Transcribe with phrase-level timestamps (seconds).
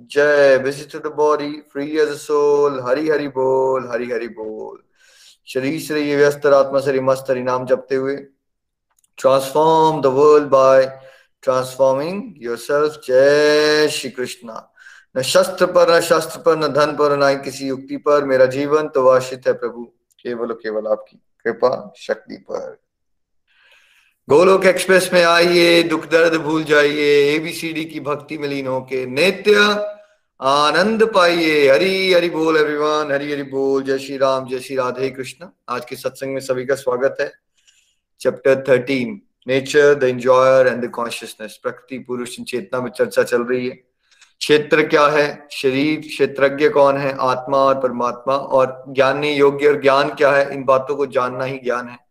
[0.00, 4.82] जय visit the body free as soul Hari Hari बोल, हरि हरि बोल।
[5.46, 8.16] शरीर से व्यस्त आत्मा से मस्त हरि नाम जपते हुए।
[9.18, 10.86] Transform the world by
[11.42, 14.72] transforming yourself जय श्री कृष्णा।
[15.16, 18.88] न शस्त्र पर, न शस्त्र पर, न धन पर, न किसी युक्ति पर। मेरा जीवन
[18.88, 19.84] तो वाशित है प्रभु।
[20.18, 22.85] केवल केवल आपकी कृपा, शक्ति पर।
[24.30, 29.54] गोलोक एक्सप्रेस में आइए, दुख दर्द भूल जाइए एबीसीडी की भक्ति में लीन होके नित्य
[30.42, 35.10] आनंद पाइए। हरी, हरि बोल एवरीवन हरी, हरि बोल। जय श्री राम, जय श्री राधे
[35.10, 37.32] कृष्ण। आज के सत्संग में सभी का स्वागत है।
[38.20, 43.68] Chapter thirteen nature the enjoyer and the consciousness प्रकृति, पुरुष, चेतना में चर्चा चल रही
[43.68, 43.74] है।
[44.38, 45.48] क्षेत्र क्या है?
[45.50, 47.16] शरीर, क्षेत्रज्ञ कौन है?
[47.20, 50.54] आत्मा और परमात्मा। और ज्ञानी योग्य और ज्ञान क्या है?
[50.54, 52.05] इन बातों को जानना ही ज्ञान है।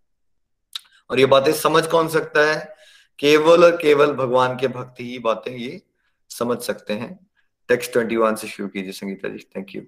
[1.10, 2.76] और ये बातें समझ कौन सकता है?
[3.20, 5.82] केवल और केवल भगवान के भक्ति ही बातें ये
[6.30, 7.28] समझ सकते हैं।
[7.70, 9.82] टेक्स्ट ट्वेंटी वन से शुरू कीजिए संगीता जी। थैंक यू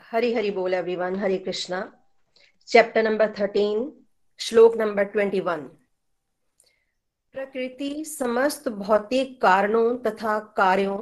[0.00, 1.80] हरी हरी बोल everyone Hare Krishna.
[2.68, 3.92] Chapter number thirteen
[4.40, 5.60] श्लोक नंबर ट्वेंटी वन
[7.34, 10.98] प्रकृति समस्त भौतिक कारणों तथा कार्यों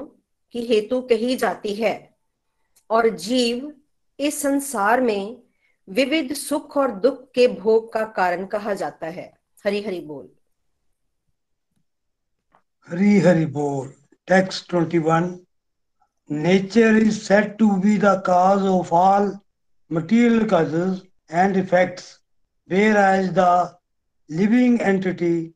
[0.54, 1.94] की हेतु कही जाती है
[2.90, 3.72] और जीव
[4.18, 5.42] इस संसार में
[5.88, 9.32] विविध सुख और दुख के भोग का कारण कहा जाता है।
[9.64, 10.28] हरी हरि बोल।
[12.88, 13.92] हरी हरि बोल।
[14.28, 15.38] Text twenty one
[16.30, 19.38] nature is set to be the cause of all
[19.92, 21.02] material causes
[21.32, 22.20] and effects
[22.96, 23.78] whereas the
[24.30, 25.54] living entity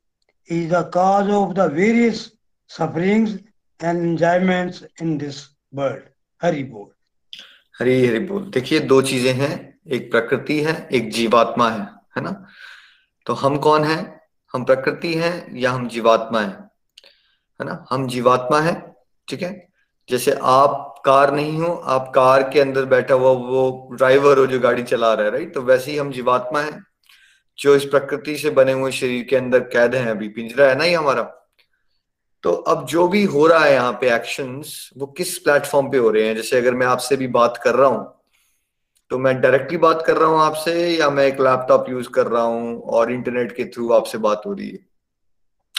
[0.48, 2.32] is the cause of the various
[2.66, 3.30] sufferings
[3.80, 5.36] and enjoyments in this
[5.72, 6.02] world.
[6.42, 6.90] Hari बोल।
[7.78, 12.46] हरी हरि बोल। देखिए दो चीज़ें हैं। एक प्रकृति है, एक जीवात्मा है है ना?
[13.26, 14.20] तो हम कौन है?
[14.52, 16.48] हम प्रकृति है या हम जीवात्मा है?
[16.48, 17.84] है ना?
[17.90, 18.74] हम जीवात्मा है,
[19.28, 19.68] ठीक है?
[20.08, 24.60] जैसे आप कार नहीं हो, आप कार के अंदर बैठा हुआ वो ड्राइवर हो जो
[24.60, 26.80] गाड़ी चला रहा है राइट तो वैसे ही हम जीवात्मा है,
[27.58, 30.84] जो इस प्रकृति से बने हुए शरीर के अंदर कैद है, अभी पिंजरा है ना
[30.84, 31.22] ही हमारा?
[32.42, 36.10] तो अब जो भी हो रहा है यहाँ पे एक्शंस वो किस प्लेटफॉर्म पे हो
[36.10, 36.36] रहे हैं?
[36.36, 38.12] जैसे अगर मैं आपसे भी बात कर रहा हूँ
[39.14, 42.42] तो मैं डायरेक्टली बात कर रहा हूँ आपसे या मैं एक लैपटॉप यूज़ कर रहा
[42.42, 44.78] हूँ और इंटरनेट के थ्रू आपसे बात हो रही है?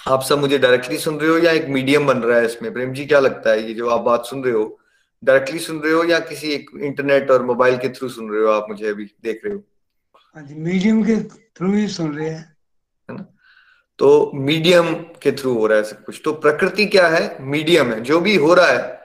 [0.08, 2.74] आप सब मुझे डायरेक्टली सुन रहे हो या एक मीडियम बन रहा है इसमें?
[2.74, 4.80] प्रेम जी क्या लगता है ये जो आप बात सुन रहे हो?
[5.24, 8.48] डायरेक्टली सुन रहे हो या किसी एक इंटरनेट और मोबाइल के थ्रू सुन रहे हो
[8.48, 9.64] आप मुझे अभी देख रहे हो?
[10.52, 12.58] मीडियम हाँ के थ्रू ही सुन रहे हैं।
[13.10, 13.26] है ना?
[14.00, 17.38] तो मीडियम के थ्रू हो रहा है सब कुछ। तो प्रकृति क्या है?
[17.42, 19.05] मीडियम है। जो भी हो रहा है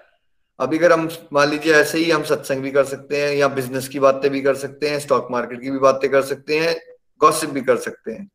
[0.61, 3.89] अभी अगर हम, मान लीजिए ऐसे ही हम सत्संग भी कर सकते हैं या बिज़नेस
[3.89, 6.77] की बातें भी कर सकते हैं स्टॉक मार्केट की भी बातें कर सकते हैं
[7.21, 8.29] गॉसिप भी कर सकते हैं,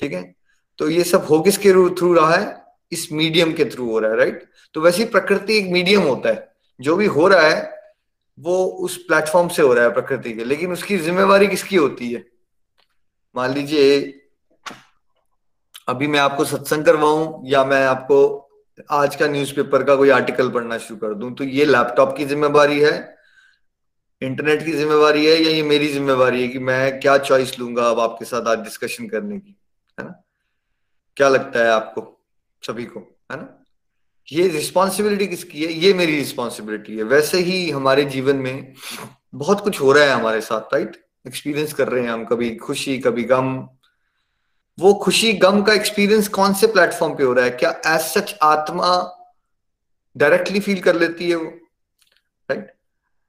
[0.00, 0.34] ठीक है?
[0.78, 2.62] तो ये सब हो किसके थ्रू रहा है?
[2.92, 4.44] इस मीडियम के थ्रू हो रहा है राइट
[4.74, 7.80] तो वैसे ही प्रकृति एक मीडियम होता है। जो भी हो रहा है,
[8.38, 12.24] वो उस प्लेटफॉर्म से हो रहा है प्रकृति के। लेकिन उसकी जिम्मेवारी किसकी होती है?
[13.36, 14.20] मान लीजिए,
[15.88, 18.43] अभी मैं आपको सत्संग करवाऊं या मैं आपको
[18.90, 22.80] आज का न्यूज़पेपर का कोई आर्टिकल पढ़ना शुरू कर दूँ तो ये लैपटॉप की जिम्मेवारी
[22.80, 23.14] है
[24.22, 28.00] इंटरनेट की जिम्मेवारी है, या ये मेरी जिम्मेवारी है कि मैं क्या चॉइस लूँगा अब
[28.00, 29.56] आपके साथ आज डिस्कशन करने की,
[30.00, 30.14] है ना?
[31.16, 32.26] क्या लगता है आपको,
[32.62, 33.00] सभी को,
[33.32, 33.64] है ना?
[34.32, 35.72] ये रिस्पॉन्सिबिलिटी किसकी है?
[35.72, 38.72] ये मेरी रिस्पॉन्सिबिलिटी है। वैसे ही हमारे जीवन में
[39.34, 40.96] बहुत कुछ हो रहा है हमारे साथ राइट
[41.26, 43.68] एक्सपीरियंस कर रहे हैं हम, कभी खुशी, कभी गम
[44.78, 47.50] वो खुशी गम का एक्सपीरियंस कौन से प्लेटफॉर्म पे हो रहा है?
[47.52, 48.88] क्या एज सच आत्मा
[50.16, 51.50] डायरेक्टली फील कर लेती है वो?
[52.48, 52.72] राइट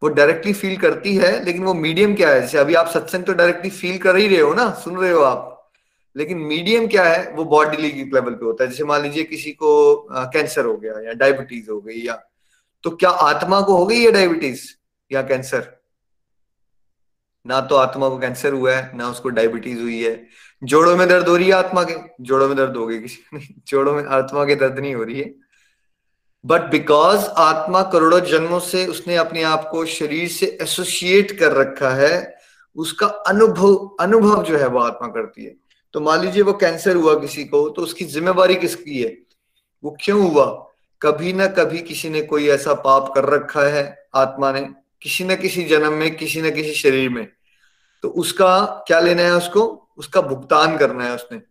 [0.02, 2.42] वो डायरेक्टली फील करती है, लेकिन वो मीडियम क्या है?
[2.42, 5.22] जैसे अभी आप सत्संग तो डायरेक्टली फील कर ही रहे हो ना, सुन रहे हो
[5.22, 5.52] आप।
[6.16, 7.32] लेकिन मीडियम क्या है?
[7.32, 11.14] वो बॉडी लेवल पे होता है। जैसे मान लीजिए किसी को कैंसर हो गया या
[11.14, 12.14] डायबिटीज़ हो गई या
[12.84, 14.64] तो क्या आत्मा को हो गई है डायबिटीज़
[15.12, 15.72] या कैंसर
[17.46, 20.16] ना तो आत्मा को कैंसर हुआ है, ना उसको डायबिटीज़ हुई है।
[20.64, 21.94] जोड़ों में दर्द हो रही है, आत्मा के?
[22.22, 25.20] जोड़ों में दर्द हो गई किसी नहीं, जोड़ों में, आत्मा के दर्द नहीं हो रही
[25.20, 25.34] है।
[26.46, 31.90] बट बिकॉज़ आत्मा करोड़ों जन्मों से उसने अपने आप को शरीर से एसोसिएट कर रखा
[31.90, 32.36] है,
[32.76, 35.56] उसका अनुभव अनुभव जो है वो आत्मा करती है।
[35.94, 39.18] तो मान लीजिए वो कैंसर हुआ किसी को तो उसकी जिम्मेवारी किसकी है?
[39.84, 40.46] वो क्यों हुआ?
[41.02, 44.62] कभी ना कभी किसी ने कोई ऐसा पाप कर रखा है आत्मा ने,
[45.02, 47.28] किसी न किसी जन्म में, किसी न किसी शरीर में।
[48.04, 49.85] तो उसका क्या लेना है उसको?
[49.98, 51.42] उसका भुगतान करना है उसने।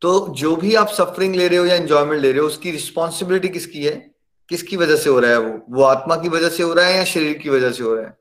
[0.00, 3.48] तो जो भी आप सफरिंग ले रहे हो या एंजॉयमेंट ले रहे हो, उसकी रिस्पॉन्सिबिलिटी
[3.48, 4.10] किसकी है?
[4.48, 5.66] किसकी वजह से हो रहा है वो?
[5.70, 8.04] वो आत्मा की वजह से हो रहा है या शरीर की वजह से हो रहा
[8.04, 8.18] है?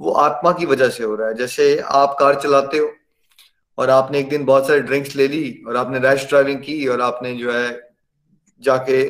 [0.00, 2.92] वो आत्मा की वजह से हो रहा है। जैसे आप कार चलाते हो
[3.78, 7.00] और आपने एक दिन बहुत सारे ड्रिंक्स ले ली और आपने रैश ड्राइविंग की और
[7.00, 7.96] आपने जो है
[8.60, 9.08] जाके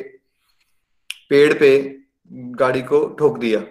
[1.29, 1.99] पेड़ पे
[2.33, 3.63] गाड़ी को ठोक दिया।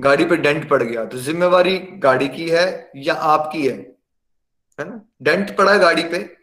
[0.00, 3.97] गाड़ी पे डेंट पड़ गया। तो जिम्मेवारी गाड़ी की है या आपकी है?
[4.80, 5.00] है ना?
[5.22, 6.36] डेंट पड़ा है गाड़ी पे।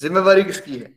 [0.00, 0.94] जिम्मेवारी किसकी है?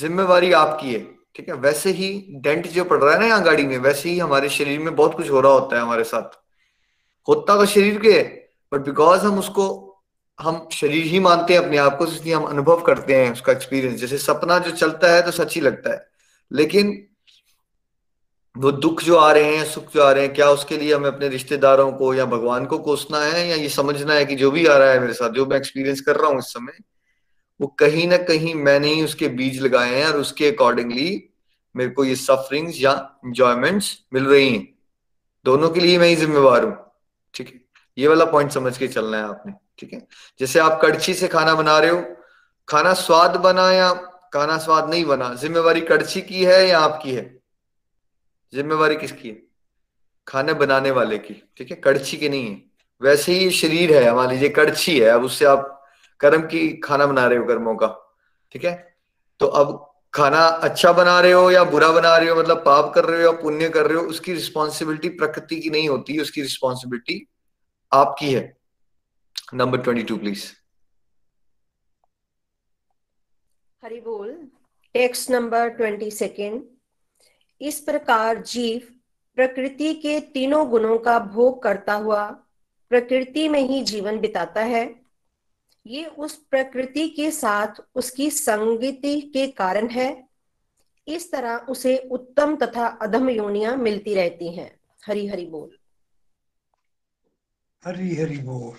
[0.00, 1.00] जिम्मेवारी आपकी है,
[1.34, 1.54] ठीक है?
[1.54, 4.78] वैसे ही डेंट जो पड़ रहा है ना यहाँ गाड़ी में, वैसे ही हमारे शरीर
[4.78, 6.38] में बहुत कुछ हो रहा होता है हमारे साथ।
[7.28, 9.86] होता तो शरीर के है बट बिकॉज़ हम उसको,
[10.40, 14.00] हम शरीर ही मानते हैं अपने आप को इसलिए हम अनुभव करते हैं, उसका एक्सपीरियंस
[14.00, 16.06] जैसे सपना जो चलता है तो सच ही लगता है।
[16.52, 17.06] लेकिन
[18.58, 21.08] वो दुख जो आ रहे हैं, सुख जो आ रहे हैं, क्या उसके लिए हमें
[21.08, 23.48] अपने रिश्तेदारों को या भगवान को कोसना है?
[23.48, 26.00] या ये समझना है कि जो भी आ रहा है मेरे साथ, जो मैं एक्सपीरियंस
[26.00, 26.72] कर रहा हूँ इस समय,
[27.60, 31.30] वो कहीं ना कहीं मैंने ही उसके बीज लगाए हैं और उसके अकॉर्डिंगली
[31.76, 34.78] मेरे को ये सफरिंग्स या इंजॉयमेंट्स मिल रही हैं।
[35.44, 36.92] दोनों के लिए मैं ही जिम्मेवार हूँ,
[37.34, 37.60] ठीक है?
[37.98, 40.06] ये वाला पॉइंट समझ के चलना है आपने, ठीक है?
[40.40, 42.04] जैसे आप कड़छी से खाना बना रहे हो,
[42.68, 43.92] खाना स्वाद बना या
[44.34, 45.34] खाना स्वाद नहीं बना?
[45.34, 47.39] जिम्मेवारी कड़छी की है या आपकी है?
[48.54, 49.42] जिम्मेवारी किसकी है?
[50.28, 51.76] खाने बनाने वाले की, ठीक है?
[51.76, 52.62] कड़छी की नहीं है।
[53.02, 55.86] वैसे ही शरीर है मान लीजिए कड़छी है। अब उससे आप
[56.20, 58.16] कर्म की खाना बना रहे हो कर्मों का,
[58.52, 58.96] ठीक है?
[59.40, 63.04] तो अब खाना अच्छा बना रहे हो या बुरा बना रहे हो मतलब पाप कर
[63.04, 67.26] रहे हो या पुण्य कर रहे हो, उसकी रिस्पॉन्सिबिलिटी प्रकृति की नहीं होती, उसकी रिस्पॉन्सिबिलिटी
[67.92, 68.56] आपकी है।
[69.54, 70.44] Number twenty two please
[73.84, 74.48] Hari बोल।
[74.94, 76.62] टेक्स्ट नंबर ट्वेंटी सेकेंड
[77.60, 78.80] इस प्रकार जीव
[79.34, 82.30] प्रकृति के तीनों गुणों का भोग करता हुआ
[82.88, 85.00] प्रकृति में ही जीवन बिताता है।
[85.86, 90.28] ये उस प्रकृति के साथ उसकी संगति के कारण है।
[91.08, 95.70] इस तरह उसे उत्तम तथा अधम योनिया मिलती रहती हैं। हरि हरि बोल।
[97.84, 98.76] हरि हरि बोल।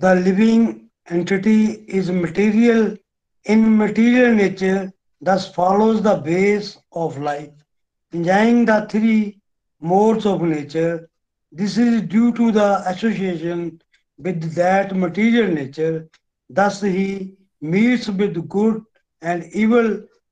[0.00, 0.68] The living
[1.12, 2.98] entity is material.
[3.46, 4.90] In material nature
[5.24, 7.55] thus follows the ways of life.
[8.16, 9.40] Enjoying the three
[9.82, 11.08] modes of nature.
[11.52, 13.80] This is due to the association
[14.18, 16.08] with that material nature.
[16.50, 18.82] Thus, he meets with good
[19.22, 19.88] and evil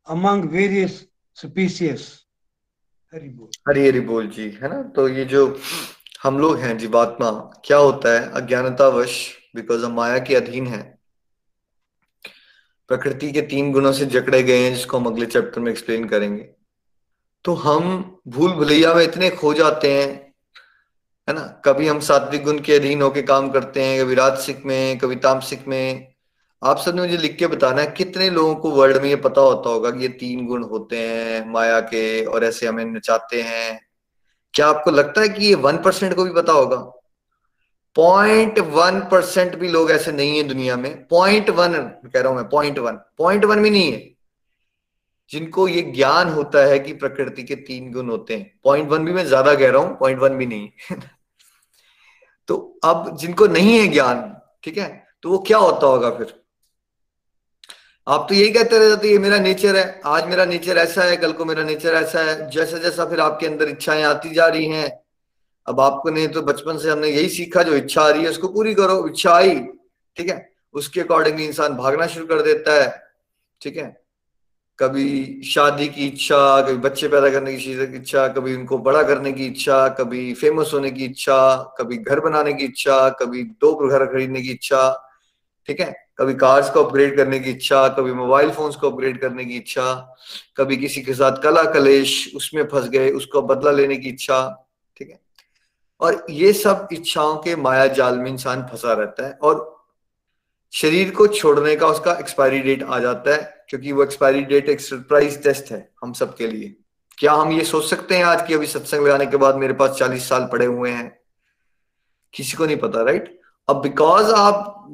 [0.06, 2.20] among various species.
[3.14, 5.42] Hari Hari बोल जी है ना तो ये जो
[6.22, 7.30] हम लोग हैं जीवात्मा
[7.64, 9.14] क्या होता है अज्ञानतावश
[9.56, 10.82] बिकॉज़ हम माया के अधीन है
[12.90, 16.49] प्रकृति के तीन गुणों से जकड़े गए हैं जिसको हम अगले चैप्टर में एक्सप्लेन करेंगे
[17.44, 20.34] तो हम भूल भुलैया में इतने खो जाते हैं,
[21.28, 21.62] है ना?
[21.64, 25.68] कभी हम सात्विक गुण के अधीन होके काम करते हैं, कभी राजसिक में, कभी तामसिक
[25.68, 26.14] में।
[26.64, 29.68] आप सबने मुझे लिख के बताना है, कितने लोगों को वर्ल्ड में ये पता होता
[29.68, 33.86] होगा कि ये तीन गुण होते हैं, माया के, और ऐसे हमें नचाते हैं।
[34.54, 36.76] क्या आपको लगता है कि ये वन परसेंट को भी पता होगा?
[37.94, 41.72] पॉइंट वन परसेंट भी लोग ऐसे नहीं है दुनिया में। पॉइंट वन,
[42.14, 44.13] कह रहा हूँ मैं, पॉइंट वन। पॉइंट वन भी नहीं है।
[45.31, 49.12] जिनको ये ज्ञान होता है कि प्रकृति के तीन गुण होते हैं। पॉइंट वन भी
[49.12, 50.69] मैं ज़्यादा कह रहा हूँ पॉइंट वन भी नहीं।
[52.49, 54.88] तो अब जिनको नहीं है ज्ञान, ठीक है
[55.23, 56.35] तो वो क्या होता होगा फिर?
[58.07, 61.16] आप तो यही कहते रह जाते ये मेरा नेचर है, आज मेरा नेचर ऐसा है,
[61.16, 64.66] कल को मेरा नेचर ऐसा है। जैसा जैसा फिर आपके अंदर इच्छाएँ आती जा रही
[64.66, 64.90] हैं,
[65.66, 68.49] अब आपको नहीं तो बचपन से हमने यही सीखा, जो इच्छा आ रही है उसको
[68.49, 69.54] पूरी करो, इच्छा आई,
[70.16, 70.37] ठीक है,
[70.75, 72.88] उसके अकॉर्डिंगली इंसान भागना शुरू कर देता है,
[73.61, 74.03] ठीक है।
[74.78, 79.33] कभी शादी की इच्छा, कभी बच्चे पैदा करने की चीज़ इच्छा, कभी उनको बड़ा करने
[79.33, 84.07] की इच्छा, कभी फ़ेमस होने की इच्छा, कभी घर बनाने की इच्छा, कभी दो घर
[84.07, 85.11] खरीदने की इच्छा,
[85.66, 85.95] ठीक है?
[86.19, 90.16] कभी कार्स को अपग्रेड करने की इच्छा, कभी मोबाइल फोन्स को अपग्रेड करने की इच्छा,
[90.57, 94.66] कभी किसी के साथ कला कलेश, उसमें फंस गए, उसको बदला लेने की इच्छा,
[94.97, 95.21] ठीक है?
[96.00, 99.84] और ये सब इच्छाओं के माया जाल में इंसान फंसा रहता है और
[100.75, 104.81] शरीर को छोड़ने का उसका एक्सपायरी डेट आ जाता है, क्योंकि वो एक्सपायरी डेट एक
[104.81, 106.75] सरप्राइज़ टेस्ट है हम सबके लिए।
[107.19, 109.90] क्या हम ये सोच सकते हैं आज की अभी सत्संग लगाने के बाद मेरे पास
[109.90, 111.19] चालीस साल पड़े हुए हैं?
[112.35, 114.87] किसी को नहीं पता राइट अब बिकॉज़ आप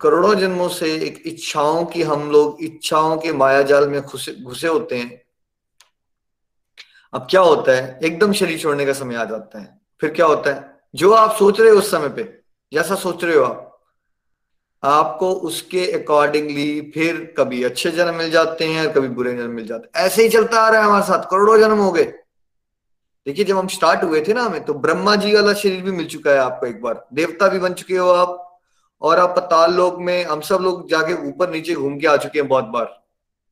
[0.00, 4.98] करोड़ों जन्मों से एक इच्छाओं की हम लोग इच्छाओं के माया जाल में घुसे होते
[4.98, 5.20] हैं,
[7.12, 7.98] अब क्या होता है?
[8.02, 10.80] एकदम शरीर छोड़ने का समय आ जाता है। फिर क्या होता है?
[10.94, 12.22] जो आप सोच रहे हो उस समय पे,
[12.72, 13.68] जैसा सोच रहे हो आप
[14.82, 19.98] आपको उसके अकॉर्डिंगली फिर कभी अच्छे जन्म मिल जाते हैं कभी बुरे जन्म मिल जाते
[19.98, 22.04] हैं। ऐसे ही चलता आ रहा है हमारे साथ। करोड़ों जन्म हो गए।
[23.26, 26.06] देखिए, जब हम स्टार्ट हुए थे ना हमें तो ब्रह्मा जी वाला शरीर भी मिल
[26.06, 28.60] चुका है आपको एक बार। देवता भी बन चुके हो आप।
[29.02, 32.38] और आप पताल लोक में, हम सब लोग जाके ऊपर नीचे घूम के आ चुके
[32.38, 33.02] हैं बहुत बार।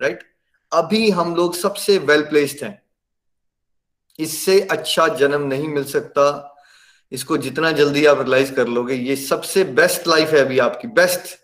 [0.02, 0.22] राइट
[0.72, 2.82] अभी हम लोग सबसे वेल प्लेस्ड हैं।
[4.18, 6.56] इससे अच्छा जन्म नहीं मिल सकता।
[7.12, 11.38] इसको जितना जल्दी आप रियलाइज़ कर लोगे, ये सबसे बेस्ट लाइफ है अभी आपकी। बेस्ट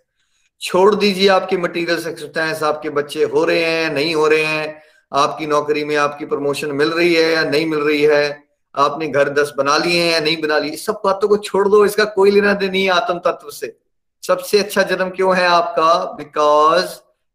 [0.63, 4.83] छोड़ दीजिए आपके मटेरियल सक्सेस आपके बच्चे हो रहे हैं, नहीं हो रहे हैं,
[5.13, 8.45] आपकी नौकरी में आपकी प्रमोशन मिल रही है या नहीं मिल रही है,
[8.75, 11.85] आपने घर दस बना लिए हैं या नहीं बना लिए सब बातों को छोड़ दो,
[11.85, 13.77] इसका कोई लेना देना नहीं आत्म तत्व से।
[14.23, 16.05] सबसे अच्छा जन्म क्यों है आपका?
[16.05, 16.87] बिकॉज़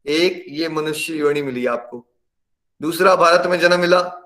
[0.05, 2.05] एक ये मनुष्य योनि मिली आपको।
[2.81, 4.20] दूसरा भारत में जन्म मिला।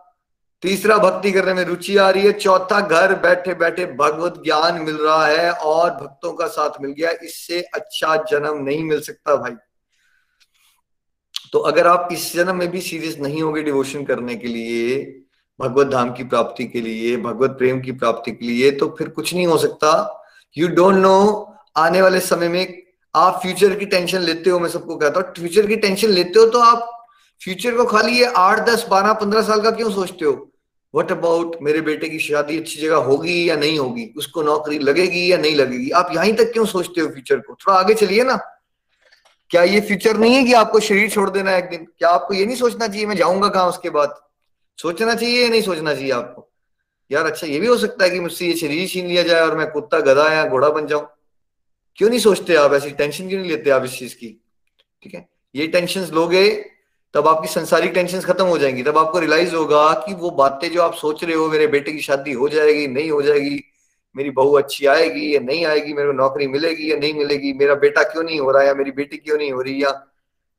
[0.66, 4.96] तीसरा भक्ति करने में रुचि आ रही है। चौथा घर बैठे बैठे भगवत ज्ञान मिल
[4.98, 9.52] रहा है और भक्तों का साथ मिल गया। इससे अच्छा जन्म नहीं मिल सकता भाई।
[11.54, 14.96] तो अगर आप इस जन्म में भी सीरियस नहीं होगे डिवोशन करने के लिए,
[15.60, 19.34] भगवत धाम की प्राप्ति के लिए, भगवत प्रेम की प्राप्ति के लिए तो फिर कुछ
[19.34, 19.92] नहीं हो सकता।
[20.56, 21.14] यू डोंट नो
[21.78, 22.82] आने वाले समय में
[23.16, 26.46] आप फ्यूचर की टेंशन लेते हो, मैं सबको कहता हूँ। फ्यूचर की टेंशन लेते हो
[26.48, 26.92] तो आप
[27.42, 30.52] फ्यूचर को खाली ये आठ, दस, बारह, पंद्रह साल का क्यों सोचते हो?
[30.96, 34.14] वट अबाउट मेरे बेटे की शादी अच्छी जगह होगी या नहीं होगी?
[34.18, 35.90] उसको नौकरी लगेगी या नहीं लगेगी?
[35.90, 37.54] आप यहीं तक क्यों सोचते हो फ्यूचर को?
[37.54, 38.40] थोड़ा आगे चलिए ना।
[39.50, 41.88] क्या ये फ्यूचर नहीं है कि आपको शरीर छोड़ देना है एक दिन?
[41.98, 44.16] क्या आपको ये नहीं सोचना चाहिए मैं जाऊँगा कहा उसके बाद?
[44.78, 46.52] सोचना चाहिए या नहीं सोचना चाहिए आपको?
[47.12, 49.58] यार अच्छा ये भी हो सकता है कि मुझसे ये शरीर छीन लिया जाए और
[49.58, 51.08] मैं कुत्ता, गधा या घोड़ा बन जाऊँ।
[51.96, 52.74] क्यों नहीं सोचते आप?
[52.74, 54.42] ऐसी टेंशन क्यों नहीं लेते आप इस चीज़ की?
[55.04, 55.30] ठीक है?
[55.56, 56.72] ये टेंशन लोगे
[57.16, 60.82] तब आपकी संसारिक टेंशन खत्म हो जाएँगी। तब आपको रियलाइज़ होगा कि वो बातें जो
[60.82, 63.64] आप सोच रहे हो, मेरे बेटे की शादी हो जाएगी, नहीं हो जाएगी,
[64.16, 67.76] मेरी बहू अच्छी आएगी या नहीं आएगी, मेरे को नौकरी मिलेगी या नहीं मिलेगी, मेरा
[67.76, 70.08] बेटा क्यों नहीं हो रहा या मेरी बेटी क्यों नहीं हो रही या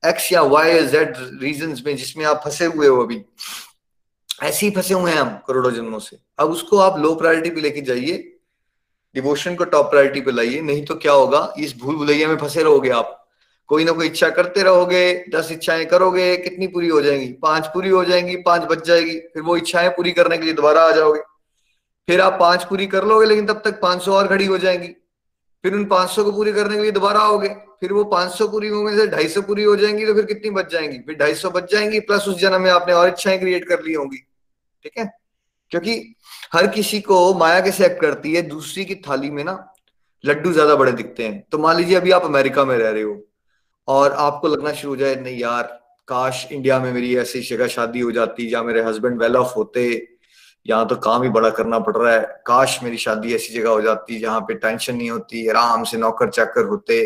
[0.06, 3.22] एक्स या वाई जेड रीजन में जिसमें आप फंसे हुए हो अभी।
[4.42, 7.60] ऐसे ही फंसे हुए हैं हम करोड़ों जन्मों से। अब उसको आप लो प्रायोरिटी पे
[7.60, 8.36] लेके जाइए।
[9.14, 11.54] डिवोशन को टॉप प्रायोरिटी पे लाइए। नहीं तो क्या होगा?
[11.58, 13.25] इस भूल भुलैया में फंसे रहोगे आप।
[13.68, 17.26] कोई ना कोई इच्छा करते रहोगे, दस इच्छाएँ करोगे, कितनी पूरी हो जाएँगी?
[17.42, 20.82] पाँच पूरी हो जाएँगी, पाँच बच जाएगी, फिर वो इच्छाएँ पूरी करने के लिए दोबारा
[20.82, 21.20] आ जाओगे।
[22.08, 24.88] फिर आप पाँच पूरी कर लोगे, लेकिन तब तक पाँच सौ और खड़ी हो जाएँगी।
[25.64, 27.48] फिर उन पाँच सौ को पूरी करने के लिए दोबारा आओगे।
[27.80, 30.50] फिर वो पाँच सौ पूरी होंगे से ढाई सौ पूरी हो जाएँगी तो फिर कितनी
[30.50, 30.98] बच जाएँगी?
[30.98, 33.92] फिर ढाई सौ बच जाएँगी, प्लस उस जन्म में आपने और इच्छाएँ क्रिएट कर ली
[33.92, 34.18] होंगी।
[34.84, 35.10] ठीक है?
[35.70, 36.14] क्योंकि
[36.54, 38.42] हर किसी को माया कैसे एक्ट करती है?
[38.42, 39.58] दूसरी की थाली में ना
[40.24, 43.25] लड्डू ज़्यादा बड़े दिखते हैं। तो मान लीजिए अभी आप अमेरिका में रह रहे हो।
[43.88, 45.62] और आपको लगना शुरू हो जाए, नहीं यार,
[46.08, 49.86] काश इंडिया में मेरी ऐसी जगह शादी हो जाती जहाँ मेरे हस्बैंड वेल ऑफ़ होते,
[50.66, 53.80] यहाँ तो काम ही बड़ा करना पड़ रहा है। काश मेरी शादी ऐसी जगह हो
[53.82, 56.98] जाती जहाँ पे टेंशन नहीं होती, आराम से नौकर चाकर होते।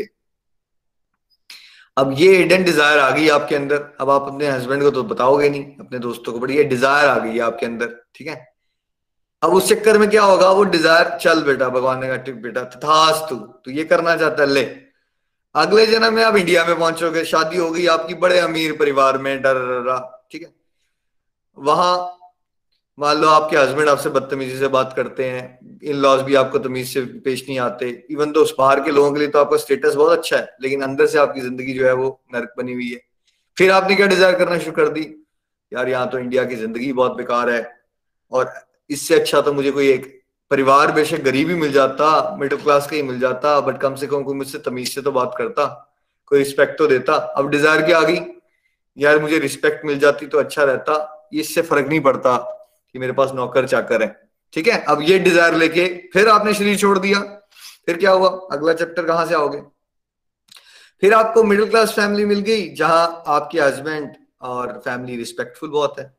[1.97, 5.49] अब ये हिडन डिज़ायर आ गई आपके अंदर। अब आप अपने हस्बैंड को तो बताओगे
[5.51, 8.47] नहीं, अपने दोस्तों को बट ये डिज़ायर आ गई आपके अंदर, ठीक है?
[9.43, 10.51] अब उस चक्कर में क्या होगा?
[10.51, 14.49] वो डिज़ायर चल बेटा, भगवान ने कहा बेटा थास तू तू ये करना चाहता है,
[14.49, 14.65] ले।
[15.55, 19.41] अगले जन्म में आप इंडिया में पहुंचोगे, शादी हो गई आपकी बड़े अमीर परिवार में,
[19.43, 20.53] डर रहा ठीक है?
[21.59, 22.17] वहाँ,
[22.99, 26.89] मान लो आपके हस्बैंड आपसे बदतमीजी से बात करते हैं इन लॉज भी आपको तमीज
[26.89, 29.95] से पेश नहीं आते इवन तो उस बाहर के लोगों के लिए तो आपका स्टेटस
[29.95, 33.01] बहुत अच्छा है, लेकिन अंदर से आपकी ज़िंदगी जो है वो नर्क बनी हुई है।
[33.57, 35.03] फिर आपने क्या डिज़ायर करना शुरू कर दी?
[35.73, 37.63] यार, यहाँ तो इंडिया की ज़िंदगी बहुत बेकार है,
[38.33, 38.53] और
[38.91, 40.20] इससे अच्छा तो मुझे कोई एक
[40.51, 44.07] परिवार बेशक गरीब ही मिल जाता मिडिल क्लास का ही मिल जाता बट कम से
[44.07, 45.67] कम कोई मुझसे तमीज से तो बात करता,
[46.27, 48.21] कोई रिस्पेक्ट तो देता। अब डिज़ायर क्या आ गई?
[48.97, 53.33] यार मुझे रिस्पेक्ट मिल जाती तो अच्छा रहता, इससे फ़र्क नहीं पड़ता कि मेरे पास
[53.35, 54.09] नौकर चाकर है।
[54.55, 57.21] ठीक है, अब ये डिज़ायर लेके फिर आपने शरीर छोड़ दिया,
[57.87, 58.29] फिर क्या हुआ?
[58.53, 59.63] अगला चैप्टर कहाँ से आओगे?
[61.03, 66.15] फिर आपको मिडिल क्लास फैमिली मिल गई, जहाँ आपके हस्बैंड और फैमिली रिस्पेक्टफुल बहुत है।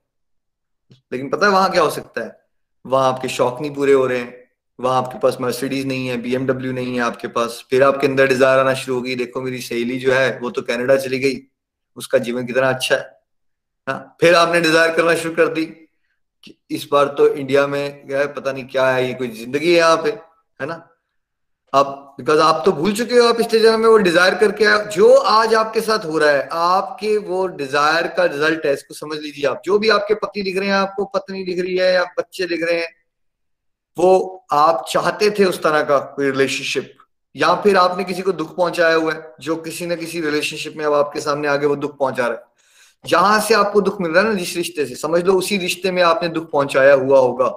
[1.12, 2.40] लेकिन पता है वहाँ क्या हो सकता है?
[2.86, 4.36] वहाँ आपके शौक नहीं पूरे हो रहे हैं,
[4.80, 8.60] वहाँ आपके पास मर्सिडीज नहीं है बीएमडब्ल्यू नहीं है आपके पास। फिर आपके अंदर डिज़ायर
[8.60, 11.42] आना शुरू होगी देखो मेरी सहेली जो है, वो तो कैनेडा चली गई,
[11.98, 13.20] उसका जीवन कितना अच्छा है
[13.88, 15.66] हाँ। फिर आपने डिज़ायर करना शुरू कर दी
[16.44, 19.72] कि इस बार तो इंडिया में, क्या है, पता नहीं क्या है, ये कोई ज़िंदगी
[19.72, 20.88] है यहाँ पे, है ना?
[21.74, 24.86] आप बिकॉज़ आप तो भूल चुके हो, आप पिछले जन्म में वो डिज़ायर करके आए
[24.88, 29.18] जो आज आपके साथ हो रहा है, आपके वो डिज़ायर का रिज़ल्ट है, इसको समझ
[29.20, 32.04] लीजिए आप। जो भी आपके पति लिख रहे हैं, आपको पत्नी लिख रही है या
[32.20, 32.90] बच्चे लिख रहे हैं,
[33.98, 36.94] वो आप चाहते थे उस तरह का कोई रिलेशनशिप
[37.36, 40.86] या फिर आपने किसी को दुख पहुँचाया हुआ है, जो किसी न किसी रिलेशनशिप में
[40.86, 42.50] अब आपके सामने आगे वो दुख पहुँचा रहा है।
[43.06, 45.92] जहाँ से आपको दुख मिल रहा है ना, जिस रिश्ते से, समझ लो उसी रिश्ते
[45.92, 47.54] में आपने दुख पहुँचाया हुआ होगा।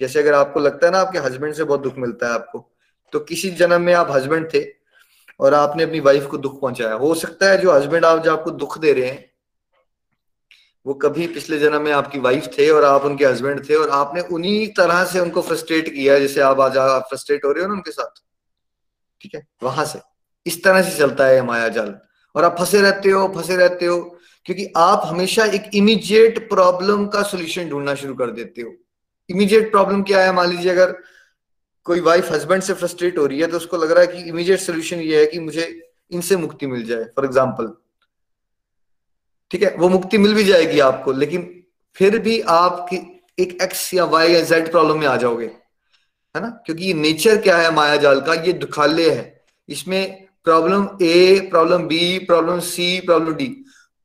[0.00, 2.68] जैसे अगर आपको लगता है ना, आपके हस्बैंड से बहुत दुख मिलता है आपको
[3.12, 4.66] तो किसी जन्म में आप हस्बैंड थे
[5.40, 8.50] और आपने अपनी वाइफ को दुख पहुँचाया। हो सकता है जो हस्बैंड आप, जो आपको
[8.50, 9.30] दुख दे रहे हैं,
[10.86, 14.20] वो कभी पिछले जन्म में आपकी वाइफ थे और आप उनके हस्बैंड थे और आपने
[14.20, 17.74] उन्हीं तरह से उनको फ्रस्ट्रेट किया जैसे आप आज आप फ्रस्ट्रेट हो रहे हो ना
[17.74, 18.22] उनके साथ।
[19.20, 19.46] ठीक है?
[19.62, 19.98] वहाँ से।
[20.46, 21.98] इस तरह से चलता है माया जाल।
[22.36, 27.22] और आप फंसे रहते हो, फंसे रहते हो, क्योंकि आप हमेशा एक इमीडिएट प्रॉब्लम का
[27.22, 28.74] सोल्यूशन ढूंढना शुरू कर देते हो।
[29.30, 30.32] इमीडिएट प्रॉब्लम क्या है?
[30.32, 30.96] मान लीजिए अगर
[31.86, 34.60] कोई वाइफ हस्बैंड से फ्रस्ट्रेट हो रही है तो उसको लग रहा है कि इमीडिएट
[34.60, 35.66] सोल्यूशन ये है कि मुझे
[36.12, 37.72] इनसे मुक्ति मिल जाए फॉर एग्ज़ाम्पल
[39.50, 39.74] ठीक है?
[39.78, 41.42] वो मुक्ति मिल भी जाएगी आपको, लेकिन
[41.96, 46.48] फिर भी आप एक एक्स या वाई या जेड प्रॉब्लम में आ जाओगे, है ना?
[46.66, 48.34] क्योंकि ये नेचर क्या है माया जाल का?
[48.34, 53.46] ये दुखालय है। इसमें problem A problem B problem C problem D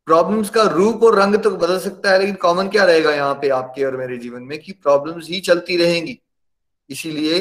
[0.08, 3.50] problems का रूप और रंग तो बदल सकता है, लेकिन कॉमन क्या रहेगा यहाँ पे
[3.52, 4.58] आपके और मेरे जीवन में?
[4.60, 6.18] कि प्रॉब्लम्स ही चलती रहेंगी।
[6.90, 7.40] इसीलिए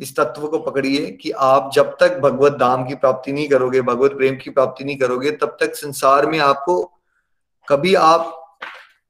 [0.00, 4.12] इस तत्व को पकड़िए कि आप जब तक भगवत धाम की प्राप्ति नहीं करोगे, भगवत
[4.12, 6.92] प्रेम की प्राप्ति नहीं करोगे, तब तक संसार में आपको
[7.68, 8.58] कभी आप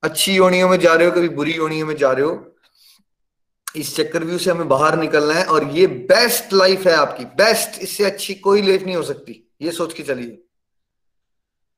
[0.02, 2.52] अच्छी योनियों में जा रहे हो, कभी बुरी योनियों में जा रहे हो,
[3.76, 8.04] इस चक्रव्यूह से हमें बाहर निकलना है और ये बेस्ट लाइफ है आपकी। बेस्ट इससे
[8.04, 10.42] अच्छी कोई लाइफ नहीं हो सकती। ये सोच के चलिए।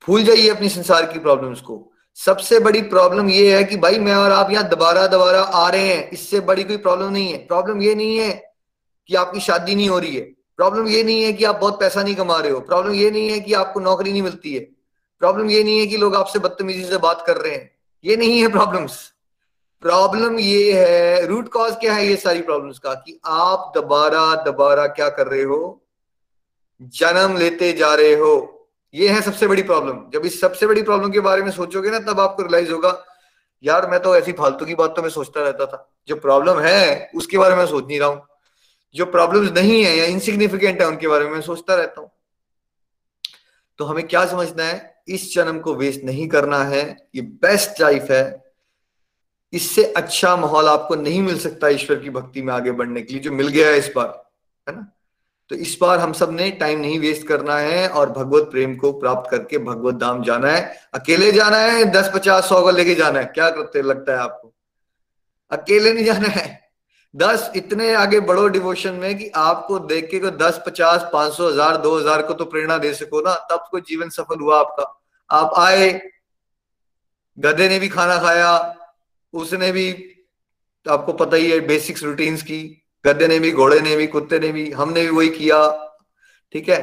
[0.09, 4.15] भूल जाइए अपनी संसार की प्रॉब्लम्स को। सबसे बड़ी प्रॉब्लम ये है कि भाई मैं
[4.15, 7.83] और आप यहाँ दोबारा दोबारा आ रहे हैं। इससे बड़ी कोई प्रॉब्लम नहीं है। प्रॉब्लम
[7.83, 8.48] ये नहीं है
[9.09, 10.23] कि आपकी शादी नहीं हो रही है।
[10.57, 13.29] प्रॉब्लम ये नहीं है कि आप बहुत पैसा नहीं कमा रहे हो। प्रॉब्लम ये नहीं
[13.29, 14.61] है कि आपको नौकरी नहीं मिलती है।
[15.21, 17.71] प्रॉब्लम ये नहीं है कि लोग आपसे बदतमीजी से बात कर रहे हैं।
[18.05, 19.13] ये नहीं है प्रॉब्लम्स
[19.81, 22.95] प्रॉब्लम ये है रूट कॉज क्या है ये सारी प्रॉब्लम्स का?
[22.95, 25.85] कि आप दोबारा दोबारा क्या कर रहे हो?
[26.83, 28.55] जन्म लेते जा रहे हो।
[28.95, 31.99] ये है सबसे बड़ी प्रॉब्लम जब इस सबसे बड़ी प्रॉब्लम के बारे में सोचोगे ना,
[31.99, 33.05] तब आपको रियलाइज़ होगा,
[33.65, 37.11] यार, मैं तो ऐसी फालतू की बात तो मैं सोचता रहता था। जो प्रॉब्लम है,
[37.15, 38.28] उसके बारे में सोच नहीं रहा हूँ।
[38.95, 42.11] जो प्रॉब्लम्स नहीं है या इनसिग्निफिकेंट है, उनके बारे में मैं सोचता रहता हूँ।
[43.79, 45.03] तो हमें क्या समझना है?
[45.09, 48.45] इस जन्म को वेस्ट नहीं करना है। ये बेस्ट लाइफ है।
[49.53, 53.23] इससे अच्छा माहौल आपको नहीं मिल सकता ईश्वर की भक्ति में आगे बढ़ने के लिए,
[53.23, 54.31] जो मिल गया है इस बार,
[54.69, 54.93] है ना?
[55.49, 59.31] तो इस बार हम सबने टाइम नहीं वेस्ट करना है और भगवत प्रेम को प्राप्त
[59.31, 63.25] करके भगवत धाम जाना है। अकेले जाना है दस पचास सौ को लेके जाना है?
[63.25, 64.55] क्या करते लगता है आपको?
[65.51, 66.68] अकेले नहीं जाना है।
[67.19, 71.49] दस इतने आगे बढ़ो डिवोशन में कि आपको देख के को दस, पचास, पाँच सौ,
[71.49, 74.85] हज़ार, दो हज़ार को तो प्रेरणा दे सको ना, तब कोई जीवन सफल हुआ आपका।
[75.31, 75.89] आप आए,
[77.39, 78.53] गधे ने भी खाना खाया,
[79.35, 79.93] उसने भी
[80.87, 82.61] तो आपको पता ही है बेसिक्स रूटीन्स की,
[83.05, 85.67] गधे ने भी, घोड़े ने भी, कुत्ते ने भी, हमने भी वही किया,
[86.55, 86.79] ठीक है?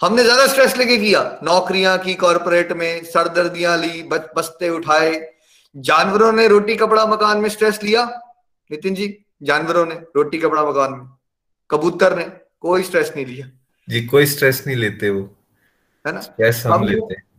[0.00, 5.10] हमने ज़्यादा स्ट्रेस लेके किया, नौकरियाँ की कॉरपोरेट में, सरदर्दियाँ ली बस्ते उठाए,
[5.74, 8.04] जानवरों ने रोटी, कपड़ा, मकान में स्ट्रेस लिया,
[8.70, 9.08] नितिन जी?
[9.42, 11.08] जानवरों ने रोटी कपड़ा मकान में
[11.70, 12.24] कबूतर ने
[12.60, 13.50] कोई स्ट्रेस नहीं लिया।
[13.88, 15.36] जी कोई स्ट्रेस नहीं लेते वो।
[16.06, 16.20] है ना?
[16.20, 17.30] स्ट्रेस हम, हम लेते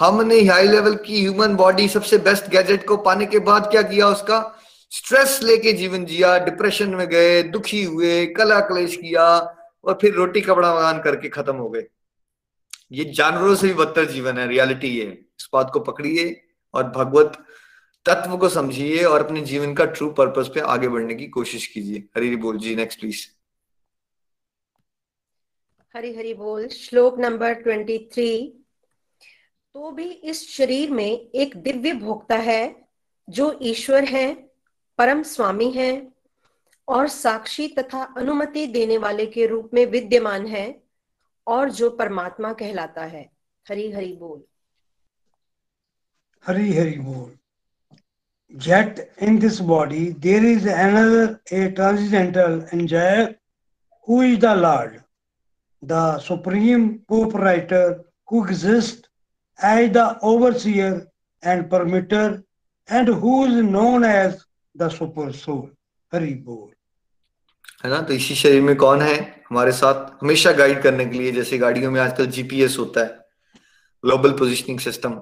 [0.00, 4.08] हमने हाई लेवल की ह्यूमन बॉडी सबसे बेस्ट गैजेट को पाने के बाद क्या किया
[4.08, 4.58] उसका?
[4.90, 9.38] स्ट्रेस लेके जीवन जिया डिप्रेशन में गए दुखी हुए कला क्लेश किया
[9.84, 11.86] और फिर रोटी कपड़ा मकान करके खत्म हो गए।
[12.92, 15.04] ये जानवरों से भी बदतर जीवन है रियलिटी ये
[15.40, 16.42] इस बात को पकड़िए
[16.74, 17.32] और भगवत
[18.06, 21.98] तत्व को समझिए और अपने जीवन का ट्रू पर्पस पे आगे बढ़ने की कोशिश कीजिए।
[22.16, 23.26] हरी बोल जी नेक्स्ट प्लीज़
[25.94, 28.30] हरी हरी बोल श्लोक नंबर ट्वेंटी थ्री
[29.74, 32.88] तो भी इस शरीर में एक दिव्य भोक्ता है
[33.28, 34.34] जो ईश्वर है
[34.98, 35.90] परम स्वामी है
[36.88, 40.82] और साक्षी तथा अनुमति देने वाले के रूप में विद्यमान है
[41.46, 43.30] और जो परमात्मा कहलाता है।
[43.68, 44.42] हरी हरी बोल।
[46.46, 47.39] हरी हरी बोल।
[48.52, 53.36] Yet in this body there is another, a transcendental enjoyer
[54.06, 55.04] who is the Lord,
[55.82, 59.08] the supreme proprietor who exists
[59.58, 61.06] as the overseer
[61.42, 62.42] and permitter
[62.88, 65.70] and who is known as the super soul.
[66.12, 66.70] Hari Bol.
[67.84, 69.16] है ना तो इसी शरीर में कौन है
[69.50, 73.06] हमारे साथ हमेशा गाइड करने के लिए जैसे गाड़ियों में आजकल जीपीएस होता है
[74.04, 75.14] ग्लोबल पोजिशनिंग सिस्टम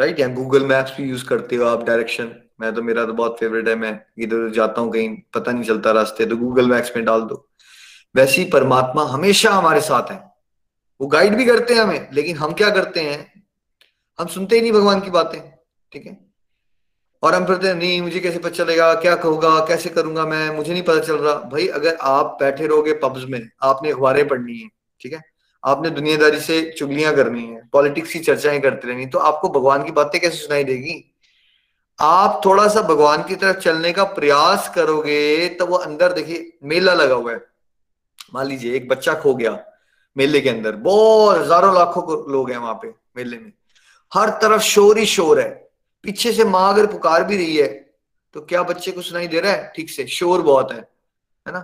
[0.00, 3.36] राइट या गूगल मैप्स भी यूज़ करते हो आप डायरेक्शन मैं तो मेरा तो बहुत
[3.40, 6.92] फेवरेट है, मैं इधर उधर जाता हूँ कहीं, पता नहीं चलता रास्ते तो गूगल मैप्स
[6.96, 7.46] में डाल दो।
[8.14, 10.16] वैसे ही परमात्मा हमेशा हमारे साथ है।
[11.00, 13.44] वो गाइड भी करते हैं हमें, लेकिन हम क्या करते हैं?
[14.18, 15.40] हम सुनते ही नहीं भगवान की बातें,
[15.92, 16.18] ठीक है?
[17.22, 18.92] और हम फिरते नहीं, मुझे कैसे पता चलेगा?
[18.94, 19.58] क्या कहूँगा?
[19.66, 20.48] कैसे करूँगा मैं?
[20.56, 24.58] मुझे नहीं पता चल रहा। भाई, अगर आप बैठे रहोगे पब्स में, आपने अखबारें पढ़नी
[24.58, 24.68] है,
[25.00, 25.22] ठीक है?
[25.64, 29.92] आपने दुनियादारी से चुगलियाँ करनी है, पॉलिटिक्स की चर्चाएँ करते रहनी तो आपको भगवान की
[29.92, 31.04] बातें कैसे सुनाई देगी?
[31.98, 36.94] आप थोड़ा सा भगवान की तरफ़ चलने का प्रयास करोगे तो वो अंदर देखिए, मेला
[36.94, 37.44] लगा हुआ है।
[38.34, 39.58] मान लीजिए, एक बच्चा खो गया
[40.16, 43.52] मेले के अंदर, बहुत हज़ारों लाखों लोग हैं वहाँ पे मेले में।
[44.12, 45.48] हर तरफ़ शोर ही शोर है,
[46.04, 47.68] पीछे से माँ अगर पुकार भी रही है
[48.34, 49.72] तो क्या बच्चे को सुनाई दे रहा है?
[49.76, 51.60] ठीक से, शोर बहुत है है ना?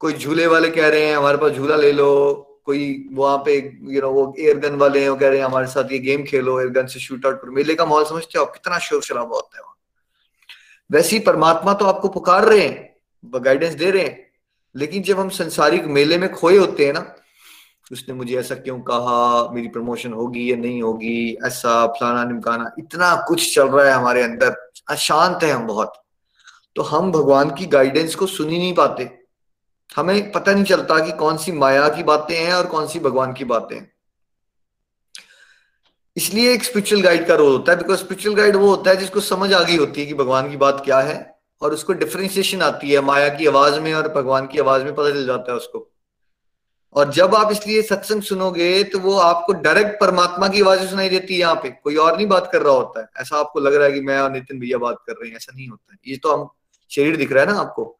[0.00, 3.56] कोई झूले वाले कह रहे हैं, हमारे पास झूला ले लो। कोई वहाँ पे
[3.90, 6.24] यू नो वो एयर गन वाले हैं, वो कह रहे हैं, हमारे साथ ये गेम
[6.24, 9.36] खेलो एयर गन से शूट आउट करो। मेले का माहौल समझते हो कितना शोर शराबा
[9.36, 9.76] होता है वहाँ।
[10.90, 14.18] वैसे ही परमात्मा तो आपको पुकार रहे हैं गाइडेंस दे रहे हैं,
[14.74, 17.04] लेकिन जब हम संसारिक मेले में खोए होते हैं ना,
[17.92, 23.14] उसने मुझे ऐसा क्यों कहा, मेरी प्रमोशन होगी या नहीं होगी, ऐसा फलाना निमकाना, इतना
[23.28, 24.56] कुछ चल रहा है हमारे अंदर,
[24.88, 26.02] अशांत है हम बहुत।
[26.76, 29.04] तो हम भगवान की गाइडेंस को सुन ही नहीं पाते।
[29.96, 33.32] हमें पता नहीं चलता कि कौन सी माया की बातें हैं और कौन सी भगवान
[33.32, 33.92] की बातें हैं।
[36.16, 39.20] इसलिए एक स्पिरिचुअल गाइड का रोल होता है बिकॉज़ स्पिरिचुअल गाइड वो होता है जिसको
[39.20, 42.90] समझ आ गई होती है कि भगवान की बात क्या है और उसको डिफ्रेंसिएशन आती
[42.90, 45.90] है, माया की आवाज़ में और भगवान की आवाज़ में पता चल जाता है उसको।
[46.94, 51.34] और जब आप इसलिए सत्संग सुनोगे तो वो आपको डायरेक्ट परमात्मा की आवाज़ सुनाई देती
[51.34, 53.86] है यहाँ पे। कोई और नहीं बात कर रहा होता है। ऐसा आपको लग रहा
[53.86, 56.16] है कि मैं और नितिन भैया बात कर रहे हैं, ऐसा नहीं होता है। ये
[56.16, 56.48] तो हम,
[56.90, 57.99] शरीर दिख रहा है ना आपको।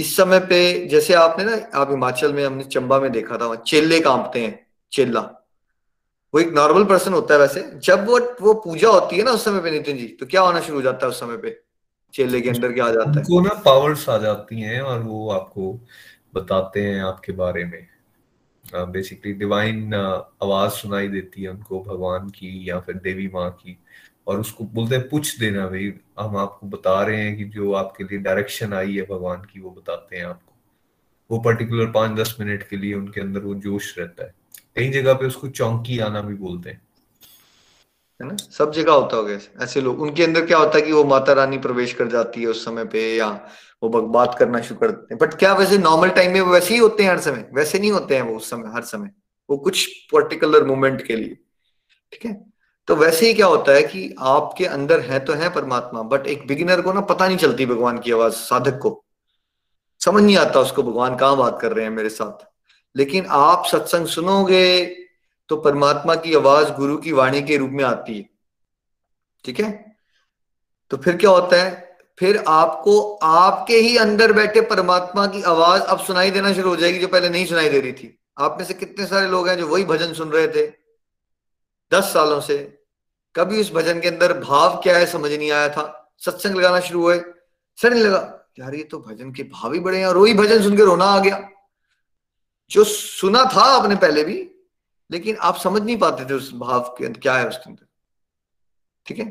[0.00, 4.00] इस समय पे जैसे आपने ना, आप हिमाचल में, हमने चंबा में देखा था चेले
[4.00, 5.20] कांपते हैं चेला
[6.34, 9.44] वो एक नॉर्मल पर्सन होता है वैसे। जब वो वो पूजा होती है ना उस
[9.44, 11.60] समय पे, नितिन जी तो क्या होना शुरू हो जाता है उस समय पे?
[12.14, 13.42] चेले के अंदर क्या आ जाता है?
[13.42, 15.72] ना पावर्स आ जाती हैं और वो आपको
[16.34, 17.86] बताते हैं आपके बारे में।
[18.74, 23.78] बेसिकली डिवाइन आवाज़ सुनाई देती है उनको, भगवान की या फिर देवी माँ की।
[24.26, 28.04] और उसको बोलते हैं, पूछ देना भाई हम आपको बता रहे हैं कि जो आपके
[28.04, 30.52] लिए डायरेक्शन आई है भगवान की, वो बताते हैं आपको।
[31.30, 34.34] वो पर्टिकुलर पाँच दस मिनट के लिए उनके अंदर वो जोश रहता है।
[34.76, 36.82] कई जगह पे उसको चौंकी आना भी बोलते हैं।
[38.22, 38.36] है ना?
[38.36, 41.58] सब जगह होता होगा ऐसे। लोग, उनके अंदर क्या होता है कि वो माता रानी
[41.58, 43.48] प्रवेश कर जाती है उस समय पे या
[43.82, 46.80] वो बात करना शुरू कर देते हैं। बट क्या वैसे नॉर्मल टाइम में वैसे ही
[46.80, 47.50] होते हैं हर समय?
[47.54, 49.10] वैसे नहीं होते हैं वो उस समय, हर समय।
[49.50, 51.34] वो कुछ पर्टिकुलर मोमेंट के लिए।
[52.12, 52.49] ठीक है?
[52.90, 56.46] तो वैसे ही क्या होता है कि आपके अंदर है तो है परमात्मा बट एक
[56.46, 59.04] बिगिनर को ना पता नहीं चलती भगवान की आवाज़, साधक को।
[60.00, 62.46] समझ नहीं आता उसको, भगवान कहाँ बात कर रहे हैं मेरे साथ।
[62.96, 64.86] लेकिन आप सत्संग सुनोगे
[65.48, 68.30] तो परमात्मा की आवाज़ गुरु की वाणी के रूप में आती है।
[69.44, 69.96] ठीक है?
[70.90, 71.96] तो फिर क्या होता है?
[72.18, 76.98] फिर आपको आपके ही अंदर बैठे परमात्मा की आवाज़ अब सुनाई देना शुरू हो जाएगी
[76.98, 79.66] जो पहले नहीं सुनाई दे रही थी। आप में से कितने सारे लोग हैं जो
[79.66, 80.66] वही भजन सुन रहे थे?
[81.92, 82.79] दस सालों से।
[83.34, 87.02] कभी उस भजन के अंदर भाव क्या है समझ नहीं आया था। सत्संग लगाना शुरू
[87.02, 87.18] हुए,
[87.78, 90.62] सर नहीं लगा, यार ये तो भजन के भाव ही बड़े हैं, और वही भजन
[90.62, 91.48] सुन के रोना आ गया।
[92.70, 94.34] जो सुना था आपने पहले भी,
[95.10, 97.86] लेकिन आप समझ नहीं पाते थे उस भाव के अंदर क्या है उसके अंदर।
[99.06, 99.24] ठीक है?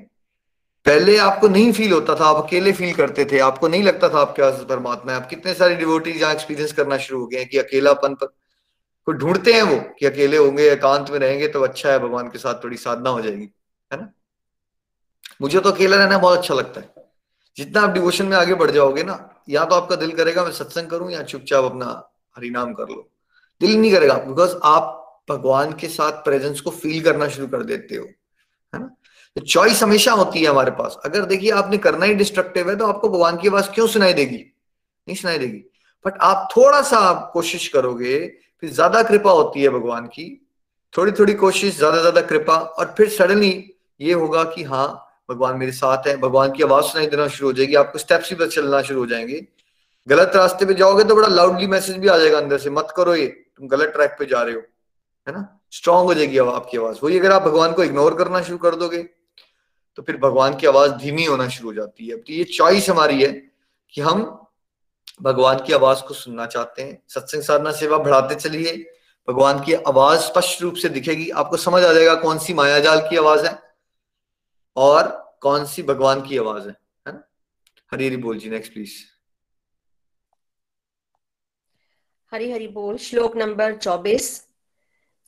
[0.85, 4.19] पहले आपको नहीं फील होता था, आप अकेले फील करते थे, आपको नहीं लगता था
[4.19, 7.57] आपके पास परमात्मा है। आप कितने सारे डिवोटीज यहाँ एक्सपीरियंस करना शुरू हो गए कि
[7.57, 8.25] अकेलापन पर।
[9.07, 12.38] को ढूंढते हैं वो कि अकेले होंगे, एकांत में रहेंगे तो अच्छा है, भगवान के
[12.38, 13.49] साथ थोड़ी साधना हो जाएगी।
[13.91, 14.12] है ना?
[15.41, 16.93] मुझे तो अकेला रहना बहुत अच्छा लगता है।
[17.58, 20.89] जितना आप डिवोशन में आगे बढ़ जाओगे ना, या तो आपका दिल करेगा, मैं सत्संग
[20.89, 21.86] करूँ, या चुपचाप अपना
[22.36, 23.10] हरिनाम कर लो।
[23.62, 24.95] दिल नहीं करेगा बिकॉज़ आप
[25.30, 28.86] भगवान के साथ प्रेजेंस को फील करना शुरू कर देते हो। है ना?
[29.36, 32.88] तो चॉइस हमेशा होती है हमारे पास। अगर देखिए, आपने करना ही डिस्ट्रक्टिव है तो
[32.88, 34.38] आपको भगवान की आवाज़ क्यों सुनाई देगी?
[34.38, 35.63] नहीं सुनाई देगी।
[36.06, 38.28] बट आप थोड़ा सा आप कोशिश करोगे,
[38.63, 40.25] फिर ज़्यादा कृपा होती है भगवान की।
[40.93, 43.52] थोड़ी थोड़ी कोशिश ज़्यादा ज़्यादा कृपा, और फिर सडनली
[43.99, 44.88] ये होगा कि हाँ
[45.29, 48.47] भगवान मेरे साथ है, भगवान की आवाज़ सुनाई देना शुरू हो जाएगी, आपको स्टेप्स भी
[48.47, 49.45] चलना शुरू हो जाएँगे।
[50.07, 53.15] गलत रास्ते पे जाओगे तो बड़ा लाउडली मैसेज भी आ जाएगा अंदर से, मत करो
[53.15, 54.62] ये, तुम गलत ट्रैक पे जा रहे हो,
[55.27, 55.59] है ना?
[55.71, 59.03] स्ट्रांग हो जाएगी आपकी आवाज़। वही अगर आप भगवान को इग्नोर करना शुरू कर दोगे
[59.97, 63.21] तो फिर भगवान की आवाज़ धीमी होना शुरू हो जाती है। तो ये चॉइस हमारी
[63.23, 63.31] है
[63.93, 64.23] कि हम
[65.21, 68.73] भगवान की आवाज़ को सुनना चाहते हैं, सत्संग साधना सेवा बढ़ाते चलिए,
[69.27, 73.17] भगवान की आवाज़ स्पष्ट रूप से दिखेगी, आपको समझ आ जाएगा कौन सी मायाजाल की
[73.17, 73.57] आवाज़ है।
[74.80, 76.76] और कौन सी भगवान की आवाज़ है
[77.08, 77.30] है ना?
[77.92, 78.92] हरी हरी बोल जी नेक्स्ट प्लीज़
[82.34, 84.48] हरी हरी बोल, श्लोक नंबर चौबीस।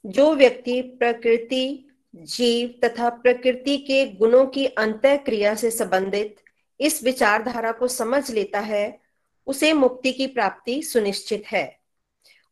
[0.05, 6.35] जो व्यक्ति प्रकृति, जीव तथा प्रकृति के गुणों की अंत क्रिया से संबंधित
[6.79, 8.99] इस विचारधारा को समझ लेता है,
[9.47, 11.79] उसे मुक्ति की प्राप्ति सुनिश्चित है।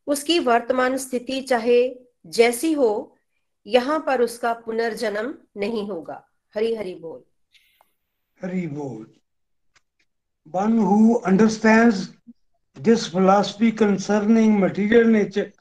[0.07, 3.17] उसकी वर्तमान स्थिति चाहे जैसी हो,
[3.67, 7.21] यहाँ पर उसका पुनर्जन्म नहीं होगा। Hari Hari Bol.
[8.41, 9.05] Hari Bol.
[10.49, 12.13] One who understands
[12.73, 15.51] this philosophy concerning material nature,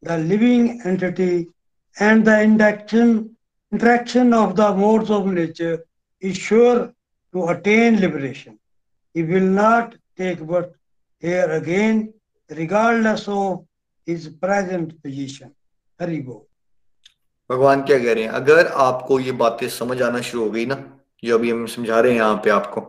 [0.00, 1.48] the living entity,
[1.98, 3.36] and the interaction,
[3.72, 5.84] interaction of the modes of nature
[6.20, 6.92] is sure
[7.32, 8.60] to attain liberation.
[9.14, 10.72] He will not take birth
[11.18, 12.14] here again,
[12.48, 13.66] regardless of
[14.06, 15.52] his present position.
[15.98, 16.44] Hari Haribo.
[17.52, 18.30] भगवान क्या कह रहे हैं?
[18.30, 20.76] अगर आपको ये बातें समझ आना शुरू हो गई ना,
[21.24, 22.80] जो अभी हम समझा रहे हैं यहाँ पे आपको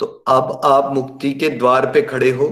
[0.00, 2.48] तो अब आप मुक्ति के द्वार पे खड़े हो।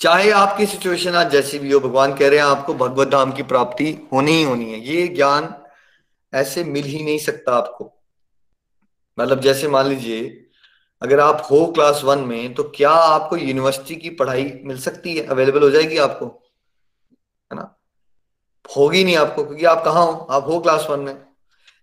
[0.00, 3.42] चाहे आपकी सिचुएशन आज जैसी भी हो, भगवान कह रहे हैं आपको भगवत धाम की
[3.42, 5.54] प्राप्ति होनी ही होनी है। ये ज्ञान
[6.32, 7.92] ऐसे मिल ही नहीं सकता आपको।
[9.18, 10.48] मतलब जैसे मान लीजिए,
[11.02, 15.26] अगर आप हो क्लास वन में तो क्या आपको यूनिवर्सिटी की पढ़ाई मिल सकती है?
[15.26, 16.26] अवेलेबल हो जाएगी आपको?
[17.50, 17.75] है ना?
[18.68, 20.12] होगी नहीं आपको, क्योंकि आप कहा हो?
[20.30, 21.14] आप हो क्लास वन में।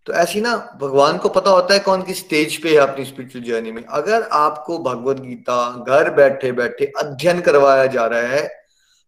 [0.07, 3.45] तो ऐसी ना, भगवान को पता होता है कौन किस स्टेज पे है अपनी स्पिरिचुअल
[3.45, 8.47] जर्नी में। अगर आपको भगवत गीता, घर बैठे बैठे अध्ययन करवाया जा रहा है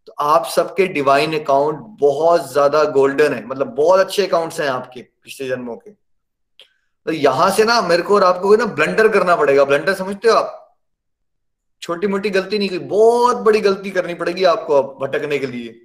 [0.07, 5.01] तो आप सबके डिवाइन अकाउंट बहुत ज़्यादा गोल्डन है। मतलब बहुत अच्छे अकाउंट्स हैं आपके
[5.01, 9.63] पिछले जन्मों के। तो यहाँ से ना, मेरे को और आपको ना ब्लंडर करना पड़ेगा।
[9.65, 10.77] ब्लंडर समझते हो आप?
[11.81, 15.84] छोटी मोटी गलती नहीं, कोई बहुत बड़ी गलती करनी पड़ेगी आपको अब भटकने के लिए।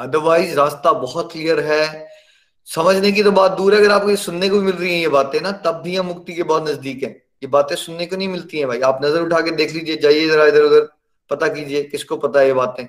[0.00, 2.08] अदरवाइज़ रास्ता बहुत क्लियर है।
[2.68, 5.40] समझने की तो बात दूर है, अगर आपको सुनने को मिल रही है ये बातें
[5.40, 7.10] ना, तब भी हम मुक्ति के बहुत नज़दीक है।
[7.42, 10.28] ये बातें सुनने को नहीं मिलती हैं भाई। आप नज़र उठा के देख लीजिए, जाइए
[10.28, 10.88] जरा इधर उधर,
[11.30, 12.86] पता कीजिए किसको पता है ये बातें।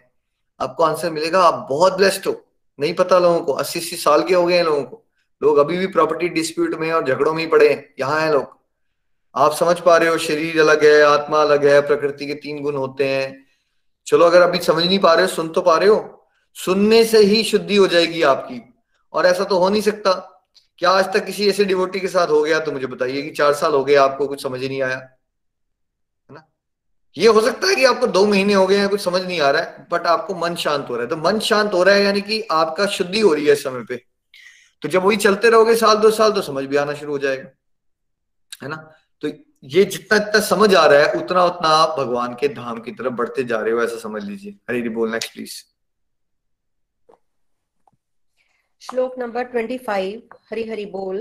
[0.60, 2.42] आपको आंसर मिलेगा, आप बहुत ब्लेस्ड हो।
[2.80, 5.04] नहीं पता लोगों को अस्सी अस्सी साल के हो गए हैं लोगों को।
[5.44, 8.48] लोग अभी भी प्रॉपर्टी डिस्प्यूट में और झगड़ों में ही पड़े हैं। यहाँ है लोग।
[9.36, 12.76] आप समझ पा रहे हो, शरीर अलग है, आत्मा अलग है, प्रकृति के तीन गुण
[12.76, 13.46] होते हैं।
[14.08, 16.21] चलो, अगर अभी समझ नहीं पा रहे हो, सुन तो पा रहे हो।
[16.56, 18.62] सुनने से ही शुद्धि हो जाएगी आपकी।
[19.14, 20.12] और ऐसा तो हो नहीं सकता
[20.80, 23.54] क्या आज तक किसी ऐसे डिवोटी के साथ हो गया तो मुझे बताइए कि चार
[23.54, 26.48] साल हो गए, आपको कुछ समझ नहीं आया। है ना?
[27.18, 29.52] ये हो सकता है कि आपको दो महीने हो गए हैं, कुछ समझ नहीं आ
[29.52, 32.04] रहा है बट आपको मन शांत हो रहा है। तो मन शांत हो रहा है
[32.04, 34.06] यानी कि आपका शुद्धि हो रही है इस समय पे।
[34.82, 37.50] तो जब वही चलते रहोगे साल, दो साल तो समझ भी आना शुरू हो जाएगा।
[38.64, 38.76] है ना?
[39.22, 39.28] तो
[39.64, 43.14] ये जितना जितना समझ आ रहा है, उतना उतना आप भगवान के धाम की तरफ़
[43.14, 45.71] बढ़ते जा रहे हो, ऐसा समझ लीजिए। हरी बोल नेक्स्ट प्लीज़
[48.84, 51.20] श्लोक number twenty five, Hari Hari बोल।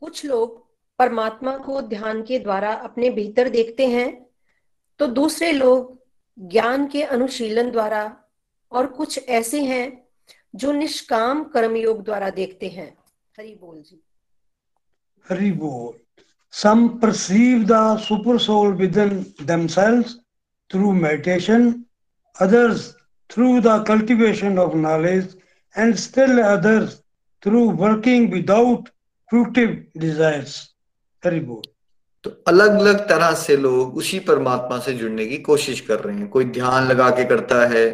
[0.00, 0.62] कुछ लोग
[0.98, 4.26] परमात्मा को ध्यान के द्वारा अपने भीतर देखते हैं
[4.98, 5.98] तो दूसरे लोग
[6.38, 8.04] ज्ञान के अनुशीलन द्वारा
[8.72, 10.06] और कुछ ऐसे हैं
[10.54, 12.88] जो निष्काम कर्मयोग द्वारा देखते हैं।
[13.38, 14.00] हरि बोल जी।
[15.28, 15.92] हरि बोल।
[16.52, 20.18] Some perceive the super soul within themselves
[20.70, 21.72] through meditation,
[22.36, 22.92] others
[23.30, 25.34] through the cultivation of knowledge
[25.76, 27.02] and still others
[27.42, 28.88] through working without
[29.30, 30.74] fruitive desires.
[31.22, 31.66] Very good.
[32.24, 36.28] तो अलग अलग तरह से लोग उसी परमात्मा से जुड़ने की कोशिश कर रहे हैं
[36.28, 37.86] कोई ध्यान लगा के करता है,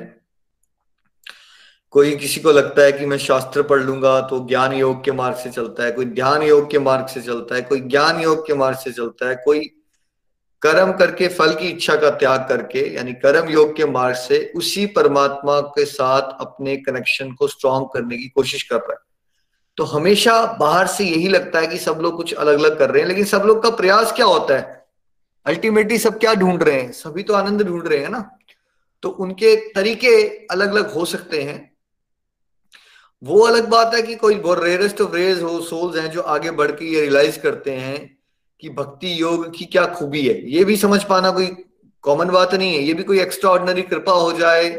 [1.91, 5.37] कोई किसी को लगता है कि मैं शास्त्र पढ़ लूँगा तो ज्ञान योग के मार्ग
[5.37, 8.55] से चलता है, कोई ध्यान योग के मार्ग से चलता है, कोई ज्ञान योग के
[8.55, 9.71] मार्ग से चलता है, कोई
[10.63, 14.87] कर्म करके, फल की इच्छा का त्याग करके, यानी कर्म योग के मार्ग से उसी
[14.87, 18.99] परमात्मा के साथ अपने कनेक्शन को स्ट्रॉन्ग करने की कोशिश कर रहा है।
[19.77, 23.03] तो हमेशा बाहर से यही लगता है कि सब लोग कुछ अलग अलग कर रहे
[23.03, 24.87] हैं, लेकिन सब लोग का प्रयास क्या होता है?
[25.47, 26.93] अल्टीमेटली सब क्या ढूंढ रहे हैं?
[26.93, 28.31] सभी तो आनंद ढूंढ रहे हैं ना?
[29.03, 31.77] तो उनके तरीके अलग अलग हो सकते हैं।
[33.25, 36.71] वो अलग बात है कि कोई रेयरेस्ट ऑफ़ रेज हो सोल्स हैं जो आगे बढ़
[36.71, 38.20] के ये रियलाइज़ करते हैं।
[38.61, 40.51] कि भक्ति योग की क्या खूबी है?
[40.51, 41.47] ये भी समझ पाना कोई
[42.03, 44.71] कॉमन बात नहीं है। ये भी कोई एक्स्ट्रा ऑर्डनरी कृपा हो जाए,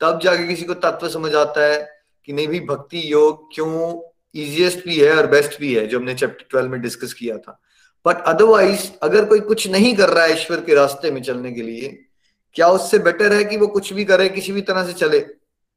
[0.00, 4.02] तब जाके किसी को तत्व समझ आता है कि नहीं भी भक्ति योग क्यों
[4.34, 7.60] इजिएस्ट भी है और बेस्ट भी है, जो हमने चैप्टर ट्वेल्व में डिस्कस किया था।
[8.06, 11.62] बट अदरवाइज़ अगर कोई कुछ नहीं कर रहा है ईश्वर के रास्ते में चलने के
[11.62, 12.06] लिए,
[12.54, 15.20] क्या उससे बेटर है कि वो कुछ भी करे, किसी भी तरह से चले?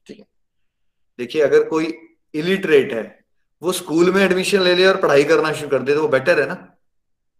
[0.06, 0.26] ठीक है।
[1.20, 1.94] देखिए, अगर कोई
[2.34, 3.26] इलिटरेट है,
[3.64, 6.42] वो स्कूल में एडमिशन ले ले और पढ़ाई करना शुरू कर दे तो वो बेटर
[6.42, 6.79] है ना?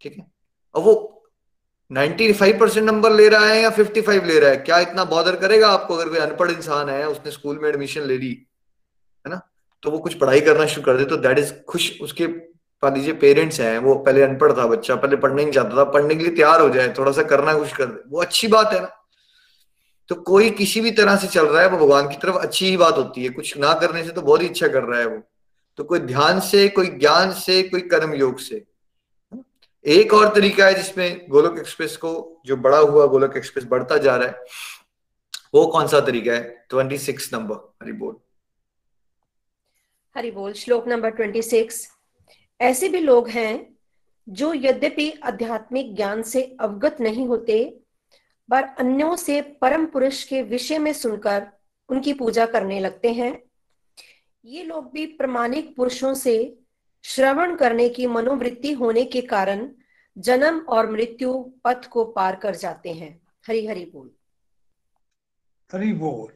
[0.02, 0.26] ठीक है?
[0.76, 1.16] अब वो
[1.92, 4.58] 95 परसेंट नंबर ले रहा है या 55 ले रहा है?
[4.58, 8.18] क्या इतना बॉदर करेगा आपको अगर कोई अनपढ़ इंसान है, उसने स्कूल में एडमिशन ले
[8.18, 8.30] ली,
[9.26, 9.42] है ना?
[9.84, 12.28] तो वो कुछ पढ़ाई करना शुरू कर दे तो दैट इज़ खुश, उसके
[12.84, 16.16] मान लीजिए पेरेंट्स हैं, वो पहले अनपढ़ था बच्चा, पहले पढ़ने नहीं चाहता था, पढ़ने
[16.16, 18.82] के लिए तैयार हो जाए थोड़ा सा करना कुछ कर दे, वो अच्छी बात है
[18.82, 19.06] ना?
[20.08, 22.78] तो कोई किसी भी तरह से चल रहा है, वो भगवान की तरफ़ अच्छी ही
[22.78, 25.22] बात होती है, कुछ ना करने से तो बहुत ही अच्छा कर रहा है वो।
[25.78, 28.66] तो कोई ध्यान से, कोई ज्ञान से, कोई कर्म योग से
[29.86, 34.16] एक और तरीका है जिसमें गोलक एक्सप्रेस को जो बड़ा हुआ गोलक एक्सप्रेस बढ़ता जा
[34.16, 34.44] रहा है,
[35.54, 36.66] वो कौन सा तरीका है?
[36.70, 38.16] ट्वेंटी सिक्स नंबर हरि बोल।
[40.16, 41.90] हरि बोल, श्लोक नंबर ट्वेंटी सिक्स
[42.62, 43.78] ऐसे भी लोग हैं
[44.30, 47.80] जो यद्यपि आध्यात्मिक ज्ञान से अवगत नहीं होते,
[48.50, 51.48] पर अन्यों से परम पुरुष के विषय में सुनकर
[51.90, 53.44] उनकी पूजा करने लगते हैं।
[54.46, 56.59] ये लोग भी प्रमाणिक पुरुषों से
[57.04, 59.68] श्रवण करने की मनोवृत्ति होने के कारण
[60.18, 61.34] जन्म और मृत्यु
[61.64, 64.10] पथ को पार कर जाते हैं। हरि हरि बोल।
[65.74, 66.28] हरि बोल।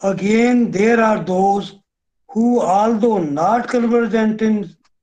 [0.00, 1.72] Again there are those
[2.30, 2.58] who
[2.96, 4.62] although not conversant in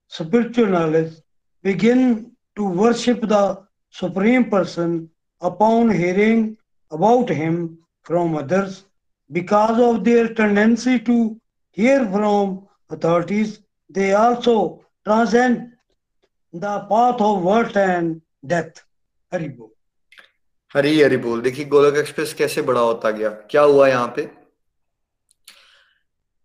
[0.10, 1.24] spiritual knowledge
[1.64, 5.10] begin to worship the supreme person
[5.42, 6.56] upon hearing
[6.92, 7.68] about him
[8.06, 8.84] from others
[9.32, 11.40] because of their tendency to
[11.78, 12.58] hear from
[12.92, 14.70] authorities they also
[15.08, 15.58] transcend
[16.56, 18.82] the path of birth and death.
[19.34, 19.70] बोल।
[20.74, 23.30] हरी हरी बोल। देखिए, गोलक express कैसे बड़ा होता गया?
[23.30, 24.32] क्या हुआ यहाँ पे?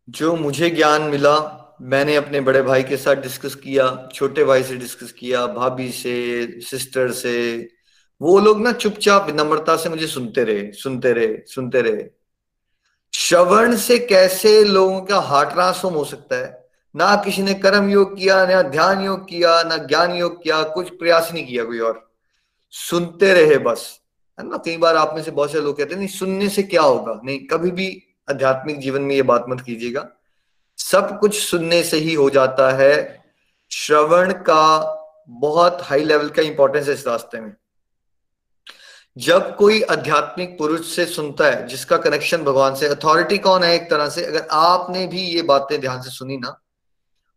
[0.09, 4.76] जो मुझे ज्ञान मिला, मैंने अपने बड़े भाई के साथ डिस्कस किया, छोटे भाई से
[4.76, 7.68] डिस्कस किया, भाभी से सिस्टर से,
[8.22, 12.05] वो लोग ना चुपचाप, विनम्रता से मुझे सुनते रहे सुनते रहे सुनते रहे।
[13.14, 16.60] श्रवण से कैसे लोगों का हार्ट ट्रांसफॉर्म हो सकता है?
[16.96, 20.88] ना किसी ने कर्म योग किया, ना ध्यान योग किया, ना ज्ञान योग किया, कुछ
[20.88, 22.11] प्रयास नहीं किया कोई और।
[22.70, 24.00] सुनते रहे बस।
[24.40, 24.57] है ना?
[24.57, 27.20] कई बार आप में से बहुत से लोग कहते हैं, नहीं, सुनने से क्या होगा?
[27.24, 30.09] नहीं, कभी भी आध्यात्मिक जीवन में ये बात मत कीजिएगा।
[30.79, 33.24] सब कुछ सुनने से ही हो जाता है।
[33.72, 34.96] श्रवण का
[35.29, 37.55] बहुत हाई लेवल का इंपॉर्टेंस है इस रास्ते में।
[39.18, 43.90] जब कोई आध्यात्मिक पुरुष से सुनता है, जिसका कनेक्शन भगवान से अथॉरिटी कौन है एक
[43.90, 44.24] तरह से?
[44.24, 46.61] अगर आपने भी ये बातें ध्यान से सुनी ना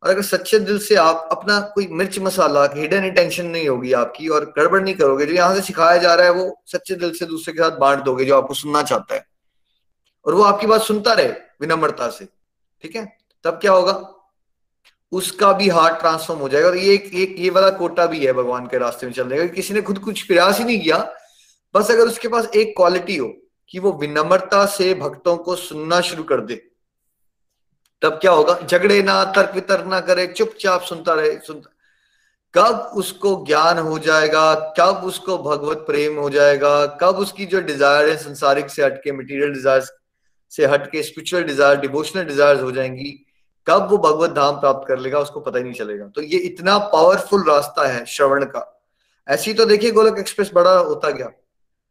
[0.03, 4.27] और अगर सच्चे दिल से आप अपना कोई मिर्च मसाला हिडन इंटेंशन नहीं होगी आपकी
[4.27, 7.25] और गड़बड़ नहीं करोगे जो यहाँ से सिखाया जा रहा है वो सच्चे दिल से
[7.25, 9.25] दूसरे के साथ बांट दोगे जो आपको सुनना चाहता है।
[10.25, 11.27] और वो आपकी बात सुनता रहे
[11.61, 12.25] विनम्रता से
[12.81, 13.17] ठीक है?
[13.43, 14.19] तब क्या होगा?
[15.11, 18.33] उसका भी हार्ट ट्रांसफॉर्म हो जाएगा और ये एक, एक ये वाला कोटा भी है
[18.33, 20.97] भगवान के रास्ते में चलने का किसी ने खुद कुछ प्रयास ही नहीं किया
[21.75, 23.33] बस अगर उसके पास एक क्वालिटी हो
[23.69, 26.72] कि वो विनम्रता से भक्तों को सुनना शुरू कर दे।
[28.03, 28.59] तब क्या होगा?
[28.61, 31.69] झगड़े ना, तर्क वितर्क ना करे, चुपचाप सुनता रहे, सुनता।
[32.53, 34.53] कब उसको ज्ञान हो जाएगा?
[34.79, 36.85] कब उसको भगवत प्रेम हो जाएगा?
[37.01, 39.81] कब उसकी जो डिज़ायर है संसारिक से हटके मटेरियल डिज़ायर
[40.51, 43.11] से हटके स्पिरिचुअल डिज़ायर डिवोशनल डिज़ायर हो जाएँगी,
[43.67, 46.77] कब वो भगवत धाम प्राप्त कर लेगा उसको पता ही नहीं चलेगा। तो ये इतना
[46.77, 48.69] पावरफुल रास्ता है श्रवण का।
[49.27, 51.27] ऐसी तो देखिए, गोलक एक्सप्रेस बड़ा होता गया,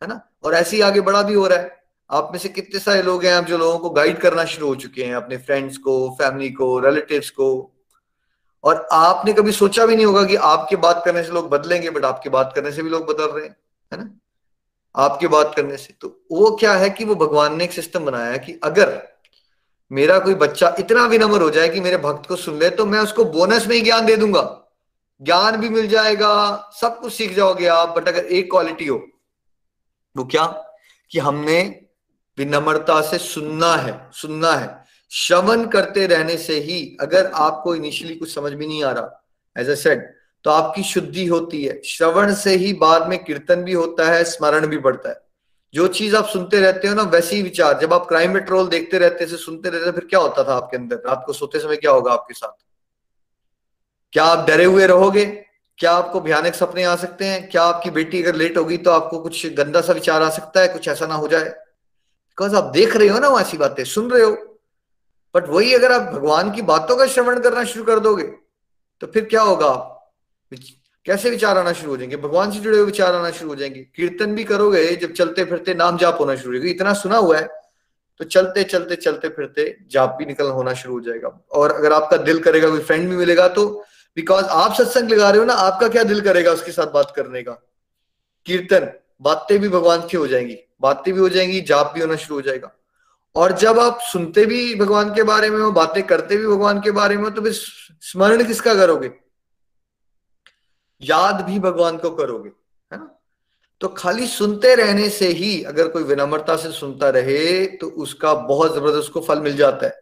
[0.03, 0.21] है ना?
[0.45, 1.82] और ऐसे आगे बड़ा भी हो रहा है।
[2.13, 4.75] आप में से कितने सारे लोग हैं आप जो लोगों को गाइड करना शुरू हो
[4.75, 7.73] चुके हैं, अपने फ्रेंड्स को फैमिली को रिलेटिव्स को?
[8.65, 12.05] और आपने कभी सोचा भी नहीं होगा कि आपके बात करने से लोग बदलेंगे बट
[12.05, 13.57] आपके बात करने से भी लोग बदल रहे हैं,
[13.93, 14.11] है ना?
[14.97, 18.37] आपके बात करने से। तो वो क्या है कि वो भगवान ने एक सिस्टम बनाया
[18.37, 19.01] कि अगर
[19.91, 23.01] मेरा कोई बच्चा इतना विनम्र हो जाए कि मेरे भक्त को सुन ले तो मैं
[23.01, 24.43] उसको बोनस में ही ज्ञान दे दूँगा।
[25.21, 28.97] ज्ञान भी मिल जाएगा, सब कुछ सीख जाओगे आप बट अगर एक क्वालिटी हो,
[30.17, 30.47] वो क्या?
[31.11, 31.63] कि हमने
[32.39, 38.35] विनम्रता से सुनना है सुनना है। श्रवण करते रहने से ही अगर आपको इनिशियली कुछ
[38.35, 39.25] समझ में नहीं आ रहा
[39.57, 40.07] एज ए सेड
[40.45, 44.67] तो आपकी शुद्धि होती है। श्रवण से ही बाद में कीर्तन भी होता है, स्मरण
[44.67, 45.21] भी बढ़ता है।
[45.75, 48.99] जो चीज़ आप सुनते रहते हो ना, वैसे ही विचार। जब आप क्राइम पेट्रोल देखते
[48.99, 50.97] रहते से सुनते रहते, फिर क्या होता था आपके अंदर?
[50.97, 52.65] रात को सोते समय क्या होगा आपके साथ?
[54.13, 55.25] क्या आप डरे हुए रहोगे?
[55.79, 57.49] क्या आपको भयानक सपने आ सकते हैं?
[57.51, 60.69] क्या आपकी बेटी अगर लेट होगी तो आपको कुछ गंदा सा विचार आ सकता है?
[60.69, 61.55] कुछ ऐसा ना हो जाए?
[62.33, 64.33] बिकॉज़ आप देख रहे हो ना वैसी बातें, सुन रहे हो।
[65.35, 68.25] बट वही अगर आप भगवान की बातों का श्रवण करना शुरू कर दोगे
[69.01, 69.89] तो फिर क्या होगा आप?
[71.07, 72.17] कैसे विचार आना शुरू हो जाएँगे?
[72.17, 75.75] भगवान से जुड़े हुए विचार आना शुरू हो जाएँगे। कीर्तन भी करोगे, जब चलते फिरते
[75.75, 77.49] नाम जाप होना शुरू हो इतना सुना हुआ है
[78.21, 82.17] तो चलते चलते चलते फिरते जाप भी निकल होना शुरू हो जाएगा। और अगर आपका
[82.19, 83.67] दिल करेगा, कोई फ्रेंड भी मिलेगा तो
[84.17, 87.43] बिकॉज़ आप सत्संग लगा रहे हो ना, आपका क्या दिल करेगा उसके साथ बात करने
[87.43, 87.53] का?
[88.47, 88.91] कीर्तन,
[89.23, 92.43] बातें भी भगवान की हो जाएँगी। बातें भी हो जाएँगी, जाप भी होना शुरू हो
[92.43, 92.71] जाएगा।
[93.37, 96.91] और जब आप सुनते भी भगवान के बारे में हो, बातें करते भी भगवान के
[96.91, 99.11] बारे में हो तो फिर स्मरण किसका करोगे?
[101.03, 102.49] याद भी भगवान को करोगे,
[102.93, 103.09] है ना?
[103.81, 108.75] तो खाली सुनते रहने से ही अगर कोई विनम्रता से सुनता रहे तो उसका बहुत
[108.75, 110.01] ज़बरदस्त को फल मिल जाता है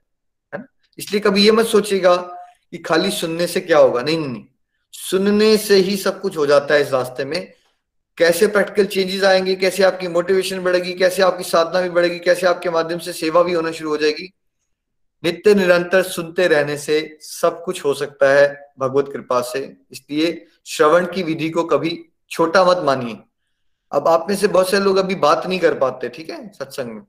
[0.55, 0.67] है ना?
[0.99, 4.03] इसलिए कभी ये मत सोचिएगा कि खाली सुनने से क्या होगा?
[4.03, 4.45] नहीं नहीं।
[4.93, 7.53] सुनने से ही सब कुछ हो जाता है इस रास्ते में।
[8.19, 12.71] कैसे प्रैक्टिकल चेंजेस आएँगे, कैसे आपकी मोटिवेशन बढ़ेगी, कैसे आपकी साधना भी बढ़ेगी, कैसे आपके
[12.71, 14.33] माध्यम से सेवा भी होना शुरू हो जाएगी।
[15.25, 21.07] नित्य निरंतर सुनते रहने से सब कुछ हो सकता है भगवत कृपा से। इसलिए श्रवण
[21.07, 21.99] की विधि को कभी
[22.31, 23.19] छोटा मत मानिए।
[23.93, 26.93] अब आप में से बहुत से लोग अभी बात नहीं कर पाते, ठीक है, सत्संग
[26.93, 27.03] में।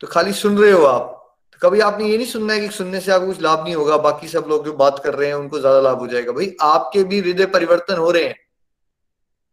[0.00, 1.20] तो खाली सुन रहे हो आप।
[1.52, 3.96] तो कभी आपने ये नहीं सुनना है कि सुनने से आपको कुछ लाभ नहीं होगा,
[3.96, 7.04] बाकी सब लोग जो बात कर रहे हैं उनको ज़्यादा लाभ हो जाएगा। भाई, आपके
[7.04, 8.36] भी हृदय परिवर्तन हो रहे हैं।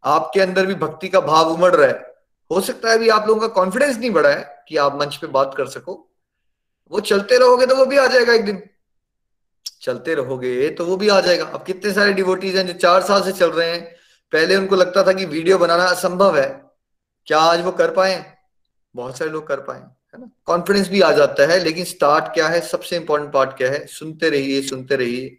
[0.04, 2.14] आपके अंदर भी भक्ति का भाव उमड़ रहा है।
[2.50, 5.26] हो सकता है अभी आप लोगों का कॉन्फिडेंस नहीं बढ़ा है कि आप मंच पे
[5.28, 5.94] बात कर सको।
[6.92, 8.62] वो चलते रहोगे तो वो भी आ जाएगा एक दिन।
[9.82, 13.22] चलते रहोगे तो वो भी आ जाएगा। अब कितने सारे डिवोटीज हैं जो चार साल
[13.22, 13.82] से चल रहे हैं।
[14.32, 16.48] पहले उनको लगता था कि वीडियो बनाना असंभव है।
[17.26, 18.24] क्या आज वो कर पाए?
[18.94, 20.30] बहुत सारे लोग कर पाए, है ना?
[20.44, 22.60] कॉन्फिडेंस भी आ जाता है, लेकिन स्टार्ट क्या है?
[22.60, 23.86] सबसे इंपॉर्टेंट पार्ट क्या है?
[23.86, 25.38] सुनते रहिए सुनते रहिए।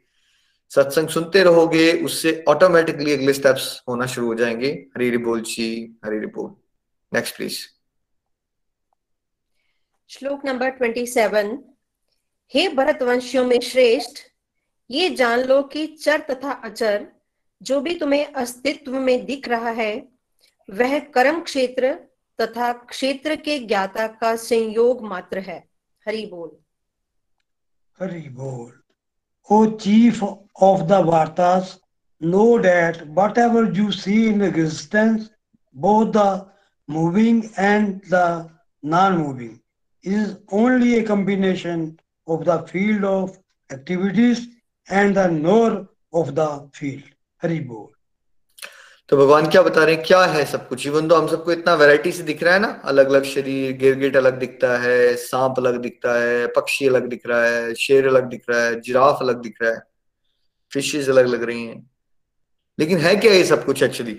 [0.70, 6.26] सत्संग सुनते रहोगे उससे ऑटोमेटिकली अगले स्टेप्स होना शुरू हो जाएँगे। हरी बोल जी हरी
[6.26, 6.55] बोल।
[7.14, 7.59] नेक्स्ट प्लीज़
[10.09, 11.64] श्लोक नंबर ट्वेंटी सेवन
[12.53, 14.20] हे भरतवंशियों में श्रेष्ठ
[14.91, 17.07] ये जान लो कि चर तथा अचर
[17.61, 20.09] जो भी तुम्हें अस्तित्व में दिख रहा है
[20.70, 21.93] वह कर्म क्षेत्र
[22.41, 25.70] तथा क्षेत्र के ज्ञाता का संयोग मात्र है।
[26.07, 26.57] हरि बोल।
[27.99, 28.82] हरि बोल।
[29.49, 31.79] O chief of the Vartas,
[32.19, 35.29] know that whatever you see in existence,
[35.73, 36.47] both the
[36.87, 38.49] moving and the
[38.81, 39.61] non-moving,
[40.01, 43.37] is only a combination of the field of
[43.71, 44.47] activities
[44.89, 47.03] and the knower of the field.
[47.41, 47.92] Haribol.
[49.09, 50.85] तो भगवान क्या बता रहे हैं, क्या है सब कुछ?
[50.87, 54.15] इवन तो हम सबको इतना वैरायटी से दिख रहा है ना अलग अलग शरीर, गिरगिट
[54.17, 58.43] अलग दिखता है, सांप अलग दिखता है, पक्षी अलग दिख रहा है, शेर अलग दिख
[58.49, 59.81] रहा है, जिराफ अलग दिख रहा है
[60.71, 61.89] फिशेज अलग लग रही हैं।
[62.79, 64.13] लेकिन है क्या ये सब कुछ एक्चुअली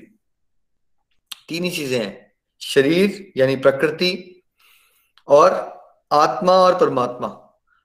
[1.48, 2.32] तीन ही चीज़ें हैं,
[2.62, 4.42] शरीर यानी प्रकृति
[5.28, 5.52] और
[6.10, 7.28] आत्मा और परमात्मा।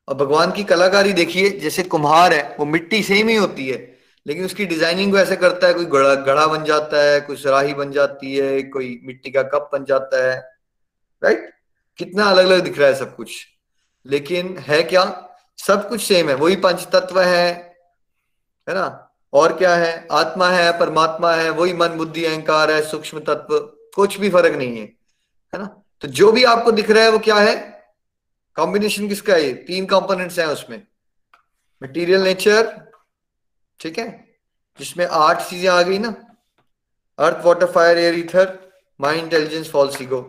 [0.08, 3.99] और भगवान की कलाकारी देखिए, जैसे कुम्हार है, वो मिट्टी सेम ही होती है
[4.30, 7.74] लेकिन उसकी डिज़ाइनिंग को ऐसे करता है, कोई गड़ा गढ़ा बन जाता है, कोई सराही
[7.74, 10.36] बन जाती है, कोई मिट्टी का कप बन जाता है
[11.24, 11.50] राइट
[12.00, 13.46] कितना अलग अलग दिख रहा है सब कुछ।
[14.06, 15.04] लेकिन है क्या?
[15.58, 17.48] सब कुछ सेम है, वही पंच तत्व है
[18.68, 19.06] है ना?
[19.34, 20.08] और क्या है?
[20.12, 23.58] आत्मा है, परमात्मा है, वही मन, बुद्धि, अहंकार है, सूक्ष्म तत्व,
[23.96, 24.86] कुछ भी फ़र्क नहीं है
[25.54, 25.66] है ना?
[26.02, 27.56] तो जो भी आपको दिख रहा है वो क्या है?
[28.56, 30.82] कॉम्बिनेशन किसका है तीन कंपोनेंट्स हैं उसमें।
[31.84, 32.89] मटेरियल नेचर
[33.80, 34.08] ठीक है?
[34.80, 36.10] जिसमें आठ चीज़ें आ गई ना।
[37.20, 38.58] Earth water fire air ether
[39.00, 40.22] mind intelligence false ego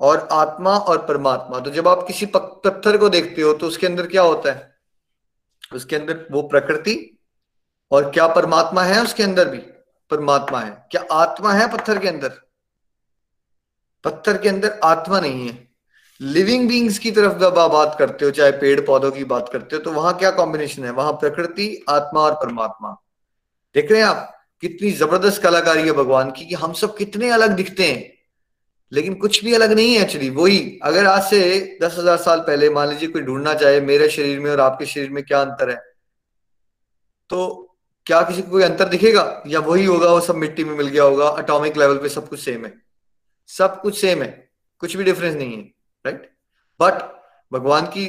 [0.00, 4.06] और आत्मा और परमात्मा। तो जब आप किसी पत्थर को देखते हो तो उसके अंदर
[4.06, 4.72] क्या होता है?
[5.72, 6.96] उसके अंदर वो प्रकृति
[7.90, 9.58] और क्या परमात्मा है उसके अंदर भी?
[10.10, 12.32] परमात्मा है। क्या आत्मा है पत्थर के अंदर?
[14.04, 15.63] पत्थर के अंदर आत्मा नहीं है।
[16.20, 19.76] लिविंग बींग्स की तरफ़ जब आप बात करते हो, चाहे पेड़ पौधों की बात करते
[19.76, 20.90] हो तो वहाँ क्या कॉम्बिनेशन है?
[20.92, 22.96] वहाँ प्रकृति, आत्मा और परमात्मा।
[23.74, 24.30] देख रहे हैं आप,
[24.62, 28.12] कितनी ज़बरदस्त कलाकारी है भगवान की कि हम सब कितने अलग दिखते हैं।
[28.92, 32.70] लेकिन कुछ भी अलग नहीं है एक्चुअली वही, अगर आज से दस हज़ार साल पहले,
[32.70, 35.76] मान लीजिए कोई ढूंढना चाहे, मेरे शरीर में और आपके शरीर में क्या अंतर है?
[37.30, 39.42] तो क्या किसी को कोई अंतर दिखेगा?
[39.46, 42.40] या वही होगा, वो सब मिट्टी में मिल गया होगा अटोमिक लेवल पे सब कुछ
[42.40, 42.74] सेम है।
[43.50, 44.50] सब कुछ सेम है,
[44.80, 45.72] कुछ भी डिफरेंस नहीं है।
[46.04, 46.30] राइट
[46.80, 47.02] बट
[47.52, 48.06] भगवान की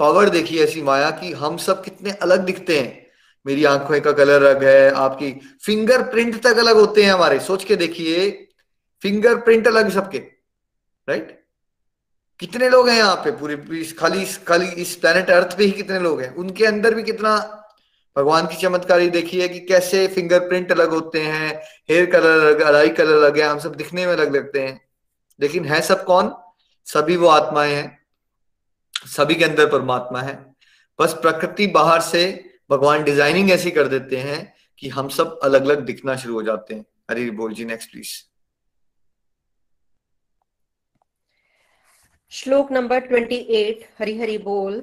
[0.00, 3.06] पावर देखिए ऐसी माया कि हम सब कितने अलग दिखते हैं।
[3.46, 5.32] मेरी आँखों का कलर अलग है, आपकी
[5.64, 8.30] फिंगरप्रिंट तक अलग होते हैं हमारे। सोच के देखिए
[9.02, 10.18] फिंगरप्रिंट अलग सबके
[11.08, 11.38] राइट
[12.40, 13.30] कितने लोग हैं यहाँ पे?
[13.30, 13.56] पूरे
[13.98, 16.34] खाली खाली इस प्लेनेट अर्थ पे ही कितने लोग हैं?
[16.34, 17.36] उनके अंदर भी कितना
[18.16, 21.48] भगवान की चमत्कारी देखिए कि कैसे फिंगरप्रिंट अलग होते हैं
[21.90, 24.80] हेयर कलर अलग अलाई कलर अलग है, हम सब दिखने में अलग लगते हैं।
[25.40, 26.32] लेकिन है सब कौन?
[26.92, 27.98] सभी वो आत्माएँ हैं,
[29.08, 30.34] सभी के अंदर परमात्मा है।
[30.98, 32.22] बस प्रकृति बाहर से
[32.70, 34.40] भगवान डिज़ाइनिंग ऐसी कर देते हैं
[34.82, 38.18] कि हम सब अलग अलग दिखना शुरू हो जाते हैं। हरी बोल जी नेक्स्ट प्लीज़
[42.32, 44.82] श्लोक number twenty eight, Hari Hari बोल।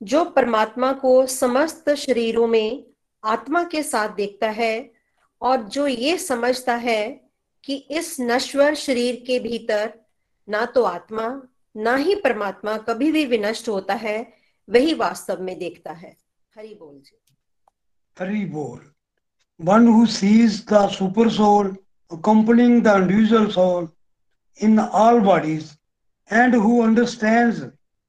[0.00, 2.84] जो परमात्मा को समस्त शरीरों में
[3.22, 4.90] आत्मा के साथ देखता है
[5.42, 7.30] और जो ये समझता है
[7.64, 9.92] कि इस नश्वर शरीर के भीतर
[10.48, 11.42] ना तो आत्मा,
[11.76, 14.32] ना ही परमात्मा कभी भी विनष्ट होता है,
[14.68, 16.16] वही वास्तव में देखता है।
[16.56, 17.18] हरि बोल जी।
[18.16, 18.80] हरि बोल।
[19.60, 21.76] One who sees the super soul
[22.10, 23.88] accompanying the individual soul
[24.60, 25.70] in all bodies
[26.32, 27.60] and who understands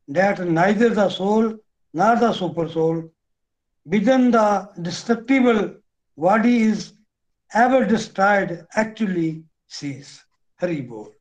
[0.10, 1.60] that neither the soul
[1.94, 3.10] nor the super soul
[3.88, 5.60] within the destructible
[6.18, 6.92] body is
[7.52, 10.08] ever destroyed actually sees
[10.62, 11.15] Hari बोल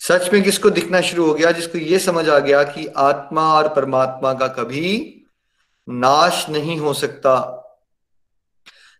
[0.00, 3.68] सच में किसको दिखना शुरू हो गया, जिसको ये समझ आ गया कि आत्मा और
[3.68, 5.22] परमात्मा का कभी
[5.88, 7.56] नाश नहीं हो सकता।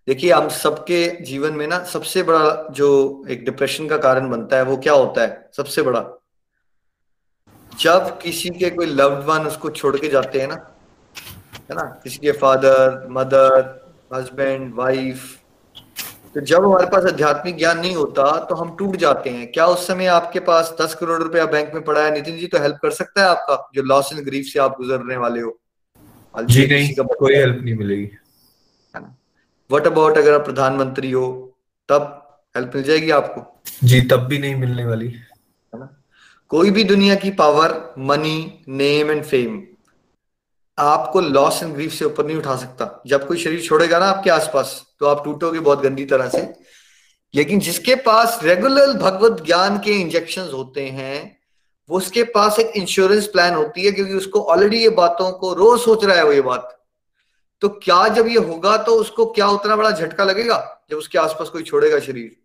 [0.06, 4.62] देखिए, हम सबके जीवन में ना सबसे बड़ा जो एक डिप्रेशन का कारण बनता है,
[4.62, 5.50] वो क्या होता है?
[5.56, 6.04] सबसे बड़ा।
[7.80, 10.74] जब किसी के कोई लव्ड वन उसको छोड़ के जाते हैं ना,
[11.70, 12.00] है ना?
[12.04, 13.80] किसी के फादर मदर
[14.14, 15.39] हस्बैंड वाइफ
[16.34, 19.86] तो जब हमारे पास आध्यात्मिक ज्ञान नहीं होता तो हम टूट जाते हैं। क्या उस
[19.86, 22.10] समय आपके पास दस करोड़ रुपया बैंक में पड़ा है?
[22.12, 25.16] नितिन जी तो हेल्प कर सकता है आपका जो लॉस एंड ग्रीफ से आप गुजरने
[25.16, 25.58] वाले हो?
[26.34, 29.14] जी नहीं कोई हेल्प नहीं मिलेगी। है ना?
[29.70, 31.56] वट अबाउट अगर आप प्रधानमंत्री हो
[31.88, 32.16] तब
[32.56, 33.62] हेल्प मिल जाएगी आपको?
[33.84, 35.88] जी तब भी नहीं मिलने वाली। है ना?
[36.50, 39.62] कोई भी दुनिया की power money name and fame
[40.78, 44.30] आपको लॉस एंड ग्रीफ से ऊपर नहीं उठा सकता। जब कोई शरीर छोड़ेगा ना आपके
[44.30, 46.42] आसपास तो आप टूटोगे बहुत गंदी तरह से।
[47.34, 51.38] लेकिन जिसके पास रेगुलर भगवत ज्ञान के इंजेक्शन होते हैं,
[51.88, 55.80] वो उसके पास एक इंश्योरेंस प्लान होती है क्योंकि उसको ऑलरेडी ये बातों को रोज
[55.80, 56.76] सोच रहा है वो ये बात।
[57.62, 60.58] तो क्या जब ये होगा तो उसको क्या उतना बड़ा झटका लगेगा
[60.90, 62.36] जब उसके आसपास कोई छोड़ेगा शरीर?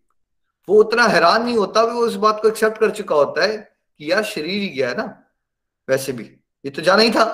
[0.68, 4.12] वो उतना हैरान नहीं होता वो उस बात को एक्सेप्ट कर चुका होता है कि
[4.12, 5.06] यार शरीर ही गया है ना,
[5.88, 6.24] वैसे भी।
[6.66, 7.26] ये तो जाना ही था।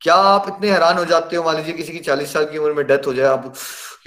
[0.00, 1.42] क्या आप इतने हैरान हो जाते हो?
[1.44, 3.52] मान लीजिए किसी की चालीस साल की उम्र में डेथ हो जाए, आप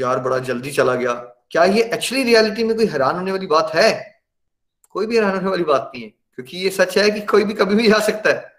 [0.01, 1.13] यार बड़ा जल्दी चला गया।
[1.51, 3.91] क्या ये एक्चुअली रियलिटी में कोई हैरान होने वाली बात है?
[4.89, 7.53] कोई भी हैरान होने वाली बात नहीं है, क्योंकि ये सच है कि कोई भी
[7.53, 8.49] कभी भी जा सकता है।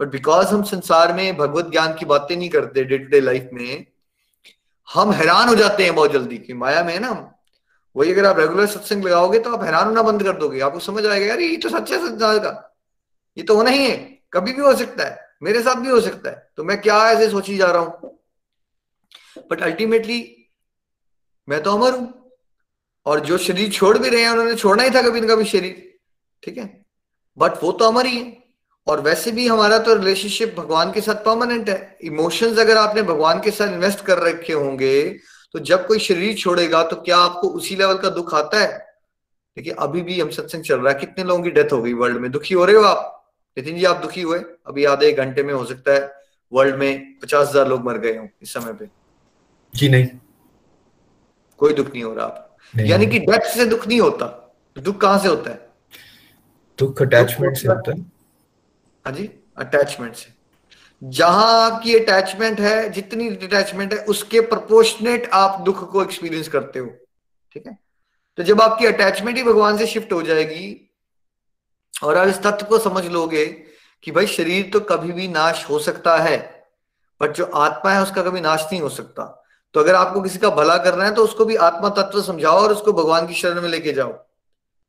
[0.00, 3.50] बट बिकॉज़ हम संसार में भगवत ज्ञान की बातें नहीं करते डे टू डे लाइफ
[3.52, 3.86] में,
[4.88, 7.10] हम हैरान हो जाते हैं बहुत जल्दी कि माया में है ना
[7.96, 11.04] वही अगर आप रेगुलर सत्संग लगाओगे तो आप हैरान होना बंद कर दोगे। आपको समझ
[11.06, 12.50] आएगा, यार, ये तो सच है संसार का।
[13.36, 13.96] ये तो होना ही है।
[14.32, 17.28] कभी भी हो सकता है। मेरे साथ भी हो सकता है। तो मैं क्या ऐसे
[17.30, 18.18] सोची जा रहा हूँ?
[19.50, 20.39] बट अल्टीमेटली
[21.50, 22.12] मैं तो अमर हूँ।
[23.06, 25.98] और जो शरीर छोड़ भी रहे हैं, उन्होंने छोड़ना ही था कभी ना कभी शरीर।
[26.42, 26.84] ठीक है?
[27.36, 28.38] बट वो तो अमर ही है।
[28.86, 33.40] और वैसे भी हमारा तो रिलेशनशिप भगवान के साथ परमानेंट है। इमोशंस अगर आपने भगवान
[33.40, 35.02] के साथ इन्वेस्ट कर रखे होंगे
[35.54, 38.78] तो जब कोई शरीर छोड़ेगा तो क्या आपको उसी लेवल का दुख आता है?
[39.56, 42.18] देखिए, अभी भी हम सत्संग चल रहा है। कितने लोगों की डेथ हो गई वर्ल्ड
[42.18, 42.30] में?
[42.30, 43.32] दुखी हो रहे हो आप?
[43.56, 44.38] नितिन जी, आप दुखी हुए?
[44.38, 46.10] अभी आधे एक घंटे में हो सकता है
[46.52, 48.88] वर्ल्ड में पचास हज़ार लोग मर गए हों इस समय पे।
[49.74, 50.08] जी नहीं।
[51.60, 54.26] कोई दुख नहीं हो रहा आप यानी कि डेथ से दुख नहीं होता।
[54.76, 55.68] दुख कहाँ से होता है?
[56.78, 58.00] दुख अटैचमेंट से होता है।
[59.06, 60.32] हाँ जी अटैचमेंट से।
[61.02, 66.86] जहाँ आपकी अटैचमेंट है जितनी अटैचमेंट है उसके प्रपोर्शनेट आप दुख को एक्सपीरियंस करते हो।
[67.52, 67.78] ठीक है?
[68.38, 70.90] तो जब आपकी अटैचमेंट ही भगवान से शिफ्ट हो जाएगी
[72.04, 73.46] और आप इस तत्व को समझ लोगे
[74.02, 76.38] कि भाई शरीर तो कभी भी नाश हो सकता है
[77.20, 79.39] बट जो आत्मा है उसका कभी नाश नहीं हो सकता।
[79.74, 82.72] तो अगर आपको किसी का भला करना है तो उसको भी आत्मा तत्व समझाओ और
[82.72, 84.12] उसको भगवान की शरण में लेके जाओ।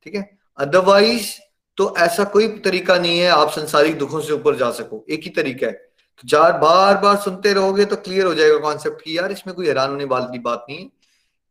[0.04, 0.38] ठीक है?
[0.58, 1.32] अदरवाइज़
[1.78, 5.30] तो ऐसा कोई तरीका नहीं है आप संसारिक दुखों से ऊपर जा सको। एक ही
[5.30, 9.32] तरीका है। तो चार बार बार सुनते रहोगे तो क्लियर हो जाएगा कॉन्सेप्ट की यार
[9.32, 10.90] इसमें कोई हैरान होने वाली बात नहीं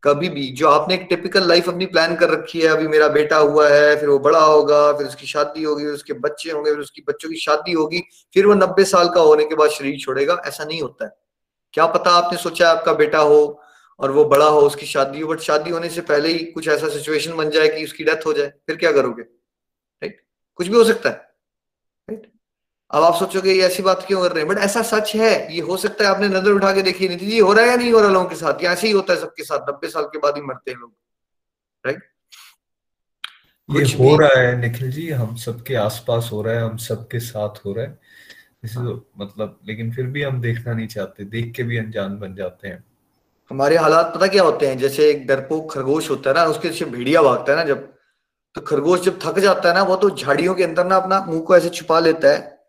[0.03, 3.37] कभी भी, जो आपने एक टिपिकल लाइफ अपनी प्लान कर रखी है, अभी मेरा बेटा
[3.37, 6.79] हुआ है, फिर वो बड़ा होगा, फिर उसकी शादी होगी, फिर उसके बच्चे होंगे, फिर
[6.79, 8.03] उसकी बच्चों की शादी होगी,
[8.33, 11.11] फिर वो नब्बे साल का होने के बाद शरीर छोड़ेगा, ऐसा नहीं होता है।
[11.73, 13.61] क्या पता आपने सोचा आपका बेटा हो
[13.99, 16.89] और वो बड़ा हो उसकी शादी हो बट शादी होने से पहले ही कुछ ऐसा
[16.89, 19.21] सिचुएशन बन जाए कि उसकी डेथ हो जाए फिर क्या करोगे?
[19.21, 20.21] राइट
[20.55, 22.31] कुछ भी हो सकता है। राइट
[22.91, 24.47] अब आप सोचोगे ये ऐसी बात क्यों कर रहे हैं?
[24.47, 27.37] बट ऐसा सच है। ये हो सकता है आपने नज़र उठा के देखी नहीं थी
[27.39, 28.63] हो रहा है या नहीं हो रहा लोगों के साथ?
[28.63, 30.93] ये ऐसे ही होता है सबके साथ। नब्बे साल के बाद ही मरते हैं लोग।
[31.85, 32.09] राइट
[33.69, 37.65] ये हो रहा है निखिल जी हम सबके आसपास हो रहा है हम सबके साथ
[37.65, 37.99] हो रहा है।
[38.63, 42.35] इसे तो मतलब लेकिन फिर भी हम देखना नहीं चाहते देख के भी अनजान बन
[42.35, 42.83] जाते हैं।
[43.51, 44.77] हमारे हालात पता क्या होते हैं?
[44.77, 47.87] जैसे एक डरपोक खरगोश होता है ना उसके पीछे भेड़िया भागता है ना जब
[48.55, 51.41] तो खरगोश जब थक जाता है ना वो तो झाड़ियों के अंदर ना अपना मुँह
[51.41, 52.59] को ऐसे छुपा लेता है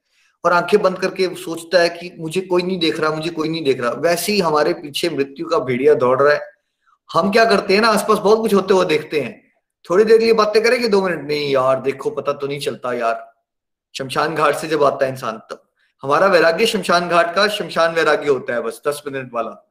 [0.45, 3.65] और आँखें बंद करके सोचता है कि मुझे कोई नहीं देख रहा मुझे कोई नहीं
[3.65, 6.41] देख रहा। वैसे ही हमारे पीछे मृत्यु का भेड़िया दौड़ रहा है।
[7.11, 9.41] हम क्या करते हैं ना आसपास बहुत कुछ होते हुए देखते हैं।
[9.91, 11.27] थोड़ी देर लिए बातें करेंगे दो मिनट?
[11.29, 13.33] नहीं यार देखो पता तो नहीं चलता यार।
[13.95, 15.63] शमशान घाट से जब आता है इंसान तब।
[16.03, 19.69] हमारा वैराग्य शमशान घाट का शमशान वैराग्य होता है बस, दस मिनट वाला।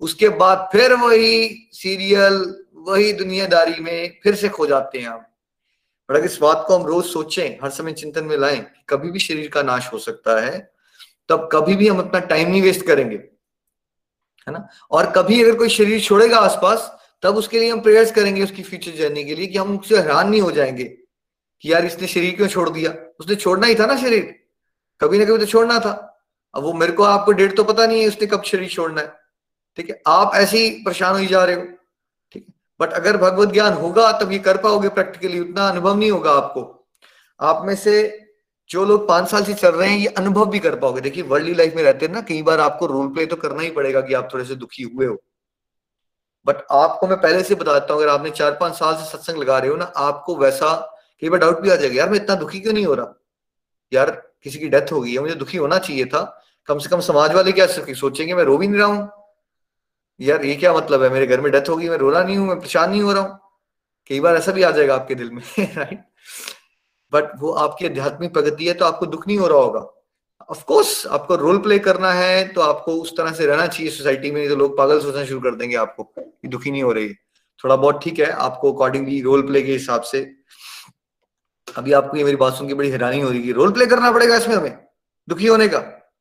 [0.00, 5.24] उसके बाद फिर वही सीरियल, वही दुनियादारी में फिर से खो जाते हैं हम
[6.10, 9.10] और अगर इस बात को हम रोज सोचें, हर समय चिंतन में लाएँ कि कभी
[9.10, 10.72] भी शरीर का नाश हो सकता है,
[11.28, 14.68] तब कभी भी हम अपना टाइम नहीं वेस्ट करेंगे, है ना?
[14.90, 18.90] और कभी अगर कोई शरीर छोड़ेगा आसपास, तब उसके लिए हम प्रेयर्स करेंगे उसकी फ्यूचर
[18.90, 20.84] जर्नी के लिए कि हम उससे हैरान नहीं हो जाएँगे
[21.62, 22.94] कि यार इसने शरीर क्यों छोड़ दिया?
[23.20, 24.43] उसने छोड़ना ही था ना शरीर।
[25.04, 25.92] कभी ना कभी तो छोड़ना था।
[26.54, 29.12] अब वो मेरे को आपको डेट तो पता नहीं है, उसने कब शरीर छोड़ना है।
[29.78, 31.62] ठीक है, आप ऐसे ही परेशान हो जा रहे हो।
[32.32, 32.46] ठीक
[32.80, 36.62] बट अगर भगवत ज्ञान होगा, तब ये कर पाओगे प्रैक्टिकली उतना अनुभव नहीं होगा आपको।
[37.40, 38.20] आप में से
[38.70, 41.54] जो लोग पाँच साल से चल रहे हैं, ये अनुभव भी कर पाओगे। देखिए वर्ल्डली
[41.54, 44.14] लाइफ में रहते हैं ना, कई बार आपको रोल प्ले तो करना ही पड़ेगा कि
[44.14, 45.16] आप थोड़े से दुखी हुए हो।
[46.46, 49.58] बट आपको मैं पहले से बताता हूँ, अगर आपने चार पाँच साल से सत्संग लगा
[49.58, 50.74] रहे हो ना, आपको वैसा
[51.22, 53.14] कई बार डाउट भी आ जाएगा, यार, मैं इतना दुखी क्यों नहीं हो रहा?
[53.92, 54.10] यार
[54.44, 56.22] किसी की डेथ हो गई है, मुझे दुखी होना चाहिए था।
[56.68, 59.08] कम से कम समाज वाले क्या सोचेंगे, मैं रो भी नहीं रहा हूँ।
[60.20, 61.08] यार, ये क्या मतलब है?
[61.10, 63.22] मेरे घर में डेथ होगी मैं रो रहा नहीं हूँ, मैं परेशान नहीं हो रहा
[63.22, 63.38] हूँ।
[64.10, 66.00] कई बार ऐसा भी आ जाएगा आपके दिल में राइट
[67.12, 69.80] बट वो आपकी आध्यात्मिक प्रगति है तो आपको दुख नहीं हो रहा होगा।
[70.50, 74.30] ऑफ़ कोर्स आपको रोल प्ले करना है तो आपको उस तरह से रहना चाहिए सोसाइटी
[74.30, 77.12] में, नहीं तो लोग पागल सोचना शुरू कर देंगे आपको कि दुखी नहीं हो रही।
[77.64, 80.20] थोड़ा बहुत ठीक है, आपको अकॉर्डिंगली रोल प्ले के हिसाब से।
[81.76, 84.12] अभी आपको ये मेरी बात सुन के बड़ी हैरानी हो रही है रोल प्ले करना
[84.12, 84.86] पड़ेगा इसमें हमें?
[85.28, 86.12] दुखी होने का।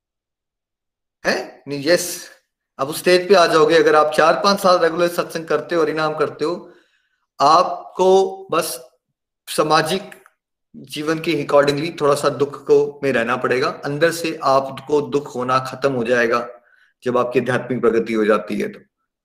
[1.25, 1.63] है?
[1.67, 2.33] नहीं यस
[2.79, 5.81] अब उस स्टेज पे आ जाओगे, अगर आप चार पाँच साल रेगुलर सत्संग करते हो
[5.81, 6.73] और इनाम करते हो,
[7.41, 8.89] आपको बस
[9.47, 10.15] सामाजिक
[10.75, 15.59] जीवन के अकॉर्डिंगली थोड़ा सा दुख को में रहना पड़ेगा। अंदर से आपको दुख होना
[15.59, 16.49] खत्म हो जाएगा
[17.03, 18.79] जब आपकी आध्यात्मिक प्रगति हो जाती है तो।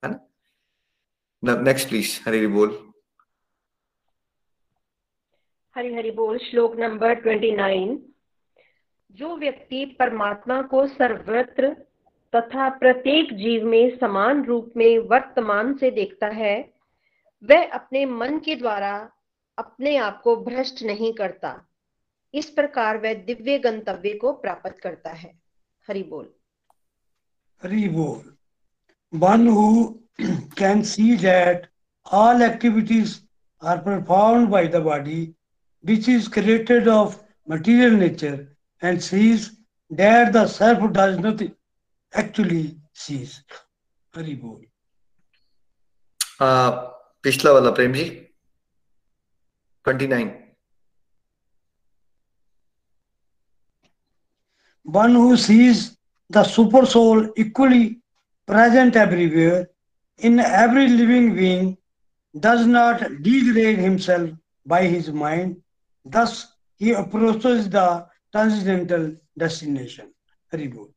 [0.05, 1.55] है ना?
[1.57, 2.88] नेक्स्ट प्लीज़ हरी बोल।
[5.79, 8.05] हरी हरी बोल, श्लोक नंबर ट्वेंटी नाइन
[9.11, 11.69] जो व्यक्ति परमात्मा को सर्वत्र
[12.35, 16.73] तथा प्रत्येक जीव में समान रूप में वर्तमान से देखता है,
[17.43, 19.11] वह अपने मन के द्वारा
[19.59, 21.67] अपने आप को भ्रष्ट नहीं करता।
[22.33, 25.39] इस प्रकार वह दिव्य गंतव्य को प्राप्त करता है।
[25.87, 26.33] हरि बोल।
[27.63, 28.35] हरि बोल।
[29.17, 29.95] One who
[30.57, 31.67] can see that
[32.13, 33.21] all activities
[33.63, 35.35] are performed by the body
[35.82, 39.50] which is created of material nature and sees
[39.90, 41.42] that the self does not
[42.14, 43.42] actually sees.
[44.14, 44.60] Hari bol.
[46.40, 46.70] Uh,
[47.24, 48.04] पिछला वाला Prem ji
[49.88, 50.32] 29
[54.84, 55.96] one who sees
[56.30, 58.00] the super soul equally
[58.46, 59.68] present everywhere
[60.18, 61.76] in every living being
[62.38, 64.30] does not degrade himself
[64.66, 65.56] by his mind
[66.11, 66.47] thus,
[66.81, 67.87] he approaches the
[68.33, 70.07] transcendental destination
[70.53, 70.87] haribol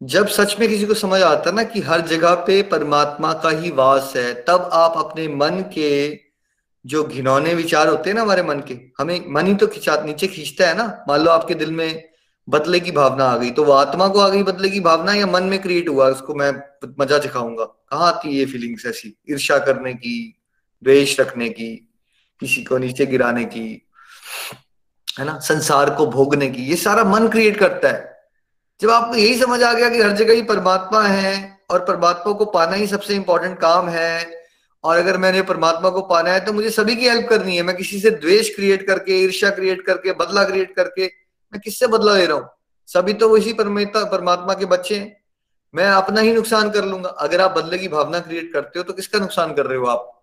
[0.00, 3.70] जब सच में किसी को समझ आता ना कि हर जगह पे परमात्मा का ही
[3.70, 6.18] वास है, तब आप अपने मन के
[6.84, 10.26] जो घिनौने विचार होते हैं ना हमारे मन के, हमें मन ही तो खिंचा, नीचे
[10.26, 12.02] खींचता है ना। मान लो आपके दिल में
[12.48, 15.26] बदले की भावना आ गई तो वो आत्मा को आ गई बदले की भावना या
[15.26, 16.52] मन में क्रिएट हुआ, उसको मैं
[17.00, 19.14] मज़ा दिखाऊँगा। कहाँ आती है ये फीलिंग्स ऐसी?
[19.30, 20.42] ईर्षा करने की,
[20.82, 21.70] द्वेष रखने की
[22.42, 23.66] किसी को नीचे गिराने की,
[25.08, 28.10] है ना, संसार को भोगने की, ये सारा मन क्रिएट करता है।
[28.80, 32.44] जब आपको यही समझ आ गया कि हर जगह ही परमात्मा है और परमात्मा को
[32.46, 34.40] पाना ही सबसे इंपॉर्टेंट काम है,
[34.84, 37.76] और अगर मैंने परमात्मा को पाना है तो मुझे सभी की हेल्प करनी है। मैं
[37.76, 41.06] किसी से द्वेष क्रिएट करके, ईर्ष्या क्रिएट करके, बदला क्रिएट करके,
[41.52, 42.48] मैं किससे बदला ले रहा हूँ?
[42.88, 45.16] सभी तो वही परमेता, परमात्मा के बच्चे हैं।
[45.74, 48.92] मैं अपना ही नुकसान कर लूँगा। अगर आप बदले की भावना क्रिएट करते हो तो
[48.92, 50.21] किसका नुकसान कर रहे हो आप?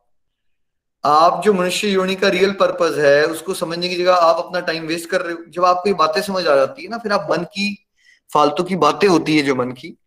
[1.05, 4.83] आप जो मनुष्य योनि का रियल पर्पज है, उसको समझने की जगह आप अपना टाइम
[4.83, 7.27] वेस्ट कर रहे हो। जब आपको ये बातें समझ आ जाती है ना, फिर आप
[7.31, 7.87] मन की,
[8.33, 9.97] फालतू की बातें होती है जो मन की,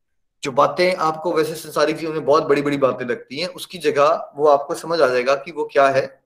[0.43, 4.33] जो बातें आपको वैसे संसारिक जीवन में बहुत बड़ी बड़ी बातें लगती हैं, उसकी जगह
[4.37, 6.23] वो आपको समझ आ जाएगा कि वो क्या है।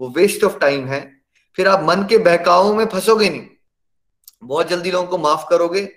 [0.00, 1.22] वो वेस्ट ऑफ़ टाइम है।
[1.56, 3.46] फिर आप मन के बहकावों में फंसोगे नहीं।
[4.44, 5.92] बहुत जल्दी लोगों को माफ़ करोगे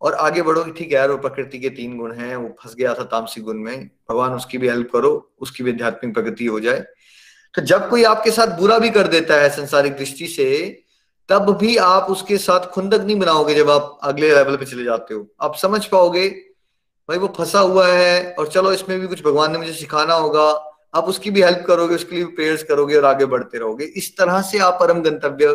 [0.00, 2.94] और आगे बढ़ोगे। ठीक है यार, वो प्रकृति के तीन गुण हैं, वो फंस गया
[2.94, 6.84] था तामसिक गुण में। भगवान उसकी भी हेल्प करो, उसकी भी आध्यात्मिक प्रगति हो जाए।
[7.54, 10.82] तो जब कोई आपके साथ बुरा भी कर देता है संसारिक दृष्टि से,
[11.28, 15.14] तब भी आप उसके साथ खुंदक नहीं बनाओगे जब आप अगले लेवल पे चले जाते
[15.14, 16.28] हो। आप समझ पाओगे,
[17.08, 20.48] भाई वो फंसा हुआ है और चलो इसमें भी कुछ भगवान ने मुझे सिखाना होगा,
[20.94, 24.16] आप उसकी भी हेल्प करोगे, उसके लिए भी प्रेयर्स करोगे और आगे बढ़ते रहोगे। इस
[24.16, 25.54] तरह से आप परम गंतव्य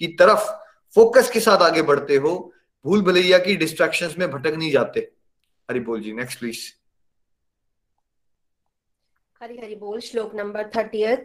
[0.00, 0.50] की तरफ़
[0.94, 2.52] फोकस के साथ आगे बढ़ते हो।
[2.84, 5.00] भूल भलैया की डिस्ट्रैक्शंस में भटक नहीं जाते।
[5.68, 6.58] हरि बोल जी नेक्स्ट प्लीज़
[9.42, 11.16] हरि हरि बोल, श्लोक नंबर थर्टियथ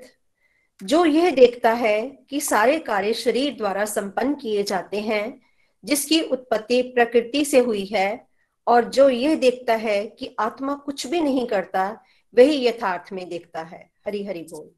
[0.84, 5.42] जो यह देखता है कि सारे कार्य शरीर द्वारा संपन्न किए जाते हैं,
[5.86, 8.28] जिसकी उत्पत्ति प्रकृति से हुई है,
[8.68, 12.04] और जो यह देखता है कि आत्मा कुछ भी नहीं करता,
[12.36, 14.72] वही यथार्थ में देखता है। हरि हरि बोल।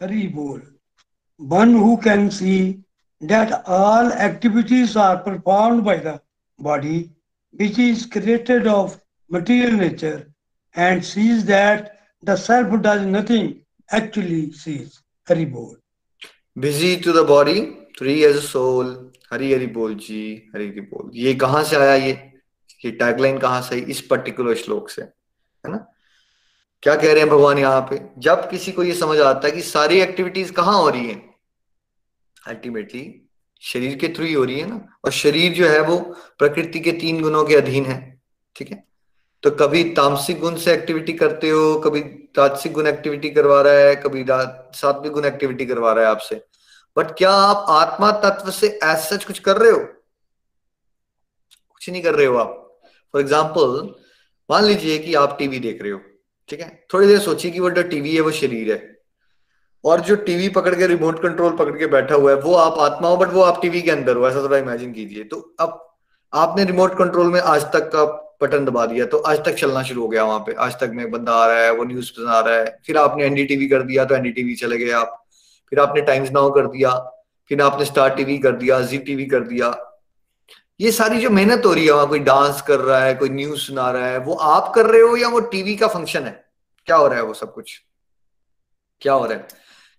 [0.00, 0.76] हरि बोल।
[1.40, 2.84] One who can see
[3.22, 6.18] that all activities are performed by the
[6.60, 7.10] body
[7.60, 8.90] which is created of
[9.30, 10.20] material nature,
[10.78, 11.91] and sees that
[12.22, 15.76] the self does nothing actually sees hari bol.
[16.58, 19.10] Busy to the body free as a soul.
[19.32, 22.32] Hari Hari बोल जी हरी हरी बोल ये कहाँ से आया ये?
[22.84, 25.86] ये tagline कहाँ से इस पर्टिकुलर श्लोक से, है ना?
[26.82, 28.00] क्या कह रहे हैं भगवान यहाँ पे?
[28.18, 31.14] जब किसी को ये समझ आता है कि सारी एक्टिविटीज़ कहाँ हो रही है?
[32.46, 33.28] अल्टीमेटली
[33.60, 34.88] शरीर के थ्रू ही हो रही है ना?
[35.04, 35.98] और शरीर जो है वो
[36.38, 38.20] प्रकृति के तीन गुणों के अधीन है,
[38.56, 38.84] ठीक है?
[39.44, 42.00] तो कभी तामसिक गुण से एक्टिविटी करते हो, कभी
[42.36, 46.40] तात्सिक गुण एक्टिविटी करवा रहा है, कभी सात्विक गुण एक्टिविटी करवा रहा है आपसे।
[46.96, 49.78] बट क्या आप आत्मा तत्व से एज सच कुछ कर रहे हो?
[51.70, 52.80] कुछ नहीं कर रहे हो आप।
[53.14, 53.92] फॉर एग्ज़ाम्पल
[54.50, 56.00] मान लीजिए कि आप टीवी देख रहे हो,
[56.48, 56.86] ठीक है?
[56.94, 58.80] थोड़ी देर सोचिए कि वो जो टीवी है, वो शरीर है।
[59.84, 63.08] और जो टीवी पकड़ के रिमोट कंट्रोल पकड़ के बैठा हुआ है, वो आप आत्मा
[63.08, 65.78] हो बट वो आप टीवी के अंदर हो, ऐसा थोड़ा इमेजिन कीजिए। तो अब
[66.32, 68.04] आपने रिमोट कंट्रोल में आज तक का
[68.42, 71.10] बटन दबा दिया तो आज तक चलना शुरू हो गया वहाँ पे। आज तक में
[71.10, 74.14] बंदा आ रहा है, वो न्यूज़ सुना रहा है। फिर आपने एनडीटीवी कर दिया तो
[74.14, 75.24] एनडीटीवी चले गए आप।
[75.70, 76.90] फिर आपने टाइम्स नाउ कर दिया,
[77.48, 79.88] फिर आपने स्टार टीवी कर दिया जी टीवी कर दिया।
[80.80, 83.60] ये सारी जो मेहनत हो रही है, वहाँ कोई डांस कर रहा है, कोई न्यूज़
[83.60, 86.44] सुना रहा है, वो आप कर रहे हो या वो टीवी का फ़ंक्शन है?
[86.86, 87.82] क्या हो रहा है वो सब कुछ?
[89.00, 89.48] क्या हो रहा है?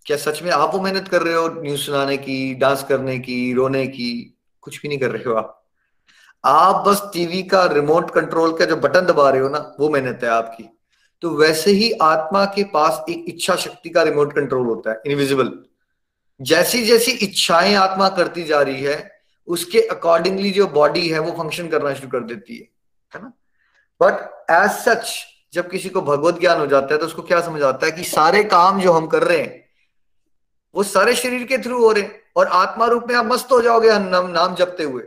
[0.05, 3.53] क्या सच में आप वो मेहनत कर रहे हो न्यूज़ सुनाने की डांस करने की,
[3.53, 4.39] रोने की?
[4.61, 5.62] कुछ भी नहीं कर रहे हो आप।
[6.43, 10.19] आप बस टीवी का रिमोट कंट्रोल का जो बटन दबा रहे हो ना, वो मेहनत
[10.23, 10.63] है आपकी।
[11.23, 15.51] तो वैसे ही आत्मा के पास एक इच्छा शक्ति का रिमोट कंट्रोल होता है इनविजिबल
[16.39, 19.11] जैसी जैसी इच्छाएँ आत्मा करती जा रही है,
[19.47, 22.67] उसके अकॉर्डिंगली जो बॉडी है, वो फ़ंक्शन करना शुरू कर देती है
[23.13, 23.31] है ना?
[24.01, 25.13] बट एज सच
[25.53, 28.03] जब किसी को भगवत ज्ञान हो जाता है तो उसको क्या समझ आता है कि
[28.03, 29.63] सारे काम जो हम कर रहे हैं,
[30.75, 33.61] वो सारे शरीर के थ्रू हो रहे हैं, और आत्मा रूप में आप मस्त हो
[33.61, 35.03] जाओगे नाम नाम जपते हुए।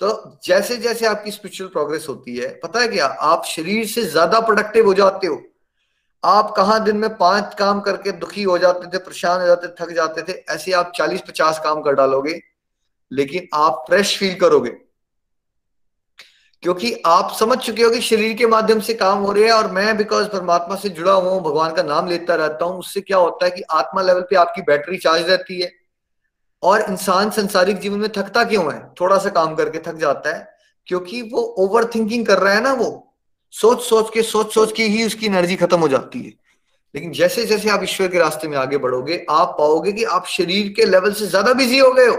[0.00, 3.06] तो जैसे जैसे आपकी स्पिरिचुअल प्रोग्रेस होती है, पता है क्या?
[3.06, 5.40] आप शरीर से ज़्यादा प्रोडक्टिव हो जाते हो।
[6.24, 9.92] आप कहा दिन में पाँच काम करके दुखी हो जाते थे, परेशान हो जाते थक
[9.92, 12.40] जाते थे, ऐसे आप चालीस पचास काम कर डालोगे,
[13.10, 14.70] लेकिन आप फ्रेश फील करोगे।
[16.62, 19.70] क्योंकि आप समझ चुके हो कि शरीर के माध्यम से काम हो रहे हैं और
[19.72, 23.44] मैं बिकॉज़ परमात्मा से जुड़ा हुआ भगवान का नाम लेता रहता हूँ, उससे क्या होता
[23.44, 25.79] है कि आत्मा लेवल पे आपकी बैटरी चार्ज रहती है।
[26.62, 28.92] और इंसान संसारिक जीवन में थकता क्यों है?
[29.00, 30.48] थोड़ा सा काम करके थक जाता है,
[30.86, 33.16] क्योंकि वो ओवर थिंकिंग कर रहा है ना वो।
[33.50, 36.32] सोच सोच के, सोच सोच के ही उसकी एनर्जी खत्म हो जाती है।
[36.94, 40.72] लेकिन जैसे जैसे आप ईश्वर के रास्ते में आगे बढ़ोगे, आप पाओगे कि आप शरीर
[40.72, 42.16] के लेवल से ज़्यादा बिज़ी हो गए हो।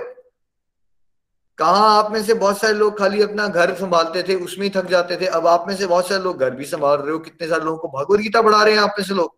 [1.57, 4.85] कहा आप में से बहुत सारे लोग खाली अपना घर संभालते थे, उसमें ही थक
[4.85, 7.47] जाते थे। अब आप में से बहुत सारे लोग घर भी संभाल रहे हो। कितने
[7.47, 9.35] सारे लोगों को भगवत गीता बढ़ा रहे हैं आप में से लोग।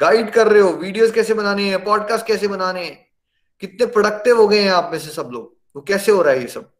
[0.00, 3.03] गाइड कर रहे हो वीडियोस कैसे बनाने हैं पॉडकास्ट कैसे बनाने हैं।
[3.66, 5.56] कितने प्रोडक्टिव हो गए हैं आप में से सब लोग?
[5.76, 6.70] वो कैसे हो रहा है ये सब?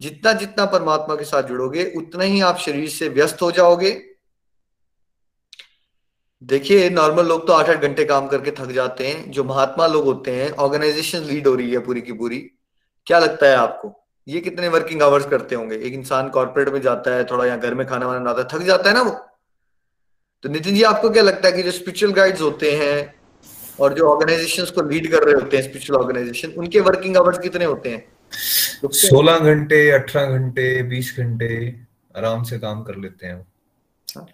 [0.00, 3.90] जितना जितना परमात्मा के साथ जुड़ोगे, उतना ही आप शरीर से व्यस्त हो जाओगे।
[6.42, 10.04] देखिए नॉर्मल लोग तो आठ आठ घंटे काम करके थक जाते हैं। जो महात्मा लोग
[10.04, 12.38] होते हैं ऑर्गेनाइजेशन लीड हो रही है पूरी की पूरी।
[13.06, 13.92] क्या लगता है आपको?
[14.28, 15.76] ये कितने वर्किंग आवर्स करते होंगे?
[15.76, 18.66] एक इंसान कॉर्पोरेट में जाता है, थोड़ा यहाँ घर में खाना वाना बनाता है, थक
[18.66, 19.10] जाता है ना वो?
[20.42, 23.23] तो नितिन जी, आपको क्या लगता है कि जो स्पिरिचुअल गाइड्स होते हैं
[23.80, 27.64] और जो ऑर्गेनाइजेशंस को लीड कर रहे होते हैं स्पिरिचुअल ऑर्गेनाइजेशन उनके वर्किंग आवर्स कितने
[27.64, 28.04] होते हैं?
[28.92, 31.76] सोलह घंटे अठारह घंटे बीस घंटे
[32.16, 33.46] आराम से काम कर लेते हैं
[34.16, 34.26] हाँ।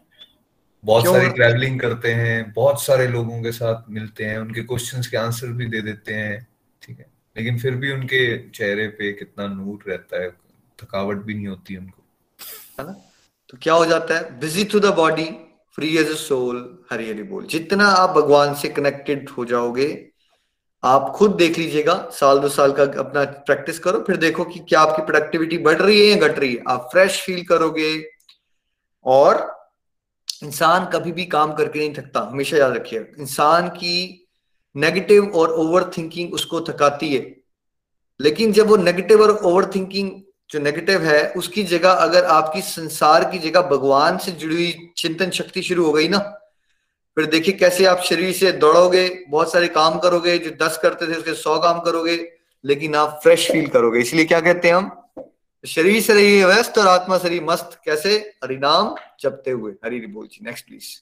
[0.84, 5.16] बहुत सारी ट्रैवलिंग करते हैं बहुत सारे लोगों के साथ मिलते हैं उनके क्वेश्चंस के
[5.16, 6.47] आंसर भी दे देते हैं
[6.82, 10.30] ठीक है। लेकिन फिर भी उनके चेहरे पे कितना नूर रहता है
[10.82, 12.03] थकावट भी नहीं होती उनको।
[12.80, 12.93] है ना?
[13.49, 14.41] तो क्या हो जाता है?
[14.41, 15.30] Busy to the body
[15.76, 16.56] free as a soul
[16.92, 19.88] Hari Hari बोल। जितना आप भगवान से कनेक्टेड हो जाओगे,
[20.82, 24.80] आप खुद देख लीजिएगा, साल दो साल का अपना प्रैक्टिस करो, फिर देखो कि क्या
[24.80, 27.92] आपकी प्रोडक्टिविटी बढ़ रही है या घट रही है। आप फ्रेश फील करोगे
[29.04, 29.38] और
[30.42, 34.26] इंसान कभी भी काम करके नहीं थकता, हमेशा याद रखिए। इंसान की
[34.76, 37.36] नेगेटिव और ओवर थिंकिंग उसको थकाती है।
[38.20, 40.10] लेकिन जब वो नेगेटिव और ओवर थिंकिंग
[40.51, 45.30] जो नेगेटिव है, उसकी जगह अगर आपकी संसार की जगह भगवान से जुड़ी हुई चिंतन
[45.30, 46.18] शक्ति शुरू हो गई ना,
[47.16, 51.16] फिर देखिए कैसे आप शरीर से दौड़ोगे, बहुत सारे काम करोगे, जो दस करते थे
[51.16, 52.16] उसके सौ काम करोगे,
[52.64, 54.90] लेकिन आप फ्रेश फील करोगे। इसलिए क्या कहते हैं हम?
[55.64, 58.16] शरीर से रहिए व्यस्त और आत्मा शरीर मस्त, कैसे?
[58.44, 60.96] हरिनाम जपते हुए। हरी बोल जी नेक्स्ट प्लीज़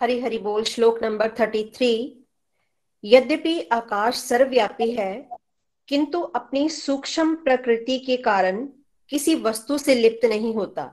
[0.00, 1.92] हरि हरि बोल, श्लोक नंबर थर्टी थ्री
[3.04, 5.28] यद्यपि आकाश सर्वव्यापी है
[5.88, 8.66] किंतु अपनी सूक्ष्म प्रकृति के कारण
[9.10, 10.84] किसी वस्तु से लिप्त नहीं होता।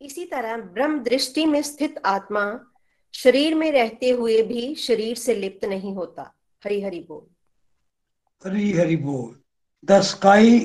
[0.00, 2.44] इसी तरह ब्रह्म दृष्टि में स्थित आत्मा
[3.14, 6.22] शरीर में रहते हुए भी शरीर से लिप्त नहीं होता।
[6.62, 7.26] हरि हरि बोल।
[8.42, 9.34] हरि हरि बोल।
[9.84, 10.58] The sky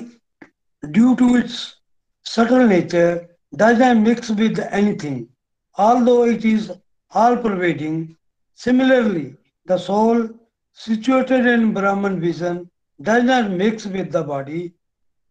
[0.83, 1.57] due to its
[2.25, 5.25] subtle nature does not mix with anything
[5.77, 6.71] although it is
[7.11, 8.07] all pervading
[8.59, 9.27] similarly
[9.67, 10.27] the soul
[10.79, 12.67] situated in Brahman vision
[12.99, 14.73] does not mix with the body,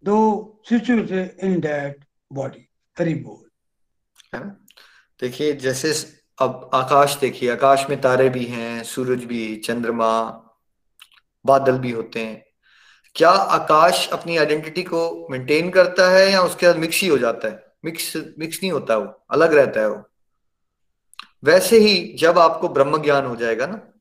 [0.04, 1.94] though situated in that
[2.30, 2.62] body.
[2.98, 3.42] Hari बोल
[5.20, 5.92] देखिए जैसे
[6.38, 10.08] अब आकाश देखिए आकाश में तारे भी हैं सूरज भी चंद्रमा
[11.46, 12.44] बादल भी होते हैं।
[13.14, 17.48] क्या आकाश अपनी आइडेंटिटी को मेंटेन करता है या उसके साथ मिक्स ही हो जाता
[17.48, 17.64] है?
[17.84, 20.02] मिक्स मिक्स नहीं होता वो अलग रहता है वो।
[21.44, 23.95] वैसे ही जब आपको ब्रह्म ज्ञान हो जाएगा ना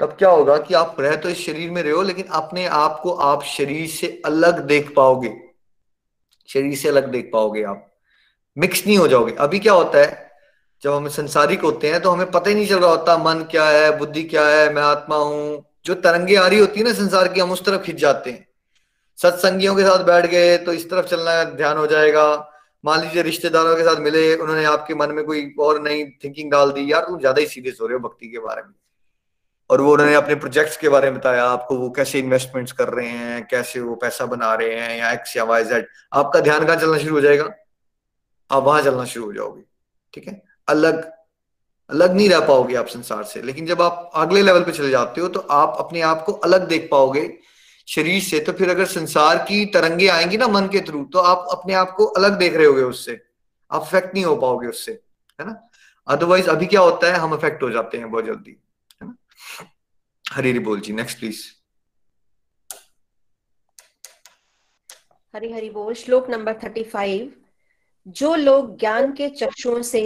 [0.00, 3.00] तब क्या होगा कि आप रह तो इस शरीर में रहे हो, लेकिन अपने आप
[3.02, 5.34] को आप शरीर से अलग देख पाओगे।
[6.48, 7.84] शरीर से अलग देख पाओगे आप।
[8.56, 10.26] मिक्स नहीं हो जाओगे। अभी क्या होता है,
[10.82, 13.64] जब हम संसारिक होते हैं तो हमें पता ही नहीं चल रहा होता, मन क्या
[13.64, 17.28] है, बुद्धि क्या है, मैं आत्मा हूँ। जो तरंगे आ रही होती है ना संसार
[17.28, 18.46] की, हम उस तरफ़ खिंच जाते हैं।
[19.18, 22.26] सत्संगियों के साथ बैठ गए तो इस तरफ़ चलना ध्यान हो जाएगा।
[22.84, 26.70] मान लीजिए रिश्तेदारों के साथ मिले, उन्होंने आपके मन में कोई और नई थिंकिंग डाल
[26.72, 28.72] दी। यार, तुम ज़्यादा ही सीरियस हो रहे हो भक्ति के बारे में।
[29.70, 33.08] और वो उन्होंने अपने प्रोजेक्ट्स के बारे में बताया, आपको वो कैसे इन्वेस्टमेंट्स कर रहे
[33.08, 36.76] हैं, कैसे वो पैसा बना रहे हैं, या एक्स या वाई जेड आपका ध्यान कहाँ
[36.76, 37.48] चलना शुरू हो जाएगा?
[38.50, 39.62] आप वहाँ चलना शुरू हो जाओगे,
[40.14, 40.42] ठीक है?
[40.68, 41.10] अलग
[41.90, 45.20] अलग नहीं रह पाओगे आप संसार से। लेकिन जब आप अगले लेवल पे चले जाते
[45.20, 47.22] हो तो आप अपने आप को अलग देख पाओगे
[47.88, 51.46] शरीर से। तो फिर अगर संसार की तरंगे आएँगी ना मन के थ्रू तो आप
[51.50, 53.20] अपने आप को अलग देख रहे होगे उससे।
[53.70, 54.92] आप अफेक्ट नहीं हो पाओगे उससे,
[55.38, 55.56] है ना?
[56.08, 58.56] अदरवाइज़ अभी क्या होता है, हम अफेक्ट हो जाते हैं बहुत जल्दी।
[59.60, 59.66] है
[60.24, 61.42] हरी हरी बोल जी नेक्स्ट प्लीज़
[65.34, 67.32] हरी हरी बोल श्लोक नंबर थर्टी फाइव
[68.20, 70.04] जो लोग ज्ञान के चक्षुओं से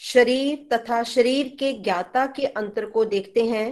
[0.00, 3.68] शरीर तथा शरीर के ज्ञाता के अंतर को देखते हैं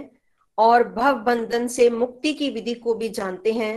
[0.57, 3.75] और भव बंधन से मुक्ति की विधि को भी जानते हैं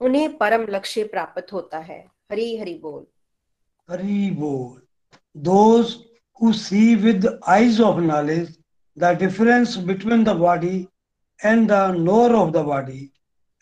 [0.00, 2.00] उन्हें परम लक्ष्य प्राप्त होता है
[2.32, 3.06] हरी हरि बोल
[3.88, 4.80] हरी बोल
[5.36, 5.92] those
[6.40, 8.50] who see with the eyes of knowledge
[8.96, 10.88] the difference between the body
[11.40, 13.10] and the knower of the body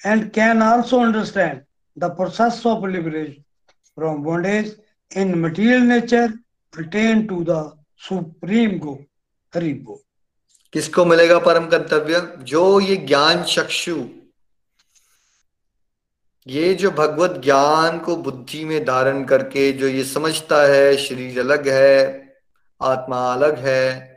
[0.04, 1.62] and can also understand
[1.96, 3.44] the process of liberation
[3.94, 4.72] from bondage
[5.12, 6.32] in material nature
[6.72, 9.06] pertain to the supreme good.
[9.52, 10.00] Hari Bol.
[10.72, 13.96] किसको मिलेगा परम कर्तव्य जो ये ज्ञान चक्षु
[16.46, 21.68] ये जो भगवत ज्ञान को बुद्धि में धारण करके जो ये समझता है शरीर अलग
[21.68, 21.98] है
[22.80, 24.09] आत्मा अलग है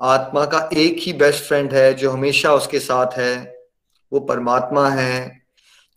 [0.00, 3.58] आत्मा का एक ही बेस्ट फ्रेंड है, जो हमेशा उसके साथ है,
[4.12, 5.42] वो परमात्मा है।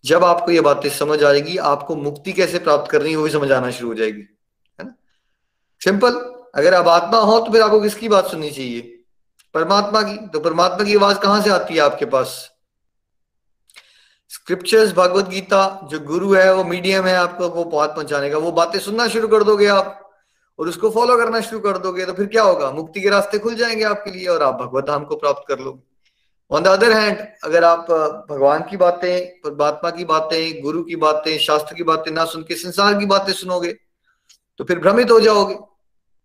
[0.04, 3.52] जब आपको ये बातें समझ आएगी आपको मुक्ति कैसे प्राप्त करनी है, वो भी समझ
[3.52, 4.20] आना शुरू हो जाएगी,
[4.80, 4.94] है ना?
[5.80, 6.12] सिंपल
[6.54, 8.80] अगर आप आत्मा हो तो फिर आपको किसकी बात सुननी चाहिए?
[9.54, 12.50] परमात्मा की। तो परमात्मा की आवाज़ कहाँ से आती है आपके पास?
[14.28, 18.52] स्क्रिप्चर्स भगवत गीता जो गुरु है, वो मीडियम है आपको, वो बात पहुँचाने का। वो
[18.52, 20.07] बातें सुनना शुरू कर दोगे आप।
[20.58, 22.70] और उसको फॉलो करना शुरू कर दोगे तो फिर क्या होगा?
[22.70, 25.82] मुक्ति के रास्ते खुल जाएँगे आपके लिए और आप भगवत धाम को प्राप्त कर लोगे।
[26.50, 27.90] ऑन द अदर हैंड अगर आप
[28.30, 32.54] भगवान की बातें, परमात्मा की बातें, गुरु की बातें, शास्त्र की बातें ना सुन के,
[32.54, 33.72] संसार की बातें सुनोगे
[34.60, 35.58] तो फिर भ्रमित हो जाओगे,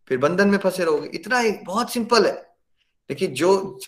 [0.08, 2.34] फिर बंधन में फंसे रहोगे। इतना ही, बहुत सिंपल है।
[3.10, 3.80] देखिए, जो,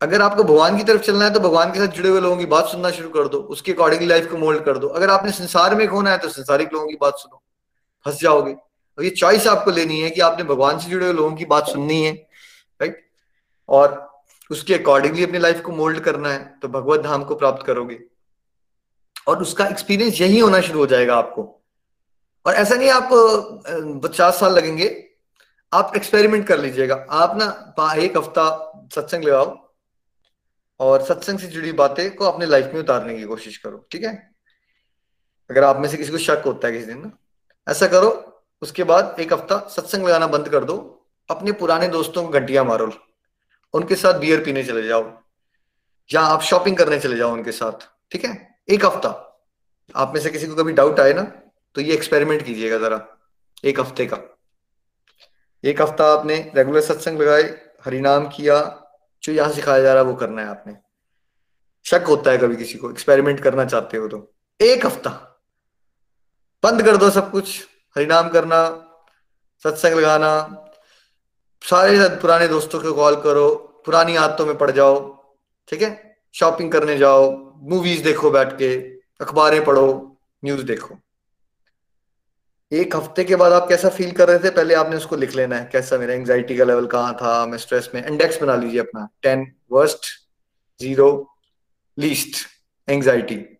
[0.00, 2.46] अगर आपको भगवान की तरफ़ चलना है तो भगवान के साथ जुड़े हुए लोगों की
[2.46, 5.74] बात सुनना शुरू कर दो। उसके अकॉर्डिंगली लाइफ को मोल्ड कर दो। अगर आपने संसार
[5.74, 7.42] में खोना है तो संसारिक लोगों की बात सुनो।
[8.06, 8.56] फंस जाओगे।
[8.98, 11.68] और ये चॉइस आपको लेनी है कि आपने भगवान से जुड़े हुए लोगों की बात
[11.68, 13.00] सुननी है राइट
[13.68, 14.02] और
[14.50, 17.98] उसके अकॉर्डिंगली अपनी लाइफ को मोल्ड करना है तो भगवत धाम को प्राप्त करोगे।
[19.28, 21.42] और उसका एक्सपीरियंस यही होना शुरू हो जाएगा आपको।
[22.46, 23.08] और ऐसा नहीं आप
[24.04, 24.88] पचास साल लगेंगे,
[25.72, 28.44] आप एक्सपेरिमेंट कर लीजिएगा। आप ना एक हफ़्ता
[28.94, 29.56] सत्संग लगाओ
[30.80, 34.14] और सत्संग से जुड़ी बातें को अपने लाइफ में उतारने की कोशिश करो, ठीक है?
[35.50, 37.10] अगर आप में से किसी को शक होता है किसी दिन ना,
[37.66, 38.10] ऐसा करो
[38.62, 40.76] उसके बाद एक हफ़्ता सत्संग लगाना बंद कर दो,
[41.28, 42.90] अपने पुराने दोस्तों को घंटियाँ मारो,
[43.74, 45.04] उनके साथ बियर पीने चले जाओ,
[46.10, 48.32] या आप शॉपिंग करने चले जाओ उनके साथ, ठीक है?
[48.68, 49.08] एक हफ़्ता।
[49.94, 51.22] आप में से किसी को कभी डाउट आए ना
[51.76, 53.00] तो ये एक्सपेरिमेंट कीजिएगा जरा,
[53.64, 54.18] एक हफ़्ते का।
[55.64, 57.42] एक हफ़्ता आपने रेगुलर सत्संग लगाए,
[57.84, 58.56] हरिनाम किया,
[59.22, 60.76] जो यहाँ सिखाया जा रहा है वो करना है आपने।
[61.86, 64.18] शक होता है कभी किसी को एक्सपेरिमेंट करना चाहते हो तो।
[64.60, 65.10] एक हफ़्ता।
[66.62, 67.62] बंद कर दो सब कुछ।
[67.96, 68.60] हरिनाम करना,
[69.64, 70.32] सत्संग लगाना,
[71.62, 73.48] सारे पुराने दोस्तों को कॉल करो,
[73.86, 74.98] पुरानी आदतों में पड़ जाओ,
[75.68, 76.16] ठीक है?
[76.34, 77.30] शॉपिंग करने जाओ
[77.62, 78.76] मूवीज़ देखो बैठ के,
[79.20, 80.98] अखबारें पढ़ो न्यूज़ देखो।
[82.72, 84.50] एक हफ़्ते के बाद आप कैसा फील कर रहे थे?
[84.50, 87.90] पहले आपने उसको लिख लेना है, कैसा मेरा एंग्जाइटी का लेवल कहाँ था, मैं स्ट्रेस
[87.94, 90.06] में इंडेक्स बना लीजिए अपना ten worst
[90.80, 91.36] zero
[91.98, 92.46] least
[92.88, 93.53] anxiety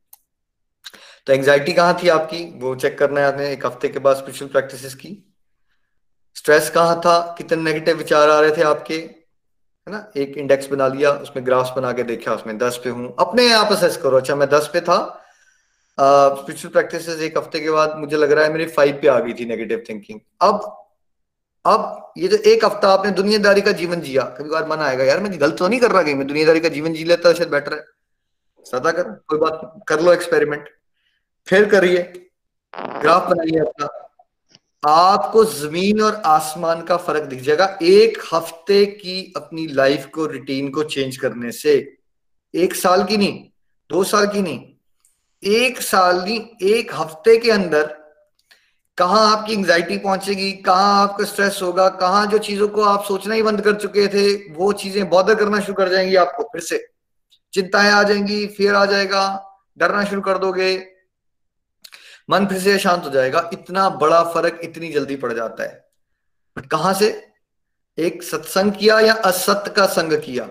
[1.27, 2.45] तो एंग्जाइटी कहाँ थी आपकी?
[2.61, 5.13] वो चेक करना है आपने एक हफ़्ते के बाद स्पिरिचुअल प्रैक्टिस की।
[6.37, 7.35] स्ट्रेस कहाँ था?
[7.39, 8.95] कितने नेगेटिव विचार आ रहे थे आपके?
[8.95, 10.07] है ना?
[10.17, 13.73] एक इंडेक्स बना लिया, उसमें ग्राफ्स बना के देखा, उसमें दस पे हूँ। अपने आप
[13.73, 14.99] असेस करो। अच्छा मैं दस पे था।
[15.99, 19.33] स्पिरिचुअल प्रैक्टिस एक हफ़्ते के बाद मुझे लग रहा है मेरी फाइव पे आ गई
[19.33, 20.65] थी नेगेटिव थिंकिंग अब
[21.65, 25.21] अब ये जो एक हफ़्ता आपने दुनियादारी का जीवन जिया, कभी बार मन आएगा, यार,
[25.21, 27.75] मैं गलत तो नहीं कर रहा कि मैं दुनियादारी का जीवन जी लेता, शायद बेटर
[27.75, 27.85] है।
[28.67, 30.69] सदा कर, कोई बात, कर लो एक्सपेरिमेंट
[31.49, 31.99] फिर करिए।
[32.75, 33.89] ग्राफ बनाइए अपना
[34.83, 40.71] आपको ज़मीन और आसमान का फ़र्क दिख जाएगा एक हफ़्ते की अपनी लाइफ को रूटीन
[40.71, 41.75] को चेंज करने से।
[42.55, 43.49] एक साल की नहीं,
[43.91, 44.61] दो साल की नहीं।
[45.43, 47.83] एक साल नहीं, एक हफ़्ते के अंदर
[48.99, 53.43] कहाँ आपकी एंग्जाइटी पहुंचेगी, कहाँ आपका स्ट्रेस होगा, कहाँ जो चीज़ों को आप सोचना ही
[53.43, 56.87] बंद कर चुके थे, वो चीज़ें बॉदर करना शुरू कर जाएँगी आपको फिर से।
[57.55, 59.25] चिंताएँ आ जाएँगी फिर आ जाएगा,
[59.79, 60.94] डरना शुरू कर दोगे।
[62.31, 65.89] मन फिर से शांत हो जाएगा, इतना बड़ा फ़र्क इतनी जल्दी पड़ जाता है।
[66.59, 67.29] बट कहाँ से?
[67.99, 70.49] एक सत्संग किया या असत्य का संग किया?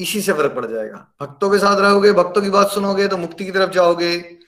[0.00, 3.44] इसी से फ़र्क पड़ जाएगा। भक्तों के साथ रहोगे, भक्तों की बात सुनोगे तो मुक्ति
[3.44, 4.38] की तरफ़ जाओगे,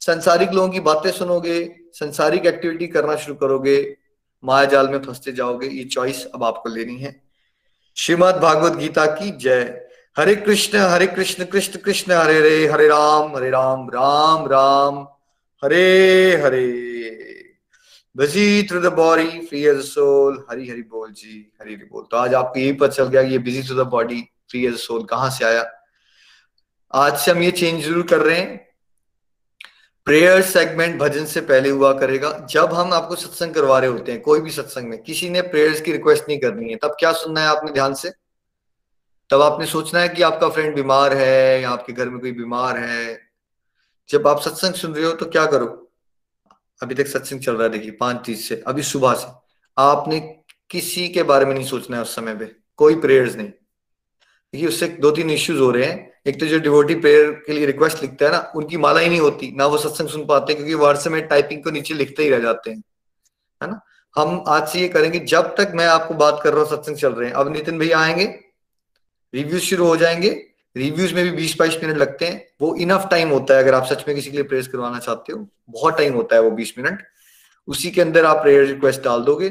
[0.00, 3.96] संसारिक लोगों की बातें सुनोगे, संसारिक एक्टिविटी करना शुरू करोगे
[4.44, 7.22] माया जाल में फंसते जाओगे, ये चॉइस अब आपको लेनी है।
[7.96, 9.88] श्रीमद भागवत गीता की जय।
[10.18, 15.17] Hare Krishna Hare Krishna Krishna Krishna, Hare Hare Hare Ram Hare Ram Ram Ram Ram.
[15.62, 16.66] Hare Hare.
[18.16, 22.16] Busy through the body free as soul Hari Hari बोल जी, हरी हरी बोल। तो
[22.16, 25.04] आज आपको यही पता चल गया कि ये busy through the body free as soul
[25.04, 25.64] कहाँ से आया?
[26.94, 28.56] आज से हम ये चेंज ज़रूर कर रहे हैं।
[30.06, 34.20] प्रेयर सेगमेंट भजन से पहले हुआ करेगा। जब हम आपको सत्संग करवा रहे होते हैं,
[34.22, 37.40] कोई भी सत्संग में, किसी ने प्रेयर्स की रिक्वेस्ट नहीं करनी है, तब क्या सुनना
[37.40, 38.10] है आपने ध्यान से?
[39.30, 42.78] तब आपने सोचना है कि आपका फ्रेंड बीमार है या आपके घर में कोई बीमार
[42.78, 43.27] है
[44.10, 45.92] जब आप सत्संग सुन रहे हो तो क्या करो?
[46.82, 49.32] अभी तक सत्संग चल रहा है, देखिए, पाँच तीस से, अभी सुबह से।
[49.78, 50.20] आपने
[50.70, 53.48] किसी के बारे में नहीं सोचना है उस समय पे, कोई प्रेयर्स नहीं।
[54.52, 57.66] देखिए, उससे दो तीन इश्यूज़ हो रहे हैं। एक तो जो डिवोटी प्रेयर के लिए
[57.66, 60.74] रिक्वेस्ट लिखता है ना, उनकी माला ही नहीं होती, ना वो सत्संग सुन पाते क्योंकि
[60.74, 62.82] व्हाट्सएप में टाइपिंग को नीचे लिखते ही रह जाते हैं।
[63.62, 63.80] है ना?
[64.16, 67.12] हम आज से ये करेंगे, जब तक मैं आपको बात कर रहा हूँ, सत्संग चल
[67.12, 68.44] रहे हैं। अब नितिन भैया आएँगे
[69.34, 73.28] रिव्यूज़ शुरू हो जाएँगे। रिव्यूज़ में भी बीस बाईस मिनट लगते हैं। वो इनफ टाइम
[73.28, 76.14] होता है, अगर आप सच में किसी के लिए प्रेयर करवाना चाहते हो, बहुत टाइम
[76.14, 77.02] होता है वो बीस मिनट।
[77.68, 79.48] उसी के अंदर आप प्रेयर रिक्वेस्ट डाल दोगे।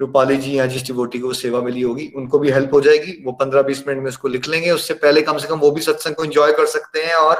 [0.00, 3.32] रूपाली जी या जिस डिवोटी को सेवा मिली होगी, उनको भी हेल्प हो जाएगी। वो
[3.32, 6.14] पंद्रह बीस मिनट में उसको लिख लेंगे। उससे पहले कम से कम वो भी सत्संग
[6.14, 7.36] को एंजॉय कर सकते हैं और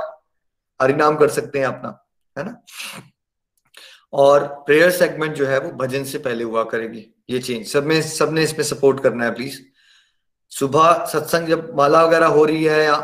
[0.82, 2.06] हरिनाम कर सकते हैं अपना,
[2.36, 2.62] है ना?
[4.12, 8.00] और प्रेयर सेगमेंट जो है वो भजन से पहले हुआ करेगी। ये चेंज सब में
[8.02, 9.60] सबने इसमें सपोर्ट करना है प्लीज़
[10.50, 12.96] सुबह सत्संग जब माला वगैरह हो रही है या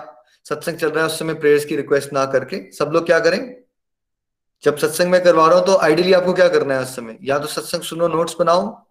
[0.48, 3.56] सत्संग चल रहा है, उस समय प्रेयर्स की रिक्वेस्ट ना करके, सब लोग क्या करें?
[4.64, 7.18] जब सत्संग में करवा रहा हूँ तो आइडियली आपको क्या करना है उस समय?
[7.22, 8.86] या तो सत्संग सुनो नोट्स बनाओ,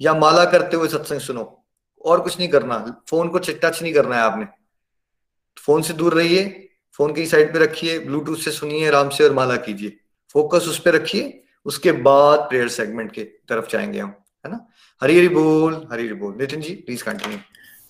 [0.00, 1.64] या माला करते हुए सत्संग सुनो।
[2.04, 4.46] और कुछ नहीं करना। फ़ोन को टच नहीं करना है आपने।
[5.58, 9.32] फ़ोन से दूर रहिए, फ़ोन की साइड पे रखिए ब्लूटूथ से सुनिए, आराम से और
[9.32, 9.96] माला कीजिए।
[10.32, 14.14] फोकस उस पर रखिए, उसके बाद प्रेयर सेगमेंट के तरफ़ जाएँगे हम,
[14.46, 14.66] है ना?
[15.02, 17.38] हरी हरी बोल, हरी हरी बोल। नितिन जी प्लीज़ कंटिन्यू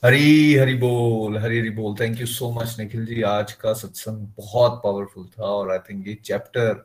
[0.04, 3.22] हरी हरी बोल, हरी हरी बोल। Thank you so much Nikhil ji.
[3.22, 6.84] आज का सत्संग बहुत पावरफुल था और आई थिंक ये चैप्टर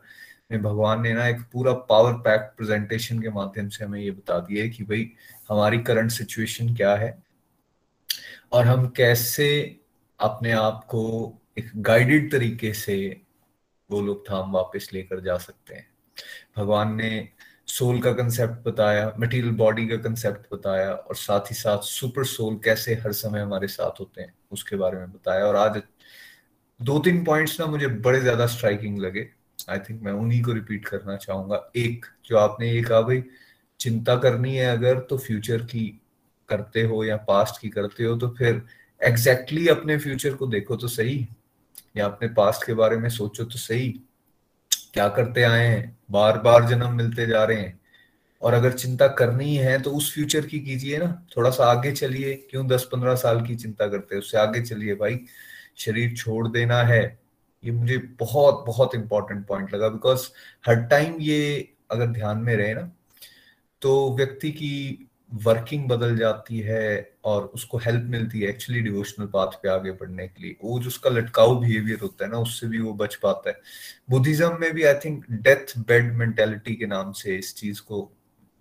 [0.50, 4.38] में भगवान ने ना एक पूरा पावर पैक प्रेजेंटेशन के माध्यम से हमें ये बता
[4.38, 5.10] दिया है कि भाई,
[5.48, 7.22] हमारी करंट सिचुएशन क्या है
[8.52, 9.80] और हम कैसे
[10.20, 11.02] अपने आप को
[11.58, 13.22] एक गाइडेड तरीके से
[13.90, 15.88] वो लोग धाम वापस लेकर जा सकते हैं।
[16.56, 17.28] भगवान ने
[17.68, 22.58] सोल का कंसेप्ट बताया मटेरियल बॉडी का कंसेप्ट बताया और साथ ही साथ सुपर सोल
[22.64, 25.80] कैसे हर समय हमारे साथ होते हैं, उसके बारे में बताया। और आज
[26.80, 29.28] दो तीन पॉइंट्स ना मुझे बड़े ज़्यादा स्ट्राइकिंग लगे।
[29.70, 33.22] आई थिंक मैं उन्हीं को रिपीट करना चाहूँगा। एक, जो आपने ये कहा, भाई,
[33.80, 35.86] चिंता करनी है अगर तो फ्यूचर की
[36.48, 38.62] करते हो या पास्ट की करते हो तो फिर
[39.00, 41.26] एग्जैक्टली exactly अपने फ्यूचर को देखो तो सही
[41.96, 43.88] या अपने पास्ट के बारे में सोचो तो सही।
[44.96, 45.98] क्या करते आए हैं?
[46.10, 47.80] बार बार जन्म मिलते जा रहे हैं।
[48.42, 52.34] और अगर चिंता करनी है तो उस फ्यूचर की कीजिए ना। थोड़ा सा आगे चलिए।
[52.50, 54.22] क्यों दस पंद्रह साल की चिंता करते हैं?
[54.22, 55.20] उससे आगे चलिए भाई।
[55.76, 57.18] शरीर छोड़ देना है।
[57.64, 60.28] ये मुझे बहुत बहुत इंपॉर्टेंट पॉइंट लगा बिकॉज़
[60.66, 62.90] हर टाइम ये अगर ध्यान में रहे ना
[63.82, 69.46] तो व्यक्ति की वर्किंग बदल जाती है और उसको हेल्प मिलती है एक्चुअली डिवोशनल पाथ
[69.62, 72.80] पे आगे बढ़ने के लिए। वो जो उसका लटकाऊ बिहेवियर होता है ना, उससे भी
[72.80, 73.60] वो बच पाता है।
[74.10, 78.10] बुद्धिज्म में भी I think death bed mentality के नाम से इस चीज़ को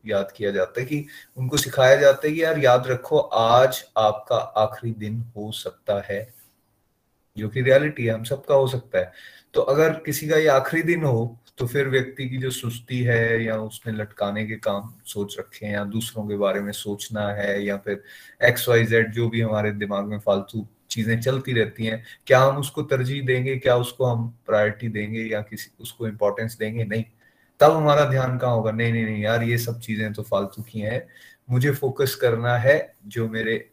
[0.06, 1.06] याद किया जाता है कि
[1.38, 6.34] उनको सिखाया जाता है कि यार याद रखो, आज आपका आखिरी दिन हो सकता है,
[7.38, 9.12] जो कि रियलिटी है, हम सबका हो सकता है।
[9.54, 13.44] तो अगर किसी का ये आखिरी दिन हो तो फिर व्यक्ति की जो सुस्ती है
[13.44, 17.66] या उसने लटकाने के काम सोच रखे हैं या दूसरों के बारे में सोचना है
[17.66, 18.04] या फिर
[18.44, 22.58] एक्स वाई जेड जो भी हमारे दिमाग में फालतू चीज़ें चलती रहती हैं, क्या हम
[22.58, 23.56] उसको तरजीह देंगे?
[23.58, 26.84] क्या उसको हम प्रायोरिटी देंगे या किसी, उसको इम्पोर्टेंस देंगे?
[26.84, 27.04] नहीं।
[27.60, 28.72] तब हमारा ध्यान कहाँ होगा?
[28.72, 31.08] नहीं नहीं नहीं यार, ये सब चीज़ें तो फालतू की हैं।
[31.50, 33.70] मुझे फोकस करना है जो मेरे,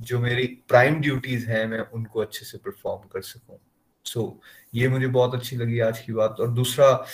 [0.00, 3.58] जो मेरी प्राइम ड्यूटीज़ हैं, मैं उनको अच्छे से परफॉर्म कर सकूँ।
[4.04, 4.40] सो
[4.74, 7.04] ये मुझे बहुत अच्छी लगी आज की बात। और दूसरा,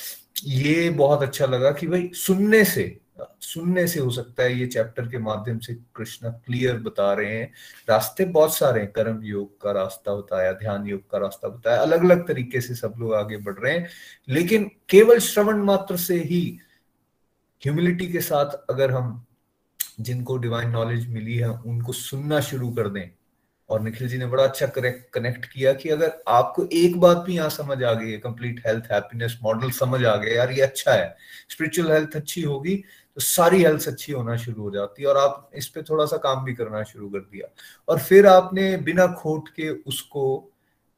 [0.44, 3.00] ये बहुत अच्छा लगा कि भाई सुनने से
[3.40, 7.52] सुनने से हो सकता है ये चैप्टर के माध्यम से कृष्णा क्लियर बता रहे हैं।
[7.88, 12.04] रास्ते बहुत सारे हैं। कर्म योग का रास्ता बताया, ध्यान योग का रास्ता बताया। अलग
[12.04, 13.88] अलग तरीके से सब लोग आगे बढ़ रहे हैं।
[14.28, 16.58] लेकिन केवल श्रवण मात्र से ही
[17.62, 19.24] ह्यूमिलिटी के साथ अगर हम
[20.00, 23.10] जिनको डिवाइन नॉलेज मिली है, उनको सुनना शुरू कर दें
[23.70, 27.34] और निखिल जी ने बड़ा अच्छा करेक्ट कनेक्ट किया कि अगर आपको एक बात भी
[27.36, 30.92] यहाँ समझ आ गई है कंप्लीट हेल्थ हैप्पीनेस मॉडल समझ आ गया, यार, ये अच्छा
[30.92, 31.16] है
[31.50, 35.50] स्पिरिचुअल हेल्थ अच्छी होगी तो सारी हेल्थ अच्छी होना शुरू हो जाती है और आप
[35.54, 37.48] इस पे थोड़ा सा काम भी करना शुरू कर दिया।
[37.88, 40.52] और फिर आपने बिना खोट के उसको,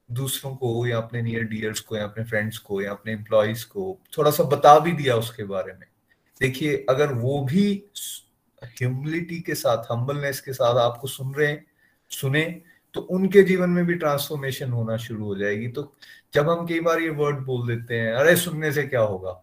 [0.09, 3.99] दूसरों को या अपने नियर डियर्स को या अपने फ्रेंड्स को या अपने एम्प्लॉयज़ को
[4.19, 5.87] थोड़ा सा बता भी दिया उसके बारे में।
[6.41, 7.85] देखिए, अगर वो भी
[8.63, 11.65] ह्यूमिलिटी के साथ हम्बलनेस के साथ आपको सुन रहे हैं
[12.11, 12.45] सुने
[12.95, 15.93] तो उनके जीवन में भी ट्रांसफॉर्मेशन होना शुरू हो जाएगी। तो
[16.35, 19.43] जब हम कई बार ये वर्ड बोल देते हैं, अरे सुनने से क्या होगा?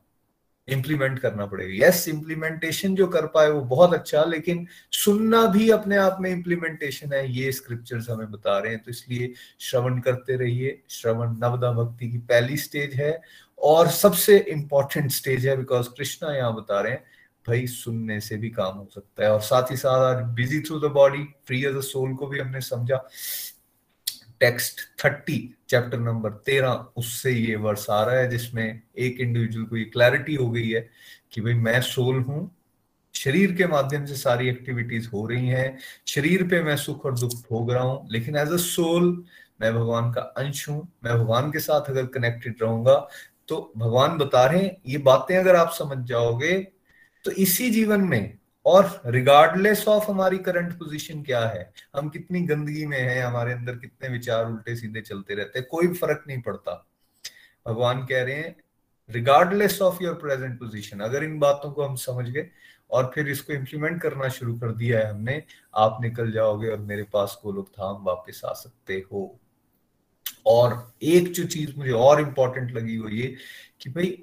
[0.68, 5.98] इम्प्लीमेंट करना पड़ेगा। यस इम्प्लीमेंटेशन जो कर पाए वो बहुत अच्छा लेकिन सुनना भी अपने
[5.98, 10.82] आप में इम्प्लीमेंटेशन है। ये स्क्रिप्चर्स हमें बता रहे हैं तो इसलिए श्रवण करते रहिए।
[10.90, 13.22] श्रवण नवदा भक्ति की पहली स्टेज है,
[13.60, 17.04] और सबसे इंपॉर्टेंट स्टेज है बिकॉज़ कृष्णा यहाँ बता रहे हैं।
[17.46, 20.80] भाई सुनने से भी काम हो सकता है। और साथ ही साथ आज busy through
[20.80, 22.98] the body free as a soul को भी हमने समझा।
[24.42, 25.38] टेक्स्ट थर्टी
[25.70, 30.36] चैप्टर नंबर तेरह, उससे ये वर्ष आ रहा है जिसमें एक इंडिविजुअल को ये क्लैरिटी
[30.36, 30.82] हो गई है
[31.34, 32.52] कि भाई मैं सोल हूँ,
[33.16, 35.78] शरीर के माध्यम से सारी एक्टिविटीज़ हो रही हैं,
[36.08, 39.24] शरीर पे मैं सुख और दुख भोग रहा हूँ, लेकिन एज अ सोल
[39.62, 42.96] मैं भगवान का अंश हूँ, मैं भगवान के साथ अगर कनेक्टेड रहूँगा
[43.48, 46.56] तो भगवान बता रहे हैं, ये बातें अगर आप समझ जाओगे
[47.26, 52.86] तो इसी जीवन में और रिगार्डलेस ऑफ़ हमारी करंट पोजीशन क्या है, हम कितनी गंदगी
[52.86, 56.86] में है, हमारे अंदर कितने विचार उल्टे सीधे चलते रहते हैं, कोई फ़र्क नहीं पड़ता।
[57.66, 58.56] भगवान कह रहे हैं
[59.10, 62.48] regardless of your present position अगर इन बातों को हम समझ गए
[62.90, 65.42] और फिर इसको इम्प्लीमेंट करना शुरू कर दिया है हमने,
[65.76, 69.40] आप निकल जाओगे और मेरे पास को लोग धाम वापस आ सकते हो।
[70.48, 73.36] और एक जो चीज़ मुझे और इंपॉर्टेंट लगी वो ये
[73.82, 74.18] कि भाई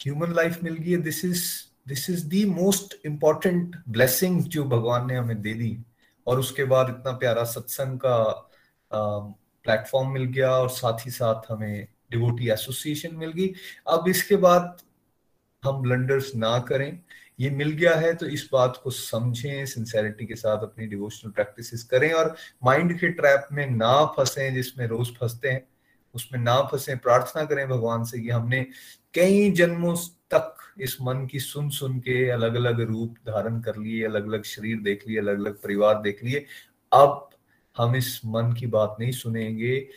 [0.00, 1.44] ह्यूमन लाइफ मिल गई है this is
[1.86, 5.78] this is the most important blessing जो भगवान ने हमें दे दी।
[6.26, 8.50] और उसके बाद इतना प्यारा सत्संग का
[8.92, 13.52] प्लेटफॉर्म मिल गया और साथ ही साथ हमें डिवोटी एसोसिएशन मिल गई।
[13.88, 14.80] अब इसके बाद
[15.62, 16.98] हम ब्लंडर्स ना करें।
[17.40, 21.82] ये मिल गया है तो इस बात को समझें सिंसेरिटी के साथ अपनी डिवोशनल प्रैक्टिसेस
[21.82, 25.66] करें और माइंड के ट्रैप में ना फंसे जिसमें रोज फंसते हैं।
[26.14, 28.66] उसमें ना फंसे, प्रार्थना करें भगवान से कि हमने
[29.14, 29.94] कई जन्मों
[30.34, 34.44] तक इस मन की सुन सुन के अलग अलग रूप धारण कर लिए अलग अलग
[34.44, 36.46] शरीर देख लिए अलग अलग परिवार देख लिए।
[36.92, 37.30] अब
[37.76, 39.88] हम इस मन की बात नहीं सुनेंगे।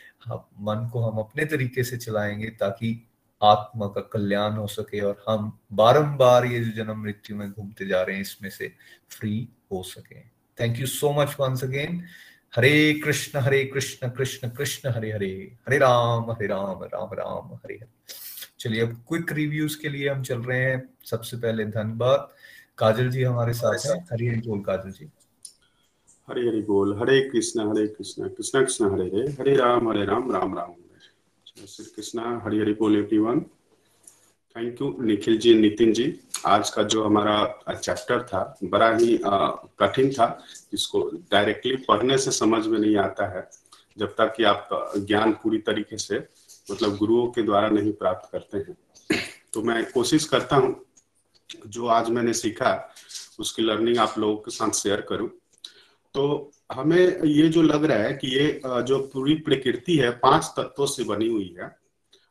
[0.60, 3.08] मन को हम अपने तरीके से चलाएँगे ताकि
[3.44, 8.02] आत्मा का कल्याण हो सके और हम बारंबार ये जो जन्म मृत्यु में घूमते जा
[8.02, 8.74] रहे हैं, इसमें से
[9.10, 10.20] फ्री हो सके।
[10.62, 12.04] Thank you so much once again
[12.56, 15.58] Hare Krishna Hare Krishna Krishna Krishna, Hare Hare.
[15.68, 18.25] Hare Ram Hare Ram Ram Ram, Hare Hare.
[18.66, 22.30] चलिए अब क्विक रिव्यूज़ के लिए हम चल रहे हैं सबसे पहले धन्यवाद
[22.78, 25.06] काजल जी हमारे साथ हैं। हरी हरी बोल काजल जी।
[26.30, 30.32] हरे हरि बोल। हरे कृष्ण हरे कृष्ण कृष्ण कृष्ण हरे हरे। हरे राम हरे राम
[30.32, 30.74] राम राम।
[31.68, 33.42] श्री कृष्ण। हरि हरि बोल everyone
[34.56, 36.08] thank you Nikhil ji Nitin ji.
[36.46, 37.38] आज का जो हमारा
[37.74, 39.20] चैप्टर था बड़ा ही
[39.80, 40.28] कठिन था
[40.72, 43.48] जिसको डायरेक्टली पढ़ने से समझ में नहीं आता है।
[43.98, 46.20] जब तक कि आप ज्ञान पूरी तरीके से
[46.68, 48.76] मतलब गुरुओं के द्वारा नहीं प्राप्त करते हैं।
[49.54, 50.76] तो मैं कोशिश करता हूँ,
[51.68, 52.72] जो आज मैंने सीखा,
[53.40, 55.30] उसकी लर्निंग आप लोगों के साथ शेयर करूँ।
[56.16, 60.86] तो हमें ये जो लग रहा है कि ये जो पूरी प्रकृति है, पाँच तत्वों
[60.88, 61.76] से बनी हुई है,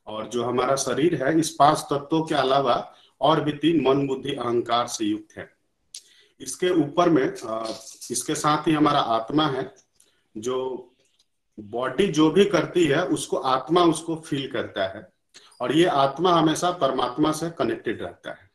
[0.06, 2.76] और जो हमारा शरीर है, इस पाँच तत्वों के अलावा
[3.20, 5.48] और भी तीन मन, बुद्धि, अहंकार से युक्त है।
[6.40, 9.72] इसके ऊपर में इसके साथ ही हमारा आत्मा है,
[10.34, 10.93] जो
[11.60, 15.12] बॉडी जो भी करती है, उसको आत्मा उसको फील करता है।
[15.60, 18.50] और ये आत्मा हमेशा परमात्मा से कनेक्टेड रहता है।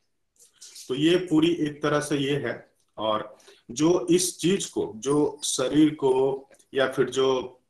[0.88, 3.36] तो ये पूरी एक तरह से ये है। और
[3.70, 7.60] जो इस चीज़ को, जो शरीर को, या फिर जो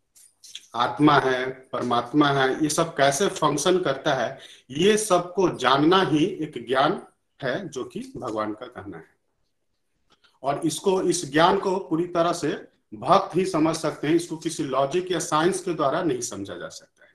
[0.74, 4.38] आत्मा है, परमात्मा है, ये सब कैसे फ़ंक्शन करता है,
[4.70, 7.02] ये सबको जानना ही एक ज्ञान
[7.42, 9.04] है, जो कि भगवान का कहना है।
[10.42, 14.64] और इसको, इस ज्ञान को पूरी तरह से भक्त ही समझ सकते हैं, इसको किसी
[14.64, 17.10] लॉजिक या साइंस के द्वारा नहीं समझा जा सकता है।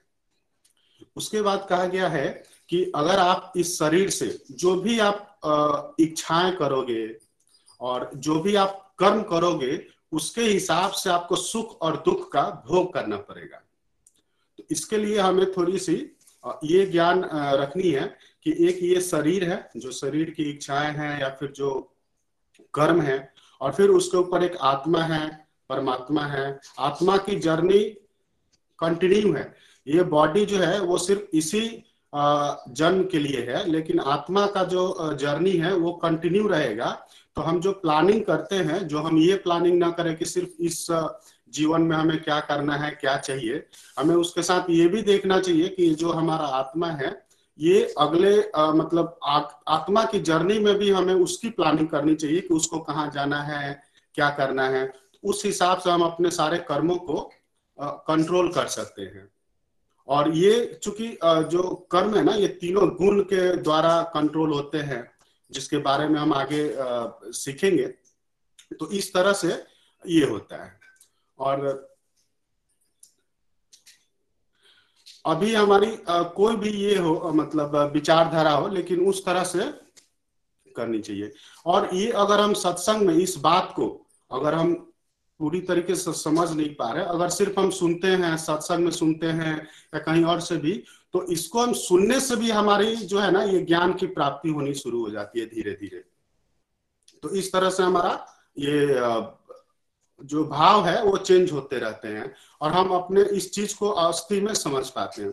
[1.15, 2.27] उसके बाद कहा गया है
[2.69, 7.17] कि अगर आप इस शरीर से जो भी आप इच्छाएँ करोगे
[7.81, 12.93] और जो भी आप कर्म करोगे, उसके हिसाब से आपको सुख और दुख का भोग
[12.93, 13.61] करना पड़ेगा।
[14.59, 15.95] तो इसके लिए हमें थोड़ी सी
[16.63, 21.29] ये ज्ञान रखनी है कि एक ये शरीर है, जो शरीर की इच्छाएँ हैं या
[21.29, 21.71] फिर जो
[22.73, 27.79] कर्म है, और फिर उसके ऊपर एक आत्मा है परमात्मा है आत्मा की जर्नी
[28.79, 29.53] कंटिन्यू है।
[29.87, 31.61] ये बॉडी जो है वो सिर्फ़ इसी
[32.13, 36.91] जन्म के लिए है लेकिन आत्मा का जो जर्नी है वो कंटिन्यू रहेगा।
[37.35, 40.85] तो हम जो प्लानिंग करते हैं जो हम ये प्लानिंग ना करें कि सिर्फ़ इस
[41.53, 43.65] जीवन में हमें क्या करना है क्या चाहिए
[43.99, 47.25] हमें उसके साथ ये भी देखना चाहिए कि जो हमारा आत्मा है
[47.59, 52.41] ये अगले आ, मतलब आ, आत्मा की जर्नी में भी हमें उसकी प्लानिंग करनी चाहिए
[52.41, 53.81] कि उसको कहाँ जाना है
[54.15, 54.83] क्या करना है।
[55.25, 57.31] उस हिसाब से हम अपने सारे कर्मों को
[57.77, 59.27] कंट्रोल कर सकते हैं।
[60.07, 65.03] और ये चूँकि जो कर्म है ना, ये तीनों गुण के द्वारा कंट्रोल होते हैं,
[65.51, 66.71] जिसके बारे में हम आगे
[67.33, 67.87] सीखेंगे
[68.71, 69.47] तो इस तरह से
[70.05, 70.79] ये होता है।
[71.39, 71.65] और
[75.25, 79.71] अभी हमारी कोई भी ये हो मतलब विचारधारा हो, लेकिन उस तरह से
[80.75, 81.31] करनी चाहिए।
[81.65, 83.87] और ये अगर हम सत्संग में इस बात को,
[84.31, 84.75] अगर हम
[85.39, 89.27] पूरी तरीके से समझ नहीं पा रहे। अगर सिर्फ़ हम सुनते हैं, सत्संग में सुनते
[89.29, 89.55] हैं
[89.93, 90.73] या कहीं और से भी
[91.13, 94.73] तो इसको हम सुनने से भी हमारी जो है ना, ये ज्ञान की प्राप्ति होनी
[94.73, 96.03] शुरू हो जाती है धीरे धीरे
[97.23, 98.11] तो इस तरह से हमारा
[98.59, 98.87] ये
[100.21, 104.39] जो भाव है, वो चेंज होते रहते हैं और हम अपने इस चीज़ को अस्थि
[104.41, 105.31] में समझ पाते हैं।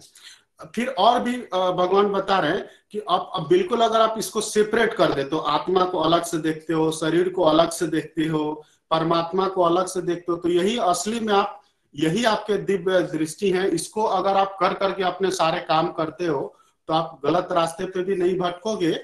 [0.74, 4.94] फिर और भी भगवान बता रहे हैं कि अब अब बिल्कुल अगर आप इसको सेपरेट
[4.94, 8.64] कर दे तो आत्मा को अलग से देखते हो, शरीर को अलग से देखते हो
[8.92, 11.60] परमात्मा को अलग से देखते हो तो यही असली में आप,
[11.94, 16.40] यही आपके दिव्य दृष्टि है। इसको अगर आप कर करके अपने सारे काम करते हो
[16.88, 18.94] तो आप गलत रास्ते पे भी नहीं भटकोगे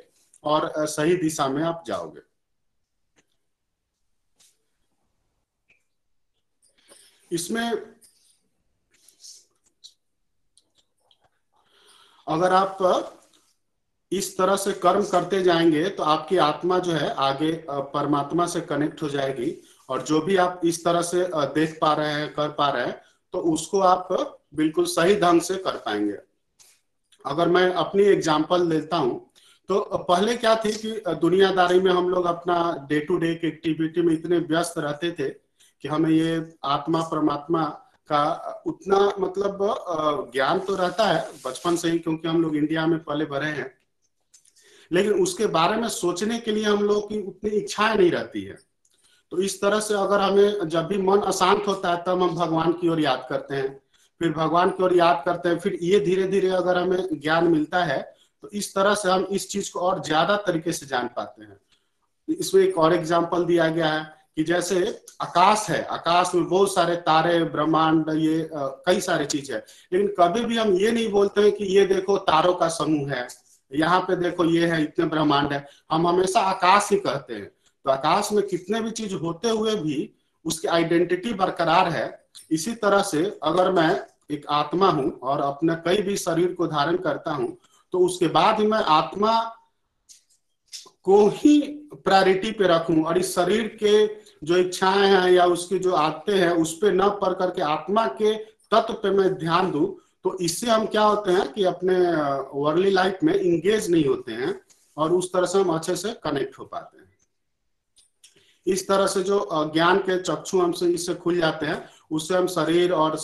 [0.45, 2.21] और सही दिशा में आप जाओगे।
[7.31, 7.71] इसमें
[12.27, 12.79] अगर आप
[14.13, 19.03] इस तरह से कर्म करते जाएँगे तो आपकी आत्मा जो है आगे परमात्मा से कनेक्ट
[19.03, 19.51] हो जाएगी।
[19.89, 21.25] और जो भी आप इस तरह से
[21.55, 23.01] देख पा रहे हैं, कर पा रहे हैं
[23.35, 24.09] तो उसको आप
[24.55, 26.17] बिल्कुल सही ढंग से कर पाएँगे।
[27.25, 29.25] अगर मैं अपनी एग्ज़ाम्पल लेता हूँ
[29.69, 30.91] तो पहले क्या थी कि
[31.21, 35.29] दुनियादारी में हम लोग अपना डे टू डे की एक्टिविटी में इतने व्यस्त रहते थे
[35.29, 37.65] कि हमें ये आत्मा, परमात्मा
[38.11, 39.59] का उतना मतलब
[40.33, 43.71] ज्ञान तो रहता है बचपन से ही क्योंकि हम लोग इंडिया में पले भरे हैं।
[44.91, 48.57] लेकिन उसके बारे में सोचने के लिए हम लोग की उतनी इच्छाएँ नहीं रहती है।
[49.33, 52.73] तो इस तरह से अगर हमें जब भी मन अशांत होता है तब हम भगवान
[52.73, 53.69] की ओर याद करते हैं।
[54.21, 57.83] फिर भगवान की ओर याद करते हैं फिर ये धीरे धीरे अगर हमें ज्ञान मिलता
[57.85, 58.01] है
[58.43, 61.59] तो इस तरह से हम इस चीज़ को और ज़्यादा तरीके से जान पाते हैं।
[62.29, 64.81] इसमें एक और एग्ज़ाम्पल दिया गया है कि जैसे
[65.23, 69.59] आकाश है आकाश में बहुत सारे तारे ब्रह्मांड ये आ, कई सारे चीज़ है।
[69.93, 73.27] लेकिन कभी भी हम ये नहीं बोलते हैं कि ये देखो तारों का समूह है
[73.73, 77.51] यहाँ पे देखो ये है इतने ब्रह्मांड है। हम हमेशा आकाश ही कहते हैं।
[77.89, 79.99] आकाश में कितने भी चीज़ होते हुए भी
[80.45, 82.07] उसकी आइडेंटिटी बरकरार है।
[82.51, 83.91] इसी तरह से अगर मैं
[84.31, 87.57] एक आत्मा हूँ और अपने कई भी शरीर को धारण करता हूँ
[87.93, 89.41] तो उसके बाद मैं आत्मा
[91.05, 91.59] को ही
[91.95, 94.07] प्रायोरिटी पे रखूँ और इस शरीर के
[94.47, 98.35] जो इच्छाएँ हैं या उसकी जो आते हैं, उस पर न पढ़ करके आत्मा के
[98.73, 99.87] तत्व पे मैं ध्यान दू
[100.25, 101.99] तो इससे हम क्या होते हैं कि अपने
[102.55, 104.61] वर्ली लाइफ में इंगेज नहीं होते हैं
[104.97, 107.08] और उस तरह से हम अच्छे से कनेक्ट हो पाते हैं।
[108.69, 112.93] इस तरह से जो ज्ञान के चक्षु हमसे इससे खुल जाते हैं, उससे हम शरीर
[112.93, 113.17] और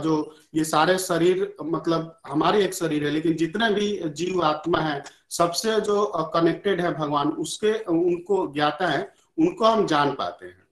[0.00, 0.14] जो
[0.54, 5.80] ये सारे शरीर मतलब हमारे एक शरीर है, लेकिन जितने भी जीव आत्मा है, सबसे
[5.80, 6.04] जो
[6.34, 10.62] कनेक्टेड है भगवान, उसके उनको ज्ञाता है, उनको हम जान पाते हैं।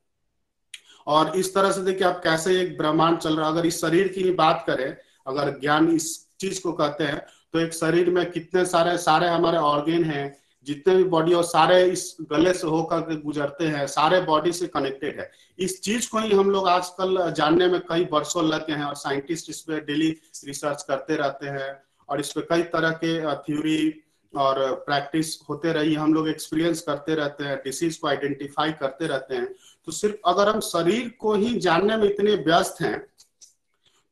[1.06, 4.08] और इस तरह से देखिए आप कैसे एक ब्रह्मांड चल रहा है। अगर इस शरीर
[4.08, 4.96] की ही बात करें,
[5.26, 7.18] अगर ज्ञान इस चीज़ को कहते हैं
[7.52, 11.82] तो एक शरीर में कितने सारे सारे हमारे ऑर्गेन हैं जितने भी बॉडी और सारे
[11.84, 16.32] इस गले से होकर गुजरते हैं, सारे बॉडी से कनेक्टेड है। इस चीज़ को ही
[16.32, 20.10] हम लोग आजकल जानने में कई वर्षों लगे हैं और साइंटिस्ट इस पे डेली
[20.44, 21.76] रिसर्च करते रहते हैं
[22.08, 24.02] और इस पे कई तरह के थ्योरी
[24.34, 29.34] और प्रैक्टिस होते रही हम लोग एक्सपीरियंस करते रहते हैं डिसीज को आइडेंटिफाई करते रहते
[29.34, 29.46] हैं।
[29.88, 32.98] तो सिर्फ़ अगर हम शरीर को ही जानने में इतने व्यस्त हैं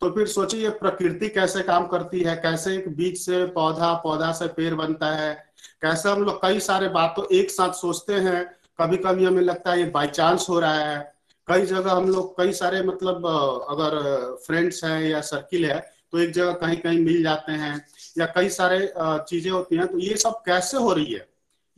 [0.03, 4.47] तो फिर सोचिए प्रकृति कैसे काम करती है, कैसे एक बीज से पौधा पौधा से
[4.49, 5.50] पेड़ बनता है
[5.83, 8.45] कैसे हम लोग कई सारे बातों एक साथ सोचते हैं
[8.79, 10.99] कभी कभी हमें लगता है ये बाई चांस हो रहा है।
[11.49, 13.27] कई जगह हम लोग, कई सारे मतलब
[13.71, 13.99] अगर
[14.47, 15.79] फ्रेंड्स हैं या सर्किल है
[16.13, 17.75] तो एक जगह कहीं कहीं मिल जाते हैं
[18.19, 21.27] या कई सारे चीज़ें होती हैं तो ये सब कैसे हो रही है?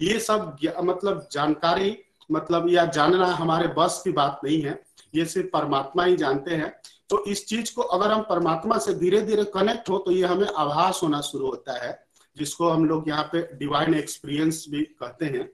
[0.00, 1.96] ये सब मतलब जानकारी
[2.30, 4.80] मतलब या जानना हमारे बस की बात नहीं है,
[5.14, 6.72] ये सिर्फ़ परमात्मा ही जानते हैं।
[7.10, 10.46] तो इस चीज़ को अगर हम परमात्मा से धीरे धीरे कनेक्ट हो तो ये हमें
[10.48, 11.92] आभास होना शुरू होता है।
[12.36, 15.44] जिसको हम लोग यहाँ पे डिवाइन एक्सपीरियंस भी कहते हैं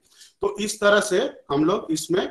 [0.41, 1.19] तो इस तरह से
[1.51, 2.23] हम लोग इसमें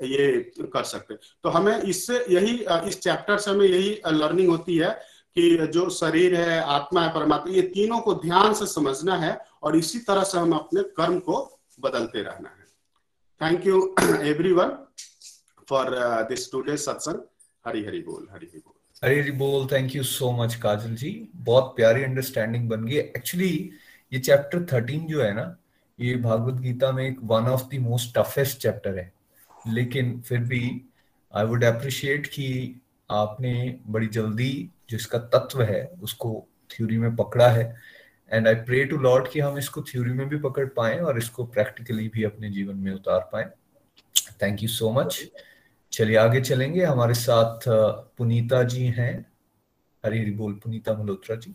[0.00, 2.54] ये कर सकते हैं। तो हमें इससे यही,
[2.88, 4.90] इस चैप्टर से हमें यही लर्निंग होती है
[5.36, 9.76] कि जो शरीर है, आत्मा है, परमात्मा, ये तीनों को ध्यान से समझना है और
[9.76, 11.38] इसी तरह से हम अपने कर्म को
[11.80, 12.66] बदलते रहना है।
[13.40, 14.76] Thank you everyone
[15.68, 15.90] for
[16.28, 17.22] this today सत्संग
[17.64, 21.28] हरी हरी बोल हरी हरी बोल हरी बोल thank you so much Kajal ji.
[21.34, 23.70] बहुत प्यारी अंडरस्टैंडिंग बन गई। एक्चुअली
[24.12, 25.56] ये चैप्टर थर्टीन जो है ना,
[26.00, 29.12] ये भागवत गीता में एक one of the most toughest chapter है।
[29.68, 30.82] लेकिन फिर भी
[31.34, 32.80] आई वुड अप्रिशिएट कि
[33.10, 37.76] आपने बड़ी जल्दी जो इसका तत्व है, उसको थ्योरी में पकड़ा है।
[38.32, 41.44] And I pray to lord कि हम इसको थ्योरी में भी पकड़ पाए और इसको
[41.44, 43.50] प्रैक्टिकली भी अपने जीवन में उतार पाए।
[44.42, 45.22] थैंक यू सो मच
[45.92, 47.68] चलिए आगे चलेंगे। हमारे साथ
[48.18, 49.14] पुनीता जी हैं।
[50.04, 51.54] हरी हरी बोल पुनीता मल्होत्रा जी।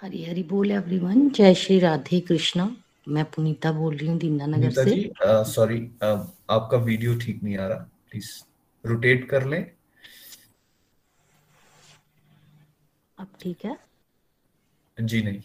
[0.00, 2.74] हरी हरी बोल एवरीवन जय श्री राधे कृष्णा।
[3.08, 5.12] मैं पुनीता बोल रही हूँ दीनानगर से।
[5.52, 7.78] सॉरी आपका वीडियो ठीक नहीं आ रहा।
[8.10, 8.30] प्लीज़
[8.84, 9.62] रोटेट कर लें।
[13.18, 13.76] अब ठीक है?
[14.98, 15.40] जी नहीं।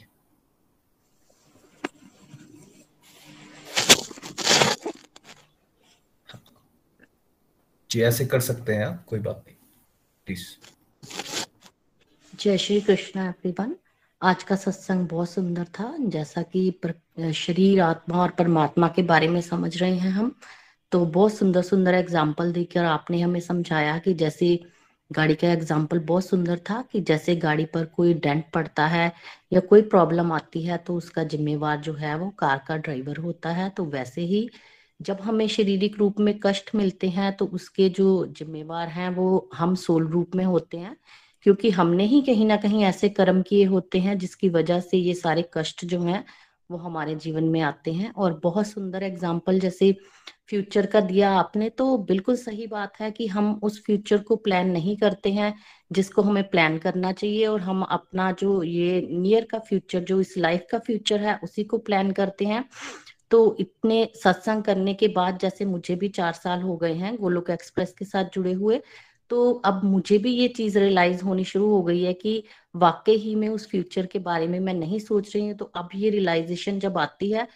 [7.90, 9.56] जी, ऐसे कर सकते हैं आप, कोई बात नहीं।
[10.28, 10.46] प्लीज़
[12.34, 13.76] जय श्री कृष्ण एवरीवन
[14.22, 19.40] आज का सत्संग बहुत सुंदर था। जैसा कि शरीर, आत्मा और परमात्मा के बारे में
[19.42, 20.36] समझ रहे हैं हम
[20.92, 24.60] तो बहुत सुंदर सुंदर एग्ज़ाम्पल देकर आपने हमें समझाया कि जैसे
[25.12, 29.12] गाड़ी का एग्ज़ाम्पल बहुत सुंदर था कि जैसे गाड़ी पर कोई डेंट पड़ता है
[29.54, 33.50] या कोई प्रॉब्लम आती है तो उसका जिम्मेवार जो है वो कार का ड्राइवर होता
[33.50, 34.50] है तो वैसे ही
[35.00, 39.76] जब हमें शारीरिक रूप में कष्ट मिलते हैं तो उसके जो जिम्मेवार हैं, वो हम
[39.76, 40.96] सोल रूप में होते हैं।
[41.46, 45.14] क्योंकि हमने ही कहीं ना कहीं ऐसे कर्म किए होते हैं, जिसकी वजह से ये
[45.14, 46.24] सारे कष्ट जो हैं,
[46.70, 49.92] वो हमारे जीवन में आते हैं। और बहुत सुंदर एग्ज़ाम्पल जैसे
[50.50, 54.70] फ्यूचर का दिया आपने तो बिल्कुल सही बात है कि हम उस फ्यूचर को प्लान
[54.72, 55.54] नहीं करते हैं,
[55.92, 60.38] जिसको हमें प्लान करना चाहिए। और हम अपना जो ये नियर का फ्यूचर जो इस
[60.38, 62.64] लाइफ का फ्यूचर है, उसी को प्लान करते हैं।
[63.32, 67.50] तो इतने सत्संग करने के बाद जैसे मुझे भी चार साल हो गए हैं गोलोक
[67.50, 68.82] एक्सप्रेस के साथ जुड़े हुए
[69.32, 72.44] तो अब मुझे भी ये चीज़ रियलाइज़ होनी शुरू हो गई है कि
[72.76, 75.90] वाकई ही में उस फ्यूचर के बारे में मैं नहीं सोच रही हूँ तो अब
[75.96, 77.48] ये रियलाइजेशन जब आती है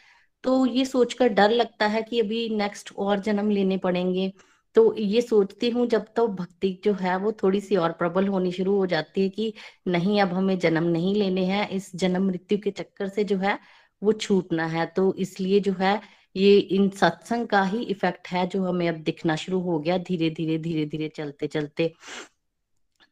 [0.44, 4.32] तो ये सोचकर डर लगता है कि अभी नेक्स्ट और जन्म लेने पड़ेंगे।
[4.76, 8.52] तो ये सोचती हूँ जब तो भक्ति जो है वो थोड़ी सी और प्रबल होनी
[8.52, 9.54] शुरू हो जाती है कि
[9.88, 13.58] नहीं, अब हमें जन्म नहीं लेने हैं, इस जन्म मृत्यु के चक्कर से जो है
[14.04, 16.02] वो छूटना है। तो इसलिए जो है,
[16.36, 20.30] ये इन सत्संग का ही इफ़ेक्ट है जो हमें अब दिखना शुरू हो गया धीरे
[20.30, 21.94] धीरे धीरे धीरे चलते चलते।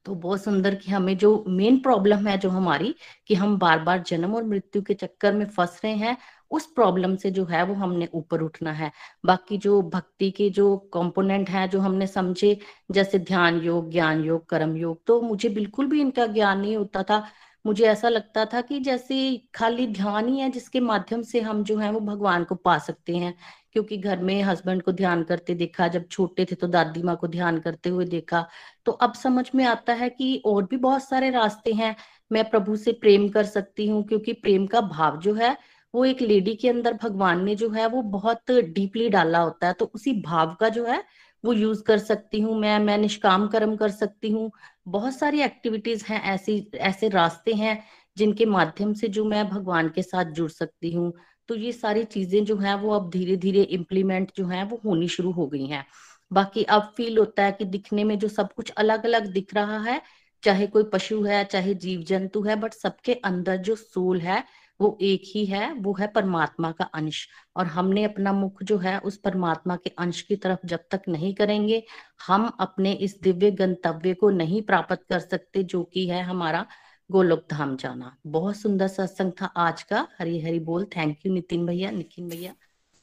[0.06, 2.96] तो बहुत सुंदर कि हमें जो मेन प्रॉब्लम है जो हमारी,
[3.28, 6.18] कि हम बार बार जन्म और मृत्यु के चक्कर में फंस रहे हैं,
[6.52, 8.92] उस प्रॉब्लम से जो है वो हमने ऊपर उठना है।
[9.26, 12.58] बाकी जो भक्ति के जो कंपोनेंट है जो हमने समझे,
[12.92, 17.04] जैसे ध्यान योग, ज्ञान योग, कर्म योग तो मुझे बिल्कुल भी इनका ज्ञान नहीं होता
[17.04, 17.24] था।
[17.66, 19.16] मुझे ऐसा लगता था कि जैसे
[19.56, 23.16] खाली ध्यान ही है जिसके माध्यम से हम जो है वो भगवान को पा सकते
[23.16, 23.34] हैं।
[23.74, 27.28] क्योंकि घर में हस्बैंड को ध्यान करते देखा, जब छोटे थे तो दादी माँ को
[27.28, 28.46] ध्यान करते हुए देखा।
[28.86, 31.96] तो अब समझ में आता है कि और भी बहुत सारे रास्ते हैं।
[32.32, 35.56] मैं प्रभु से प्रेम कर सकती हूँ क्योंकि प्रेम का भाव जो है
[35.94, 39.74] वो एक लेडी के अंदर भगवान ने जो है वो बहुत डीपली डाला होता है।
[39.74, 41.04] तो उसी भाव का जो है
[41.48, 44.52] वो यूज़ कर सकती हूँ, मैं मैं निष्काम कर्म कर सकती हूँ।
[44.88, 47.80] बहुत सारी एक्टिविटीज़ हैं, ऐसी, ऐसे रास्ते हैं
[48.18, 51.12] जिनके माध्यम से जो मैं भगवान के साथ जुड़ सकती हूँ।
[51.50, 55.08] तो ये सारी चीज़ें जो है, वो अब धीरे धीरे इम्प्लीमेंट जो है, वो होनी
[55.08, 55.86] शुरू हो गई हैं।
[56.32, 59.78] बाकी अब फील होता है कि दिखने में जो सब कुछ अलग अलग दिख रहा
[59.80, 60.02] है,
[60.44, 64.44] चाहे कोई पशु है, चाहे जीव जंतु है बट सबके अंदर जो सोल है
[64.82, 69.00] वो एक ही है, वो है परमात्मा का अंश। और हमने अपना मुख जो है,
[69.00, 71.84] उस परमात्मा के अंश की तरफ़ जब तक नहीं करेंगे,
[72.28, 76.66] हम अपने इस दिव्य गंतव्य को नहीं प्राप्त कर सकते, जो कि है हमारा
[77.12, 81.66] गोलोक धाम जाना। बहुत सुंदर सत्संग था आज का। हरी हरी बोल। थैंक यू नितिन
[81.66, 82.54] भैया। निखिन भैया।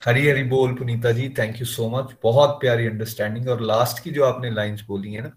[0.05, 1.29] हरी हरी बोल, Punita ji.
[1.29, 5.23] Thank you so much बहुत प्यारी अंडरस्टैंडिंग और लास्ट की जो आपने लाइंस बोली है
[5.23, 5.33] ना,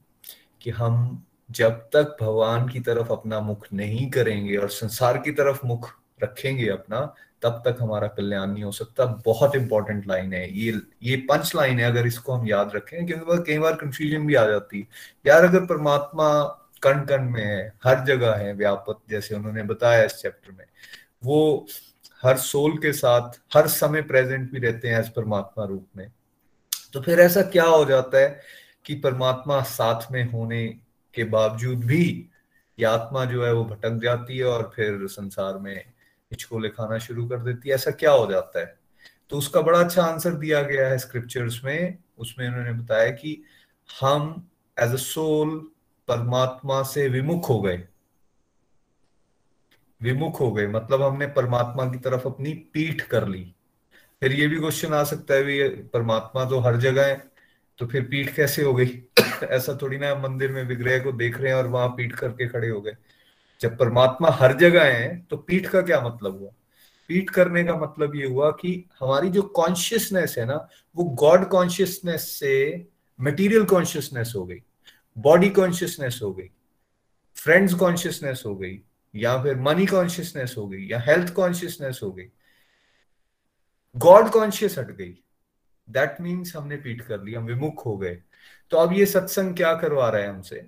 [0.62, 5.66] कि हम जब तक भगवान की तरफ़ अपना मुख नहीं करेंगे और संसार की तरफ़
[5.66, 5.90] मुख
[6.24, 11.18] रखेंगे अपना, तब तक हमारा कल्याण नहीं हो सकता। बहुत इंपॉर्टेंट लाइन है। ये ये
[11.18, 14.80] पंच लाइन है, अगर इसको हम याद रखें, क्योंकि कई बार कंफ्यूजन भी आ जाती
[14.80, 14.88] है।
[15.28, 16.44] यार, अगर परमात्मा
[16.84, 20.66] कण कण में है, हर जगह है व्यापक, जैसे उन्होंने बताया इस चैप्टर में,
[21.24, 21.68] वो
[22.24, 26.12] हर सोल के साथ, हर समय प्रेजेंट भी रहते हैं एज परमात्मा रूप में।
[26.94, 28.40] तो फिर ऐसा क्या हो जाता है
[28.86, 30.68] कि परमात्मा साथ में होने
[31.14, 32.30] के बावजूद भी,
[32.80, 35.86] ये आत्मा जो है वो भटक जाती है और फिर संसार में
[36.32, 38.78] हिचकोले खाना शुरू कर देती है। ऐसा क्या हो जाता है?
[39.30, 43.44] तो उसका बड़ा अच्छा आंसर दिया गया है स्क्रिप्चर्स में। उसमें उन्होंने बताया कि
[44.02, 45.58] हम एज अ सोल
[46.08, 47.88] परमात्मा से विमुख हो गए।
[50.02, 53.44] विमुख हो गए। मतलब हमने परमात्मा की तरफ़ अपनी पीठ कर ली।
[54.22, 57.16] फिर ये भी क्वेश्चन आ सकता है भी परमात्मा तो हर जगह है
[57.80, 58.88] तो फिर पीठ कैसे हो गई?
[59.44, 62.70] ऐसा थोड़ी ना मंदिर में विग्रह को देख रहे हैं और वहाँ पीठ करके खड़े
[62.70, 62.98] हो गए।
[63.62, 66.50] जब परमात्मा हर जगह है तो पीठ का क्या मतलब हुआ?
[67.10, 72.30] पीठ करने का मतलब ये हुआ कि हमारी जो कॉन्शियसनेस है ना, वो गॉड कॉन्शियसनेस
[72.40, 72.88] से
[73.22, 74.62] मटेरियल कॉन्शियसनेस हो गई
[75.18, 76.50] बॉडी कॉन्शियसनेस हो गई
[77.36, 78.82] फ्रेंड्स कॉन्शियसनेस हो गई,
[79.16, 82.26] या फिर मनी कॉन्शियसनेस हो गई, या हेल्थ कॉन्शियसनेस हो गई।
[83.98, 85.24] गॉड कॉन्शियस हट गई।
[85.90, 88.22] दैट मीन्स हमने पीठ कर ली, हम विमुख हो गए।
[88.70, 90.68] तो अब ये सत्संग क्या करवा रहा है हमसे?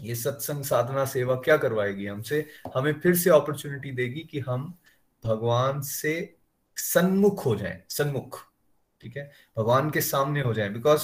[0.00, 2.48] ये सत्संग साधना सेवा क्या करवाएगी हमसे?
[2.76, 4.78] हमें फिर से अपॉर्चुनिटी देगी कि हम
[5.24, 6.36] भगवान से
[6.76, 8.40] सन्मुख हो जाएँ, सन्मुख,
[9.00, 9.32] ठीक है?
[9.58, 11.02] भगवान के सामने हो जाएँ बिकॉज़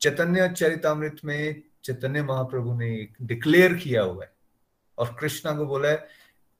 [0.00, 4.32] चैतन्य चरितमृत में चैतन्य महाप्रभु ने एक डिक्लेयर किया हुआ है।
[4.98, 6.08] और कृष्णा को बोला है,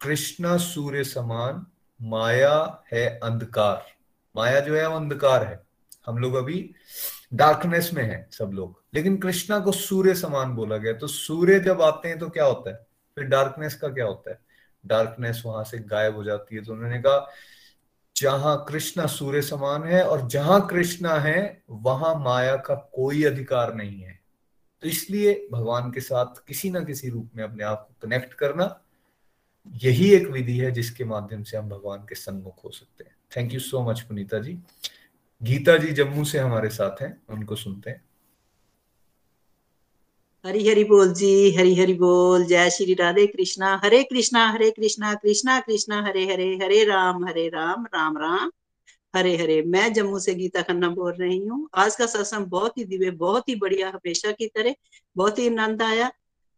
[0.00, 1.66] कृष्णा सूर्य समान,
[2.02, 3.86] माया है अंधकार।
[4.36, 5.60] माया जो है, वो अंधकार है।
[6.06, 6.74] हम लोग अभी
[7.34, 11.82] डार्कनेस में है सब लोग। लेकिन कृष्णा को सूर्य समान बोला गया। तो सूर्य जब
[11.82, 12.86] आते हैं तो क्या होता है?
[13.16, 14.38] फिर डार्कनेस का क्या होता है?
[14.86, 17.30] डार्कनेस वहाँ से गायब हो जाती है। तो उन्होंने कहा,
[18.16, 24.00] जहाँ कृष्णा सूर्य समान है और जहाँ कृष्णा है, वहाँ माया का कोई अधिकार नहीं
[24.00, 24.20] है।
[24.82, 28.80] तो इसलिए भगवान के साथ किसी ना किसी रूप में अपने आप को कनेक्ट करना
[29.84, 33.52] यही एक विधि है जिसके माध्यम से हम भगवान के सन्मुख हो सकते हैं। Thank
[33.54, 34.58] you so much Punita ji
[35.42, 38.04] Geeta ji Jammu से हमारे साथ हैं, उनको सुनते हैं।
[40.46, 45.14] हरी हरी बोल जी, हरी हरी बोल। जय श्री राधे कृष्णा। हरे कृष्णा हरे कृष्णा
[45.14, 48.50] कृष्णा कृष्णा, हरे हरे हरे राम हरे राम राम राम।
[49.16, 52.84] हरे हरे, मैं जम्मू से गीता खन्ना बोल रही हूँ। आज का सत्संग बहुत ही
[52.84, 54.74] दिव्य, बहुत ही बढ़िया, हमेशा की तरह,
[55.16, 56.10] बहुत ही आनंद आया।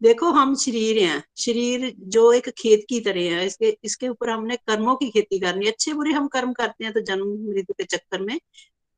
[0.03, 4.57] देखो, हम शरीर हैं। शरीर जो एक खेत की तरह है, इसके इसके ऊपर हमने
[4.57, 8.23] कर्मों की खेती करनी अच्छे बुरे हम कर्म करते हैं तो जन्म मृत्यु के चक्कर
[8.23, 8.39] में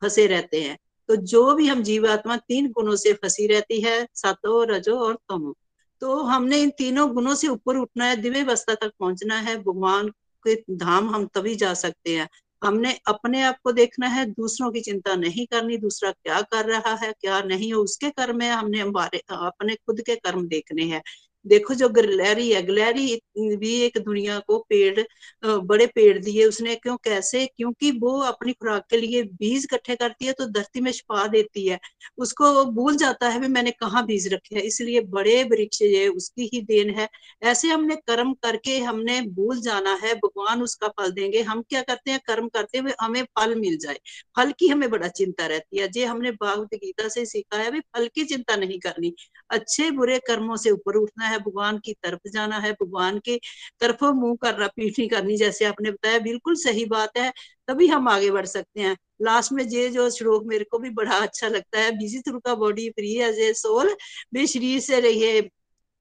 [0.04, 0.78] फंसे रहते हैं।
[1.08, 5.56] तो जो भी हम जीवात्मा तीन गुणों से फंसी रहती है, सतो, रजो और तमो।
[6.00, 10.08] तो हमने इन तीनों गुणों से ऊपर उठना है, दिव्य अवस्था तक पहुँचना है, भगवान
[10.46, 12.28] के धाम हम तभी जा सकते हैं।
[12.64, 16.94] हमने अपने आप को देखना है, दूसरों की चिंता नहीं करनी, दूसरा क्या कर रहा
[16.94, 21.02] है, क्या नहीं है, उसके कर्म है, हमने हमारे, अपने खुद के कर्म देखने हैं।
[21.44, 23.20] देखो जो गलहरी है गलहरी
[23.56, 25.00] भी एक दुनिया को पेड़
[25.42, 27.44] बड़े पेड़ दिए उसने। क्यों, कैसे?
[27.46, 31.66] क्योंकि वो अपनी खुराक के लिए बीज इकट्ठे करती है तो धरती में छुपा देती
[31.68, 31.78] है।
[32.18, 36.48] उसको भूल जाता है भी मैंने कहाँ बीज रखे हैं। इसलिए बड़े वृक्ष ये उसकी
[36.54, 37.08] ही देन है।
[37.42, 42.10] ऐसे हमने कर्म करके हमने भूल जाना है। भगवान उसका फल देंगे। हम क्या करते
[42.10, 42.20] हैं?
[42.26, 43.98] कर्म करते हुए हमें फल मिल जाए।
[44.36, 47.80] फल की हमें बड़ा चिंता रहती है। जे हमने भागवत गीता से सीखा है भाई
[47.96, 49.14] फल की चिंता नहीं करनी।
[49.50, 53.38] अच्छे बुरे कर्मों से ऊपर उठना है। भगवान की तरफ़ जाना है, भगवान के
[53.80, 57.32] तरफ़ मुँह करना पीठ नहीं करनी, जैसे आपने बताया, बिल्कुल सही बात है,
[57.68, 61.16] तभी हम आगे बढ़ सकते हैं। लास्ट में ये जो श्लोक मेरे को भी बड़ा
[61.18, 63.94] अच्छा लगता है, बिज़ी थ्रू का body free as a soul
[64.34, 65.48] भी शरीर से रहिए,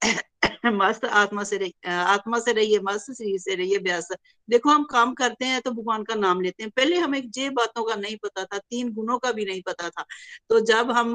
[0.66, 4.16] मस्त आत्मा से रही आत्मा से रहिए, मस्त शरीर से रहिए व्यस्त
[4.48, 7.84] देखो, हम काम करते हैं तो भगवान का नाम लेते हैं। पहले हमें जे बातों
[7.84, 10.04] का नहीं पता था, तीन गुणों का भी नहीं पता था।
[10.50, 11.14] तो जब हम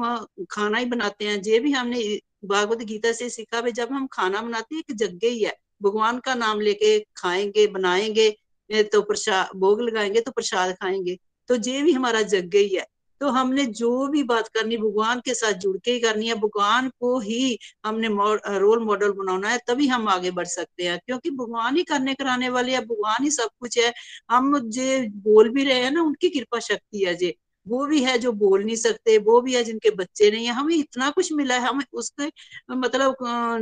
[0.50, 2.00] खाना ही बनाते हैं जे भी हमने
[2.42, 6.18] भागवत गीता से सीखा भाई जब हम खाना बनाते हैं, एक जग्गे ही है। भगवान
[6.18, 8.30] का नाम लेके खाएँगे, बनाएँगे
[8.70, 11.16] तो प्रसाद भोग लगाएँगे तो प्रसाद खाएँगे।
[11.48, 12.86] तो जे भी हमारा जग्गे ही है।
[13.20, 16.88] तो हमने जो भी बात करनी, भगवान के साथ जुड़ के ही करनी है। भगवान
[17.00, 18.08] को ही हमने
[18.58, 22.48] रोल मॉडल बनाना है, तभी हम आगे बढ़ सकते हैं। क्योंकि भगवान ही करने कराने
[22.48, 23.92] वाले है, भगवान ही सब कुछ है।
[24.30, 27.34] हम जे बोल भी रहे हैं ना, उनकी कृपा शक्ति है जे।
[27.66, 30.74] वो भी है जो बोल नहीं सकते, वो भी है जिनके बच्चे नहीं है। हमें
[30.76, 32.26] इतना कुछ मिला है, हम उसके
[32.70, 33.16] मतलब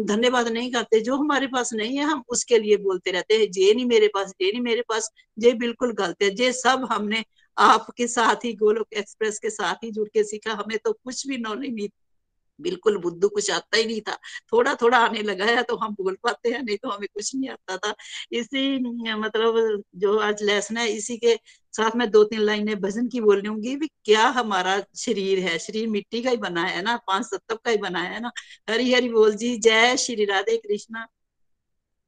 [0.06, 3.72] धन्यवाद नहीं करते, जो हमारे पास नहीं है, हम उसके लिए बोलते रहते हैं, जे
[3.74, 7.24] नहीं मेरे पास, जे नहीं मेरे पास, जे बिल्कुल गलत है, जे सब हमने
[7.56, 11.38] आपके साथ ही गोलोक एक्सप्रेस के साथ ही जुड़ के सीखा, हमें तो कुछ भी
[11.38, 11.88] नॉलेज नहीं
[12.60, 14.16] बिल्कुल बुद्धू कुछ आता ही नहीं था।
[14.52, 17.48] थोड़ा थोड़ा आने लगा है तो हम बोल पाते हैं, नहीं तो हमें कुछ नहीं
[17.50, 17.94] आता था।
[18.32, 18.78] इसी
[19.14, 21.34] मतलब जो आज लेसन है, इसी के
[21.72, 25.58] साथ में दो तीन लाइनें भजन की बोल लूँगी भी क्या हमारा शरीर है?
[25.58, 26.96] शरीर मिट्टी का ही बना है ना?
[27.06, 28.30] पाँच सत्तव का ही बना है ना?
[28.70, 31.06] हरी हरी बोल जी, जय श्री राधे कृष्णा।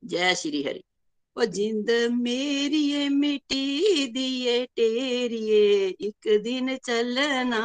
[0.02, 0.82] जय श्री हरि।
[1.36, 7.60] ओ जिंद मेरी मिट्टी दिए, टेरिए, एक दिन चलना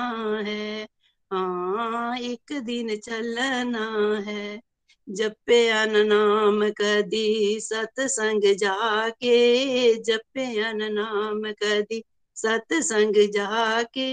[0.48, 0.88] है।
[1.32, 4.62] हाँ एक दिन चलना है।
[5.10, 9.36] जपे नाम कदी सतसंग जाके
[9.96, 12.04] जपे नाम कदी
[12.36, 14.08] सतसंग जाके,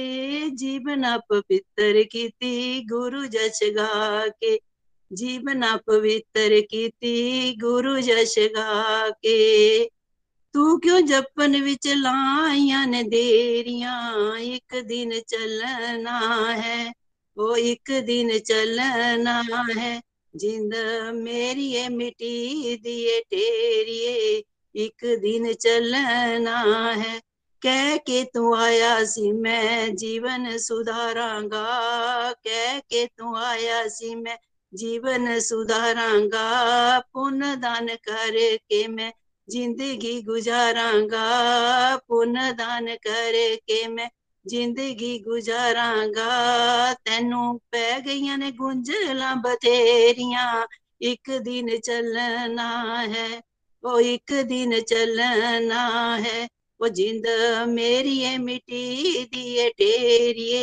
[0.51, 4.61] जीवना पवित्र कीती गुरु जश गा के
[5.13, 9.85] जीवना पवित्र कीती गुरु जश गा के
[10.55, 13.95] तू क्यों जपन विच लाइया ने देरिया?
[14.39, 16.19] एक दिन चलना
[16.53, 17.02] है।
[17.37, 19.43] वो एक दिन चलना
[19.79, 20.01] है।
[20.35, 20.75] जिंद
[21.15, 24.45] मेरी मिट्टी दिए टेरिए
[24.75, 26.59] एक दिन चलना
[26.93, 27.21] है।
[27.63, 31.67] कह के तू आया सी, मैं जीवन सुधारांगा।
[32.47, 34.39] कह के तू आया सी, मैं
[34.73, 39.13] जीवन सुधारांगा। पुन दान करके मैं
[39.49, 41.27] ज़िंदगी गुजारांगा।
[42.09, 44.11] पुन दान करके मैं
[44.45, 50.67] ਜ਼ਿੰਦਗੀ ਗੁਜ਼ਾਰਾਂਗਾ ਤੈਨੂੰ ਪੈ ਗਈਆਂ ਨੇ ਗੁੰਝਲਾਂ ਬਥੇਰੀਆਂ
[51.03, 53.41] ਇੱਕ ਦਿਨ ਚੱਲਣਾ ਹੈ
[53.85, 55.87] ਉਹ ਇੱਕ ਦਿਨ ਚੱਲਣਾ
[56.21, 56.47] ਹੈ
[56.81, 57.27] ਉਹ ਜਿੰਦ
[57.69, 60.61] ਮੇਰੀ ਏ ਮਿੱਟੀ ਦੀ ਏ ਢੇਰੀਏ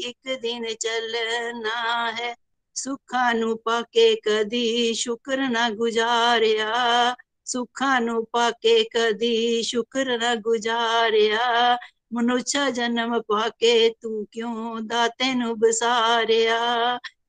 [0.00, 2.34] ਇੱਕ ਦਿਨ ਚੱਲਣਾ ਹੈ
[2.76, 11.76] ਸੁੱਖਾਂ ਨੂੰ ਪਾਕੇ ਕਦੀ ਸ਼ੁਕਰ ਨਾ ਗੁਜ਼ਾਰਿਆ ਸੁੱਖਾਂ ਨੂੰ ਪਾਕੇ ਕਦੀ ਸ਼ੁਕਰ ਨਾ ਗੁਜ਼ਾਰਿਆ
[12.13, 16.59] ਮਨੁੱਛਾ ਜਨਮ ਪਾ ਕੇ ਤੂੰ ਕਿਉਂ ਦਾਤੇ ਨੂੰ ਬਸਾਰਿਆ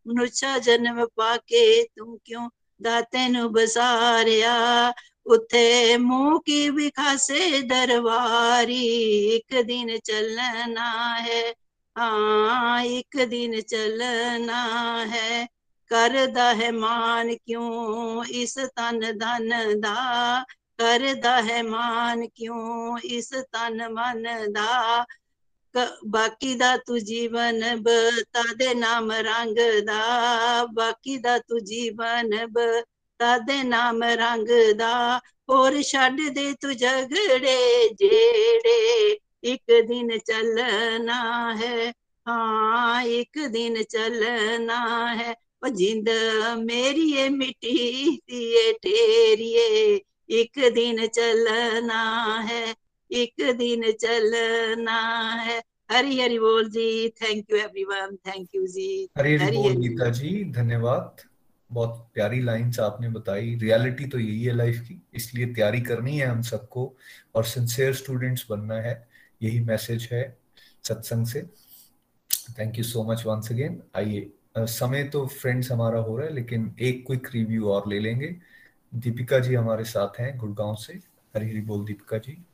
[0.09, 2.49] ਮਨੁੱਛਾ ਜਨਮ ਪਾ ਕੇ ਤੂੰ ਕਿਉਂ
[2.81, 4.53] ਦਾਤੇ ਨੂੰ ਬਸਾਰਿਆ
[5.27, 8.85] ਉਥੇ ਮੂੰਹ ਕੀ ਵਿਖਾਸੇ ਦਰਬਾਰੀ
[9.37, 11.43] ਇੱਕ ਦਿਨ ਚੱਲਣਾ ਹੈ
[11.97, 14.63] ਹਾਂ ਇੱਕ ਦਿਨ ਚੱਲਣਾ
[15.07, 15.47] ਹੈ
[15.91, 20.45] ਕਰਦਾ ਹੈ ਮਾਨ ਕਿਉਂ ਇਸ ਤਨ ਧਨ ਦਾ
[20.80, 25.06] ਕਰਦਾ ਹੈ ਮਾਨ ਕਿਉਂ ਇਸ ਤਨ ਮਨ ਦਾ
[26.08, 33.62] ਬਾਕੀ ਦਾ ਤੂੰ ਜੀਵਨ ਬਤਾ ਦੇ ਨਾਮ ਰੰਗ ਦਾ ਬਾਕੀ ਦਾ ਤੂੰ ਜੀਵਨ ਬਤਾ ਦੇ
[33.64, 34.48] ਨਾਮ ਰੰਗ
[34.78, 35.20] ਦਾ
[35.50, 41.92] ਹੋਰ ਛੱਡ ਦੇ ਤੂੰ ਝਗੜੇ ਜਿਹੜੇ ਇੱਕ ਦਿਨ ਚੱਲਣਾ ਹੈ
[42.28, 44.78] ਹਾਂ ਇੱਕ ਦਿਨ ਚੱਲਣਾ
[45.16, 45.34] ਹੈ
[45.64, 46.10] ਉਹ ਜਿੰਦ
[46.58, 52.02] ਮੇਰੀ ਏ ਮਿੱਟੀ ਦੀ ਏ ਢੇਰੀਏ एक दिन चलना
[52.42, 52.64] है
[53.12, 55.00] एक दिन चलना
[55.42, 60.10] है। हरी हरी बोल जी thank you everyone thank you जी। हरी हरी बोल गीता
[60.12, 61.22] जी धन्यवाद।
[61.70, 66.28] बहुत प्यारी लाइंस आपने बताई। रियलिटी तो यही है लाइफ की इसलिए तैयारी करनी है
[66.28, 66.86] हम सबको
[67.36, 68.96] और सिंसियर स्टूडेंट्स बनना है
[69.42, 70.24] यही मैसेज है
[70.84, 71.42] सत्संग से।
[72.60, 76.76] Thank you so much once again आइए समय तो फ्रेंड्स हमारा हो रहा है लेकिन
[76.82, 78.36] एक क्विक रिव्यू और ले लेंगे।
[78.96, 80.94] दीपिका जी हमारे साथ हैं गुड़गांव से।
[81.36, 82.46] हरी हरी बोल दीपिका जी।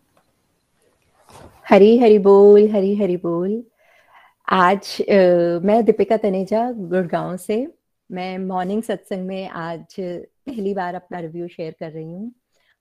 [1.69, 3.63] हरी हरी बोल हरी हरी बोल।
[4.49, 5.13] आज आ,
[5.65, 7.73] मैं दीपिका तनेजा गुड़गांव से।
[8.11, 9.95] मैं मॉर्निंग सत्संग में आज
[10.45, 12.31] पहली बार अपना रिव्यू शेयर कर रही हूँ।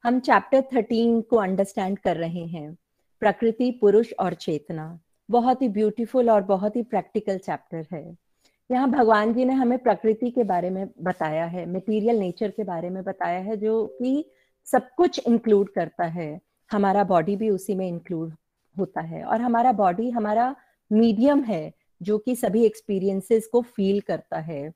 [0.04, 2.76] हम चैप्टर थर्टीन को अंडरस्टैंड कर रहे हैं।
[3.20, 4.98] प्रकृति पुरुष और चेतना।
[5.30, 8.27] बहुत ही ब्यूटीफुल और बहुत ही प्रैक्टिकल चैप्टर है।
[8.70, 12.90] यहाँ भगवान जी ने हमें प्रकृति के बारे में बताया है मटेरियल नेचर के बारे
[12.90, 14.30] में बताया है, जो कि
[14.66, 16.40] सब कुछ इंक्लूड करता है।
[16.70, 18.32] हमारा बॉडी भी उसी में इंक्लूड
[18.78, 20.54] होता है और हमारा बॉडी हमारा
[20.92, 21.72] मीडियम है,
[22.02, 24.72] जो कि सभी एक्सपीरियंसेस को फील करता है।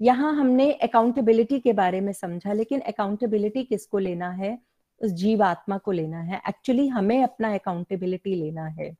[0.00, 4.58] यहाँ हमने अकाउंटेबिलिटी के बारे में समझा, लेकिन अकाउंटेबिलिटी किसको लेना है?
[5.00, 8.94] उस जीव आत्मा को लेना है। एक्चुअली हमें अपना अकाउंटेबिलिटी लेना है।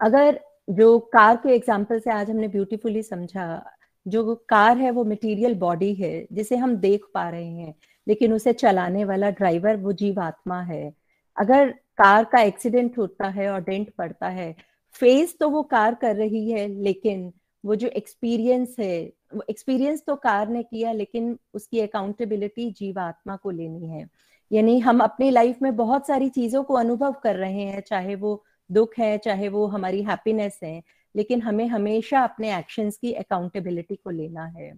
[0.00, 3.62] अगर जो कार के एग्ज़ाम्पल से आज हमने ब्यूटीफुली समझा,
[4.06, 7.74] जो कार है वो मटेरियल बॉडी है, जिसे हम देख पा रहे हैं,
[8.06, 10.92] लेकिन उसे चलाने वाला ड्राइवर वो जीवात्मा है।
[11.36, 14.54] अगर कार का एक्सीडेंट होता है और डेंट पड़ता है
[14.94, 17.32] फेस तो वो कार कर रही है, लेकिन
[17.64, 19.10] वो जो एक्सपीरियंस है
[19.50, 24.06] एक्सपीरियंस तो कार ने किया, लेकिन उसकी अकाउंटेबिलिटी जीवात्मा को लेनी है।
[24.50, 28.42] यानी हम अपनी लाइफ में बहुत सारी चीज़ों को अनुभव कर रहे हैं, चाहे वो
[28.72, 30.82] दुख है, चाहे वो हमारी हैप्पीनेस है,
[31.16, 34.72] लेकिन हमें हमेशा अपने एक्शंस की अकाउंटेबिलिटी को लेना है।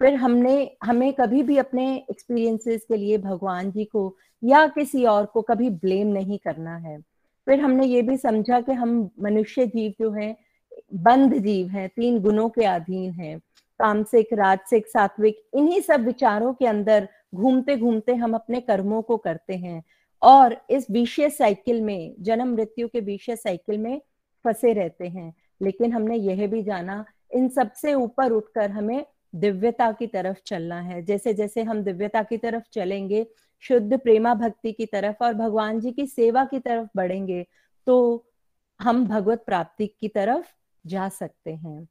[0.00, 5.26] फिर हमने, हमें कभी भी अपने एक्सपीरियंसेस के लिए भगवान जी को या किसी और
[5.26, 7.00] को कभी ब्लेम नहीं करना है।
[7.46, 10.36] फिर हमने ये भी समझा कि हम मनुष्य जीव जो है,
[10.94, 13.38] बंद जीव है, तीन गुणों के अधीन है।
[13.78, 19.54] तामसिक, राजसिक, सात्विक, इन्हीं सब विचारों के अंदर घूमते घूमते हम अपने कर्मों को करते
[19.54, 19.84] हैं।
[20.22, 24.00] और इस विषय साइकिल में, जन्म मृत्यु के विषय साइकिल में
[24.44, 30.06] फंसे रहते हैं। लेकिन हमने यह भी जाना, इन सबसे ऊपर उठकर हमें दिव्यता की
[30.06, 33.26] तरफ़ चलना है। जैसे जैसे हम दिव्यता की तरफ़ चलेंगे,
[33.60, 37.46] शुद्ध प्रेमा भक्ति की तरफ़ और भगवान जी की सेवा की तरफ़ बढ़ेंगे
[37.86, 38.26] तो
[38.80, 40.46] हम भगवत प्राप्ति की तरफ़
[40.86, 41.84] जा सकते हैं।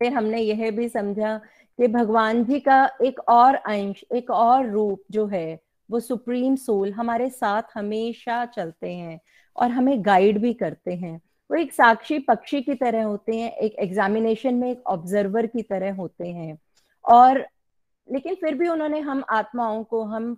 [0.00, 1.38] फिर हमने यह भी समझा
[1.78, 6.92] कि भगवान जी का एक और अंश, एक और रूप जो है वो सुप्रीम सोल
[6.92, 9.20] हमारे साथ हमेशा चलते हैं
[9.56, 13.74] और हमें गाइड भी करते हैं। वो एक साक्षी पक्षी की तरह होते हैं, एक
[13.74, 16.58] एग्जामिनेशन में एक ऑब्जर्वर की तरह होते हैं।
[17.04, 17.46] और
[18.12, 20.36] लेकिन फिर भी उन्होंने हम आत्माओं को, हम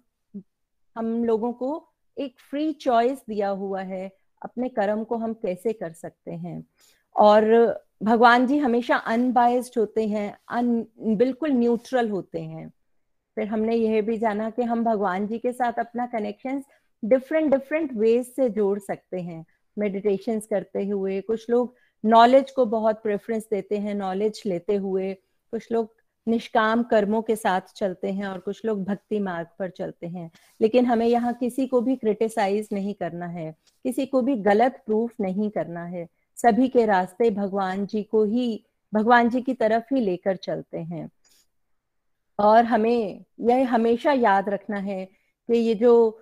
[0.96, 1.88] हम लोगों को
[2.18, 4.10] एक फ्री चॉइस दिया हुआ है,
[4.42, 6.64] अपने कर्म को हम कैसे कर सकते हैं।
[7.16, 7.44] और
[8.02, 12.72] भगवान जी हमेशा अनबायस्ड होते हैं अन बिल्कुल न्यूट्रल होते हैं।
[13.38, 16.62] फिर हमने यह भी जाना कि हम भगवान जी के साथ अपना कनेक्शन
[17.02, 19.44] डिफरेंट डिफरेंट वेज से जोड़ सकते हैं।
[19.76, 21.74] मेडिटेशन करते हुए, कुछ लोग
[22.04, 25.12] नॉलेज को बहुत प्रेफरेंस देते हैं नॉलेज लेते हुए,
[25.52, 25.94] कुछ लोग
[26.26, 30.86] निष्काम कर्मों के साथ चलते हैं और कुछ लोग भक्ति मार्ग पर चलते हैं। लेकिन
[30.86, 33.50] हमें यहाँ किसी को भी क्रिटिसाइज नहीं करना है,
[33.84, 36.06] किसी को भी गलत प्रूफ नहीं करना है।
[36.36, 41.08] सभी के रास्ते भगवान जी को ही, भगवान जी की तरफ़ ही लेकर चलते हैं।
[42.38, 46.20] और हमें, यह हमेशा याद रखना है कि ये जो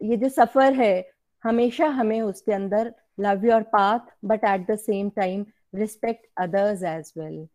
[0.00, 1.10] ये जो सफ़र है,
[1.44, 5.44] हमेशा हमें उसके अंदर love your path but at the same time
[5.74, 7.46] respect others as well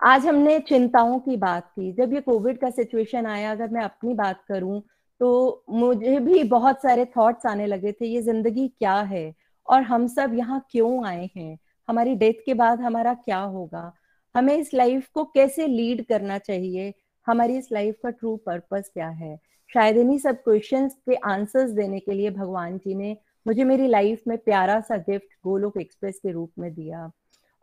[0.00, 4.14] आज हमने चिंताओं की बात की। जब ये कोविड का सिचुएशन आया, अगर मैं अपनी
[4.14, 4.82] बात करूँ
[5.20, 9.32] तो मुझे भी बहुत सारे थॉट्स आने लगे थे, ये ज़िंदगी क्या है?
[9.68, 11.58] और हम सब यहाँ क्यों आए हैं?
[11.88, 13.92] हमारी डेथ के बाद हमारा क्या होगा?
[14.34, 16.92] हमें इस लाइफ को कैसे लीड करना चाहिए?
[17.26, 19.36] हमारी इस लाइफ का ट्रू पर्पस क्या है?
[19.70, 23.16] शायद इन्हीं सब क्वेश्चंस के आंसर्स देने के लिए भगवान जी ने
[23.46, 27.10] मुझे मेरी लाइफ में प्यारा सा गिफ्ट गोलोक एक्सप्रेस के रूप में दिया।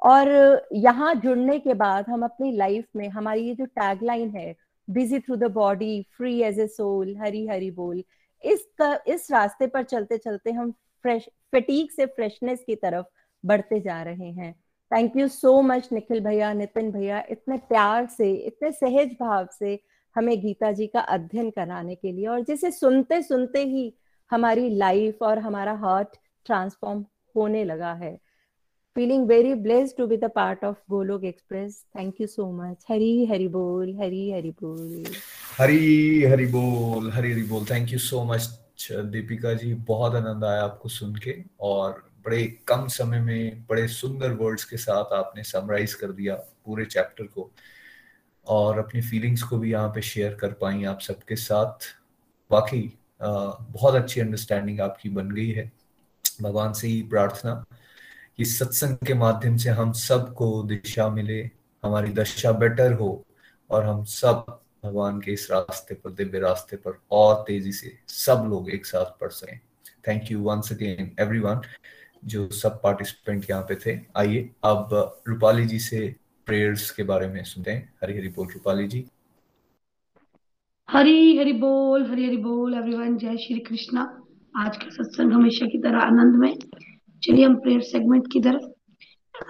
[0.01, 0.29] और
[0.73, 4.55] यहाँ जुड़ने के बाद हम अपनी लाइफ में हमारी ये जो टैगलाइन है
[4.87, 8.03] busy through the body free as a soul Hari Hari बोल,
[8.43, 8.67] इस
[9.07, 10.71] इस रास्ते पर चलते चलते हम
[11.05, 13.05] फ्रेश फटीक से फ्रेशनेस की तरफ़
[13.43, 14.53] बढ़ते जा रहे हैं।
[14.93, 19.79] Thank you so much Nikhil भैया, नितिन भैया, इतने प्यार से, इतने सहज भाव से
[20.15, 23.93] हमें गीता जी का अध्ययन कराने के लिए और जिसे सुनते सुनते ही
[24.31, 26.07] हमारी लाइफ और हमारा हार्ट
[26.45, 27.05] ट्रांसफॉर्म
[27.35, 28.17] होने लगा है।
[28.95, 33.25] Feeling very blessed to be the part of Golok Express thank you so much Hari
[33.25, 35.05] Hari बोल हरी हरि बोल
[35.59, 38.49] हरी हरि बोल हरी हरि बोल thank you so much
[38.91, 44.31] Deepika ji बहुत आनंद आया आपको सुन के और बड़े कम समय में, बड़े सुंदर
[44.33, 47.49] वर्ड्स के साथ आपने समराइज कर दिया पूरे चैप्टर को
[48.45, 51.87] और अपनी फीलिंग्स को भी यहाँ पे शेयर कर पाई आप सबके साथ।
[52.51, 52.91] वाकई
[53.21, 55.71] बहुत अच्छी अंडरस्टैंडिंग आपकी बन गई है।
[56.41, 57.53] भगवान से ही प्रार्थना
[58.37, 61.41] कि सत्संग के माध्यम से हम सबको दिशा मिले,
[61.83, 63.25] हमारी दशा बेटर हो
[63.69, 64.45] और हम सब
[64.85, 69.19] भगवान के इस रास्ते पर, दिव्य रास्ते पर और तेज़ी से सब लोग एक साथ
[69.19, 69.59] पढ़ सकें।
[70.07, 71.61] Thank you once again everyone
[72.25, 74.89] जो सब पार्टिसिपेंट यहाँ पे थे, आइए, अब
[75.27, 79.05] रूपाली जी से प्रेयर्स के बारे में सुनते हैं। हरी हरी बोल, रूपाली जी।
[80.89, 84.21] हरी हरी बोल, हरी हरी बोल एवरीवन जय श्री कृष्णा।
[84.57, 86.57] आज का सत्संग हमेशा की तरह आनंद में।
[87.23, 88.69] चलिए हम प्रेयर सेगमेंट की तरफ़।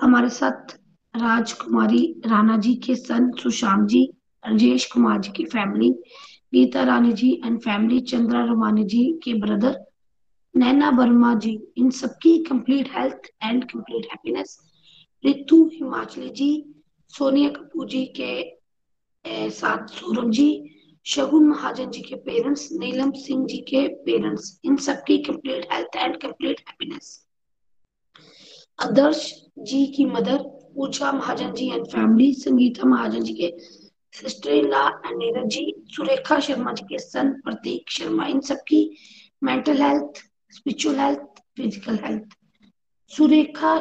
[0.01, 0.75] हमारे साथ
[1.15, 4.13] राजकुमारी राणा जी के सन सुशांत जी,
[4.47, 5.89] राजेश कुमार जी की family
[6.53, 9.92] Geeta Rani ji and family Chandra Ramani ji के ब्रदर
[10.55, 14.57] नैना वर्मा जी, इन सबकी complete health and complete happiness
[15.23, 16.51] Ritu Himachali ji,
[17.13, 20.47] Sonia Kapoor ji के साथ सौरभ जी,
[21.05, 26.17] शगुन महाजन जी के पेरेंट्स नीलम सिंह जी के पेरेंट्स इन सबकी complete health and
[26.21, 27.19] complete happiness
[28.79, 29.23] Adarsh
[29.59, 30.37] ji की mother,
[30.75, 33.51] Pooja Mahajan ji and family Sangeeta Mahajan ji के
[34.19, 38.89] sister in law and Neeraj ji, Surekha Sharma ji के son Prateek Sharma, इन सबकी
[39.43, 40.23] mental health
[40.55, 42.35] spiritual health physical health
[43.11, 43.73] Surekha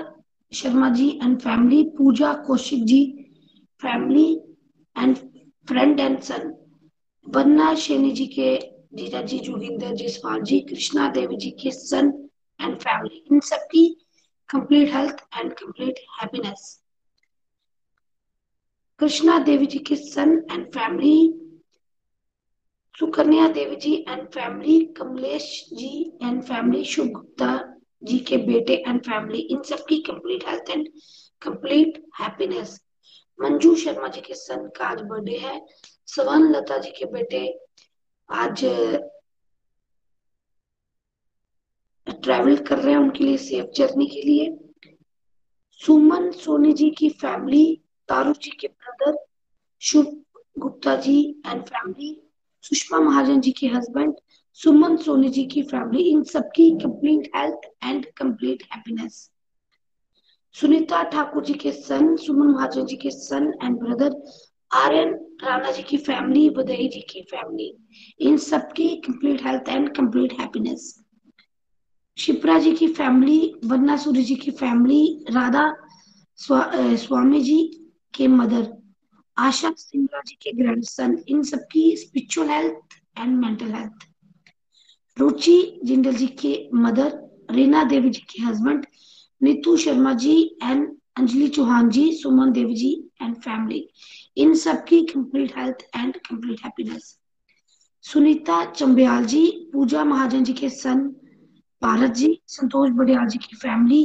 [0.53, 3.03] Sharma ji and family Pooja Kaushik ji
[3.83, 4.27] family
[4.97, 5.17] and
[5.69, 6.53] friend and son
[7.27, 8.57] Vanna Sheni ji के
[8.97, 12.13] जीजा जी जोगिंदर जसवाल जी कृष्णा देवी जी के son
[12.61, 13.85] and family इन सबकी
[14.51, 16.63] complete health and complete happiness.
[19.01, 21.15] Krishna Devi ji के son and family
[23.03, 25.45] Sukanya Devi ji and family Kamlesh
[25.79, 25.89] ji
[26.23, 27.49] and family Shubh Gupta
[28.03, 30.87] ji के बेटे and family इन सब की complete health and
[31.43, 32.79] complete happiness
[33.39, 35.61] Manju Sharma ji के son का आज birthday है.
[36.15, 37.43] सवन लता जी के बेटे
[38.29, 38.65] आज
[42.07, 44.51] ट्रैवल कर रहे हैं उनके लिए सेफ़ जर्नी के लिए.
[45.81, 47.65] सुमन सोनी जी की फैमिली
[48.09, 49.25] तारू जी के brother
[49.83, 50.21] Shubh
[50.59, 52.19] Gupta ji and family
[52.65, 54.15] Sushma Mahajan ji के हस्बैंड
[54.61, 59.29] सुमन सोनी जी की फैमिली इन सबकी complete health and complete happiness
[60.55, 64.17] Sunita Thakur ji के सन सुमन महाजन जी के son and brother
[64.71, 65.15] Aryan
[65.45, 67.73] Rana ji की फैमिली बुदई जी की फैमिली
[68.29, 70.95] इन सबकी complete health and complete happiness
[72.19, 75.65] Shipra ji की फैमिली वन्ना सूरी जी की फैमिली राधा
[76.37, 77.59] स्वा, स्वामी जी
[78.15, 78.63] के मदर
[79.37, 84.07] आशा सिंगला जी के ग्रैंडसन इन सबकी spiritual health and mental health
[85.17, 87.19] Ruchi Jindal ji के मदर
[87.55, 88.87] रीना देवी जी के husband
[89.41, 90.87] Neetu Sharma ji and
[91.19, 92.93] Anjali Chauhan ji, Suman Devi ji
[93.23, 93.89] and family
[94.43, 97.17] इन सबकी complete health and complete happiness
[98.05, 99.43] Sunita Chambiyal ji,
[99.73, 101.03] Pooja Mahajan ji के son
[101.83, 104.03] Bharat जी, संतोष बडियाल जी की family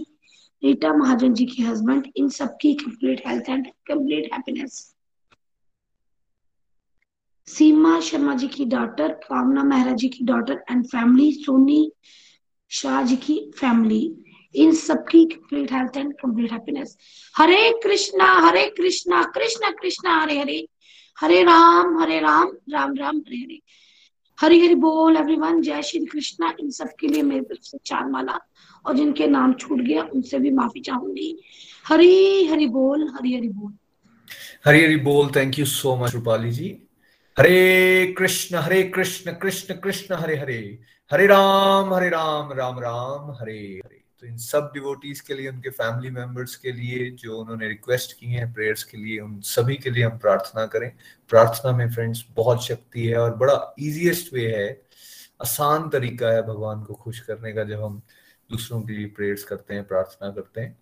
[0.64, 4.78] Rita महाजन जी के husband इन सबकी complete health and complete happiness
[7.48, 11.92] Seema Sharma ji की daughter Kamna Mehra ji की daughter and family Soni
[12.70, 14.16] Shah ji की family
[14.56, 16.98] इन सबकी complete health and complete happiness
[17.38, 20.68] Hare Krishna Hare Krishna Krishna Krishna, Hare Hare.
[21.20, 23.62] Hare Ram Hare Ram Ram Ram, Hare Hare.
[24.42, 28.06] Hari Hari बोल everyone जय श्री कृष्णा। इन सब के लिए मेरे तरफ़ से चार
[28.06, 28.40] माला
[28.86, 31.44] और जिनके नाम छूट गया, उनसे भी माफ़ी चाहूँगी।
[31.88, 33.74] हरी हरि बोल, हरी हरि बोल।
[34.66, 36.78] हरी हरी बोल thank you so much Rupali ji
[37.40, 40.80] Hare Krishna Hare Krishna Krishna Krishna, Hare Hare.
[41.12, 44.04] Hare Ram Hare Ram Ram Ram, Hare Hare.
[44.20, 48.28] तो इन सब डिवोटीज के लिए, उनके फैमिली मेंबर्स के लिए, जो उन्होंने रिक्वेस्ट की
[48.28, 50.92] हैं प्रेयर्स के लिए, उन सभी के लिए हम प्रार्थना करें।
[51.30, 54.82] प्रार्थना में फ्रेंड्स बहुत शक्ति है और बड़ा इजीएस्ट वे है,
[55.42, 58.02] आसान तरीका है भगवान को खुश करने का, जब हम
[58.52, 60.80] दूसरों के लिए प्रेयर्स करते हैं, प्रार्थना करते हैं।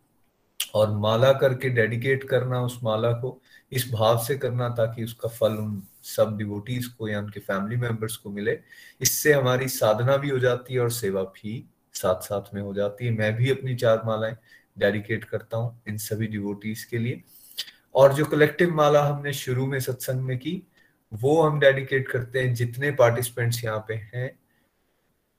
[0.73, 3.41] और माला करके डेडिकेट करना उस माला को,
[3.71, 8.15] इस भाव से करना, ताकि उसका फल उन सब डिवोटीज को या उनके फैमिली मेंबर्स
[8.17, 8.59] को मिले,
[9.01, 11.63] इससे हमारी साधना भी हो जाती है और सेवा भी
[11.95, 14.35] साथ साथ में हो जाती है। मैं भी अपनी चार मालाएँ
[14.77, 17.21] डेडिकेट करता हूँ इन सभी डिवोटीज के लिए।
[17.95, 20.61] और जो कलेक्टिव माला हमने शुरू में सत्संग में की,
[21.11, 24.31] वो हम डेडिकेट करते हैं जितने पार्टिसिपेंट्स यहाँ पे हैं,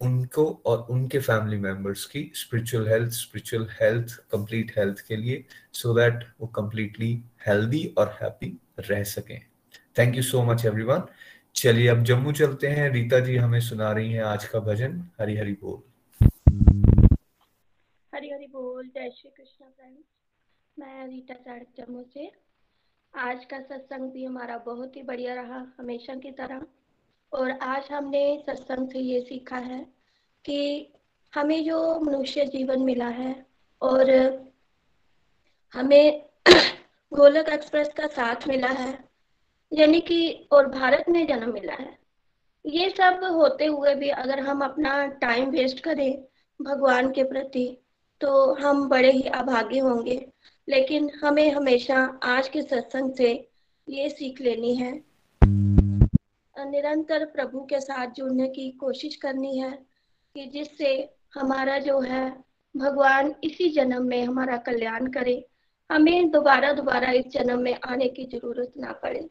[0.01, 5.89] उनको और उनके फैमिली मेंबर्स की spiritual health spiritual health complete health के लिए सो
[5.89, 7.13] so दैट वो कंप्लीटली
[7.47, 9.41] हेल्दी और हैप्पी रह सकें।
[9.99, 11.03] Thank you so much everyone
[11.55, 15.37] चलिए, अब जम्मू चलते हैं। रीता जी हमें सुना रही हैं आज का भजन हरी
[15.37, 15.83] हरी बोल।
[18.15, 20.05] हरी हरी बोल। जय श्री कृष्ण फ्रेंड्स
[20.79, 22.33] मैं रीता सड़क जम्मू से।
[23.15, 26.63] आज का सत्संग भी हमारा बहुत ही बढ़िया रहा, हमेशा की तरह।
[27.33, 29.87] और आज हमने सत्संग से ये सीखा है
[30.45, 30.93] कि
[31.35, 33.47] हमें जो मनुष्य जीवन मिला है
[33.83, 34.11] और
[35.75, 36.27] हमें
[37.15, 39.16] गोलक एक्सप्रेस का साथ मिला है
[39.73, 41.99] यानी कि, और भारत में जन्म मिला है।
[42.67, 46.23] ये सब होते हुए भी अगर हम अपना टाइम वेस्ट करें
[46.63, 47.83] भगवान के प्रति
[48.21, 50.33] तो हम बड़े ही अभागे होंगे।
[50.69, 53.49] लेकिन हमें हमेशा आज के सत्संग से
[53.89, 55.05] ये सीख लेनी है।
[56.59, 59.71] निरंतर प्रभु के साथ जुड़ने की कोशिश करनी है
[60.35, 62.45] कि जिससे हमारा जो है,
[62.77, 65.47] भगवान इसी जन्म में हमारा कल्याण करे।
[65.91, 69.29] हमें दोबारा दोबारा इस जन्म में आने की ज़रूरत ना पड़े।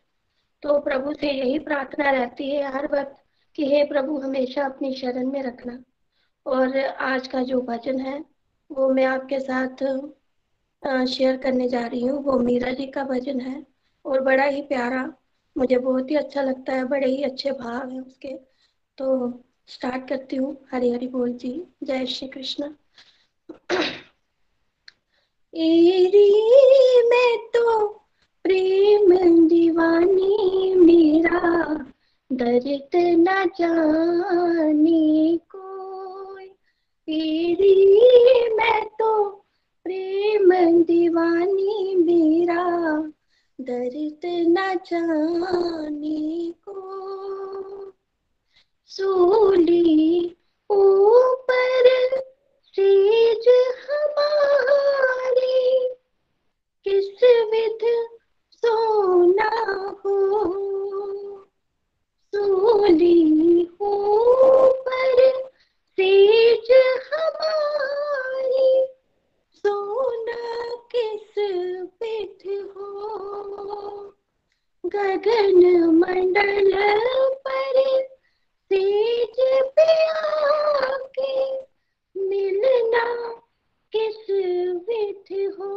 [0.65, 3.23] तो प्रभु से यही प्रार्थना रहती है हर वक्त
[3.55, 5.83] कि हे प्रभु, हमेशा अपनी शरण में रखना।
[6.45, 8.25] और आज का जो भजन है,
[8.71, 9.83] वो मैं आपके साथ
[11.05, 13.67] शेयर करने जा रही हूँ। वो मीरा जी का भजन है
[14.05, 15.13] और बड़ा ही प्यारा,
[15.57, 18.35] मुझे बहुत ही अच्छा लगता है, बड़े ही अच्छे भाव है उसके।
[18.97, 22.73] तो स्टार्ट करती हूँ। हरी हरी बोल जी। जय श्री कृष्ण।
[25.55, 26.29] एरी
[27.09, 28.04] मैं तो
[28.45, 31.63] प्रेम दीवानी मेरा,
[32.31, 36.47] दर्द न जाने कोई।
[37.07, 39.29] तेरी मैं तो
[39.83, 43.01] प्रेम दीवानी मेरा,
[43.61, 47.93] दर्द न जाने को
[48.85, 50.37] सूली
[50.69, 51.89] ऊपर
[52.65, 53.47] सेज
[53.89, 55.89] हमारी,
[56.83, 58.14] किस विध
[58.65, 59.49] सोना
[60.05, 60.15] हो,
[62.35, 65.43] सूली ऊपर
[65.97, 66.71] सेज
[67.13, 68.87] हमारी
[69.53, 70.65] सोना
[70.95, 71.37] किस
[72.01, 72.89] विध हो?
[74.85, 76.71] गगन मंडल
[77.47, 78.03] पर
[78.71, 79.35] सेज
[79.75, 81.53] पे आके
[82.15, 83.05] मिलना
[83.95, 84.29] किस
[84.89, 85.73] विध हो?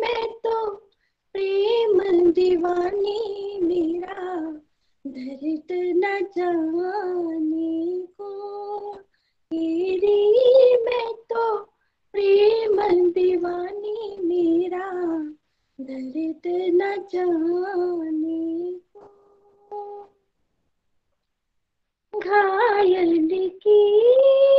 [0.00, 0.74] मैं तो
[1.32, 2.00] प्रेम
[2.30, 4.42] दीवानी, मेरा
[5.06, 8.94] दर्द न जाने को।
[9.50, 11.56] तेरी मैं तो
[12.12, 12.76] प्रेम
[13.10, 14.90] दीवानी, मेरा
[15.80, 16.42] दर्द
[16.74, 20.10] न जाने को।
[22.18, 23.18] घायल
[23.48, 24.10] की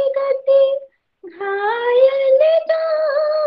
[0.10, 0.80] गति,
[1.26, 3.41] घायल जाने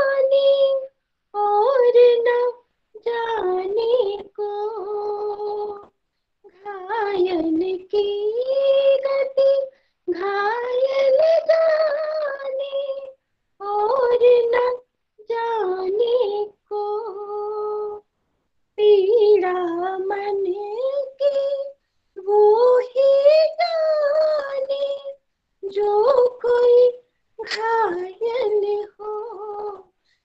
[7.15, 8.07] घायल की
[9.07, 9.53] गति
[10.11, 11.19] घायल
[11.49, 12.97] जाने
[13.61, 14.19] और
[14.55, 14.81] न
[15.21, 16.83] जाने को।
[18.77, 19.53] पीड़ा
[19.99, 20.45] मन
[21.23, 21.39] की
[22.21, 24.89] वो ही जाने
[25.65, 26.89] जो कोई
[27.45, 29.13] घायल हो।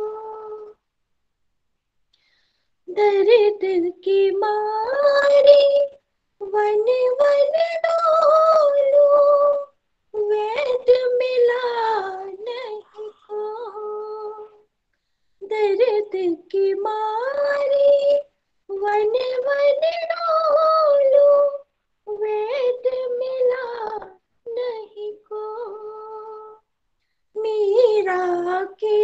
[2.89, 5.85] दर्द की मारी
[6.41, 6.85] वन
[7.21, 7.57] वन
[16.25, 18.15] की मारी,
[18.69, 19.13] वन
[19.45, 19.81] वन
[20.11, 21.47] डोलू
[22.21, 23.97] वेद मिला
[24.47, 25.43] नहीं को।
[27.37, 28.97] मीरा के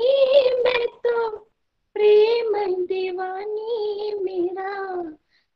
[0.64, 1.30] मैं तो
[1.96, 2.52] प्रेम
[2.86, 4.74] दीवानी, मेरा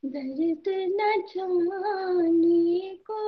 [0.03, 3.23] दर्द न जाने को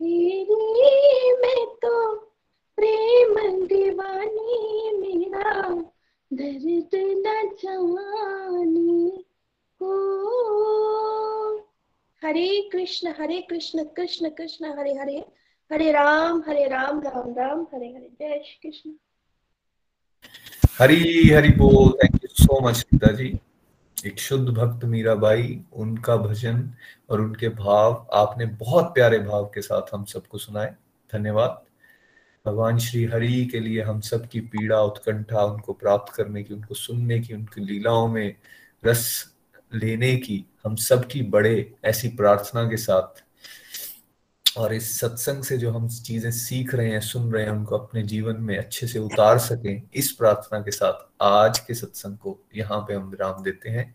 [0.00, 2.14] तेरी मैं तो
[2.78, 3.34] प्रेम
[3.66, 5.52] दीवानी, मेरा
[6.32, 9.22] दर्द न जाने
[9.82, 9.98] को
[12.24, 15.24] हरे कृष्ण हरे कृष्ण कृष्ण कृष्ण, हरे हरे।
[15.72, 18.90] हरे राम हरे राम राम राम, हरे हरे। जय श्री कृष्ण।
[20.78, 23.38] हरी हरी बोल। Thank you so much Sita ji.
[24.06, 26.70] एक शुद्ध भक्त मीराबाई उनका भजन
[27.10, 30.74] और उनके भाव, आपने बहुत प्यारे भाव के साथ हम सबको सुनाए।
[31.12, 31.67] धन्यवाद।
[32.48, 36.74] भगवान श्री हरि के लिए हम सब की पीड़ा, उत्कंठा उनको प्राप्त करने की, उनको
[36.74, 38.36] सुनने की, उनकी लीलाओं में
[38.86, 39.34] रस
[39.74, 43.24] लेने की हम सब की बड़े ऐसी प्रार्थना के साथ
[44.58, 48.02] और इस सत्संग से जो हम चीज़ें सीख रहे हैं, सुन रहे हैं, उनको अपने
[48.02, 52.80] जीवन में अच्छे से उतार सकें, इस प्रार्थना के साथ आज के सत्संग को यहाँ
[52.80, 53.94] पे हम विराम देते हैं।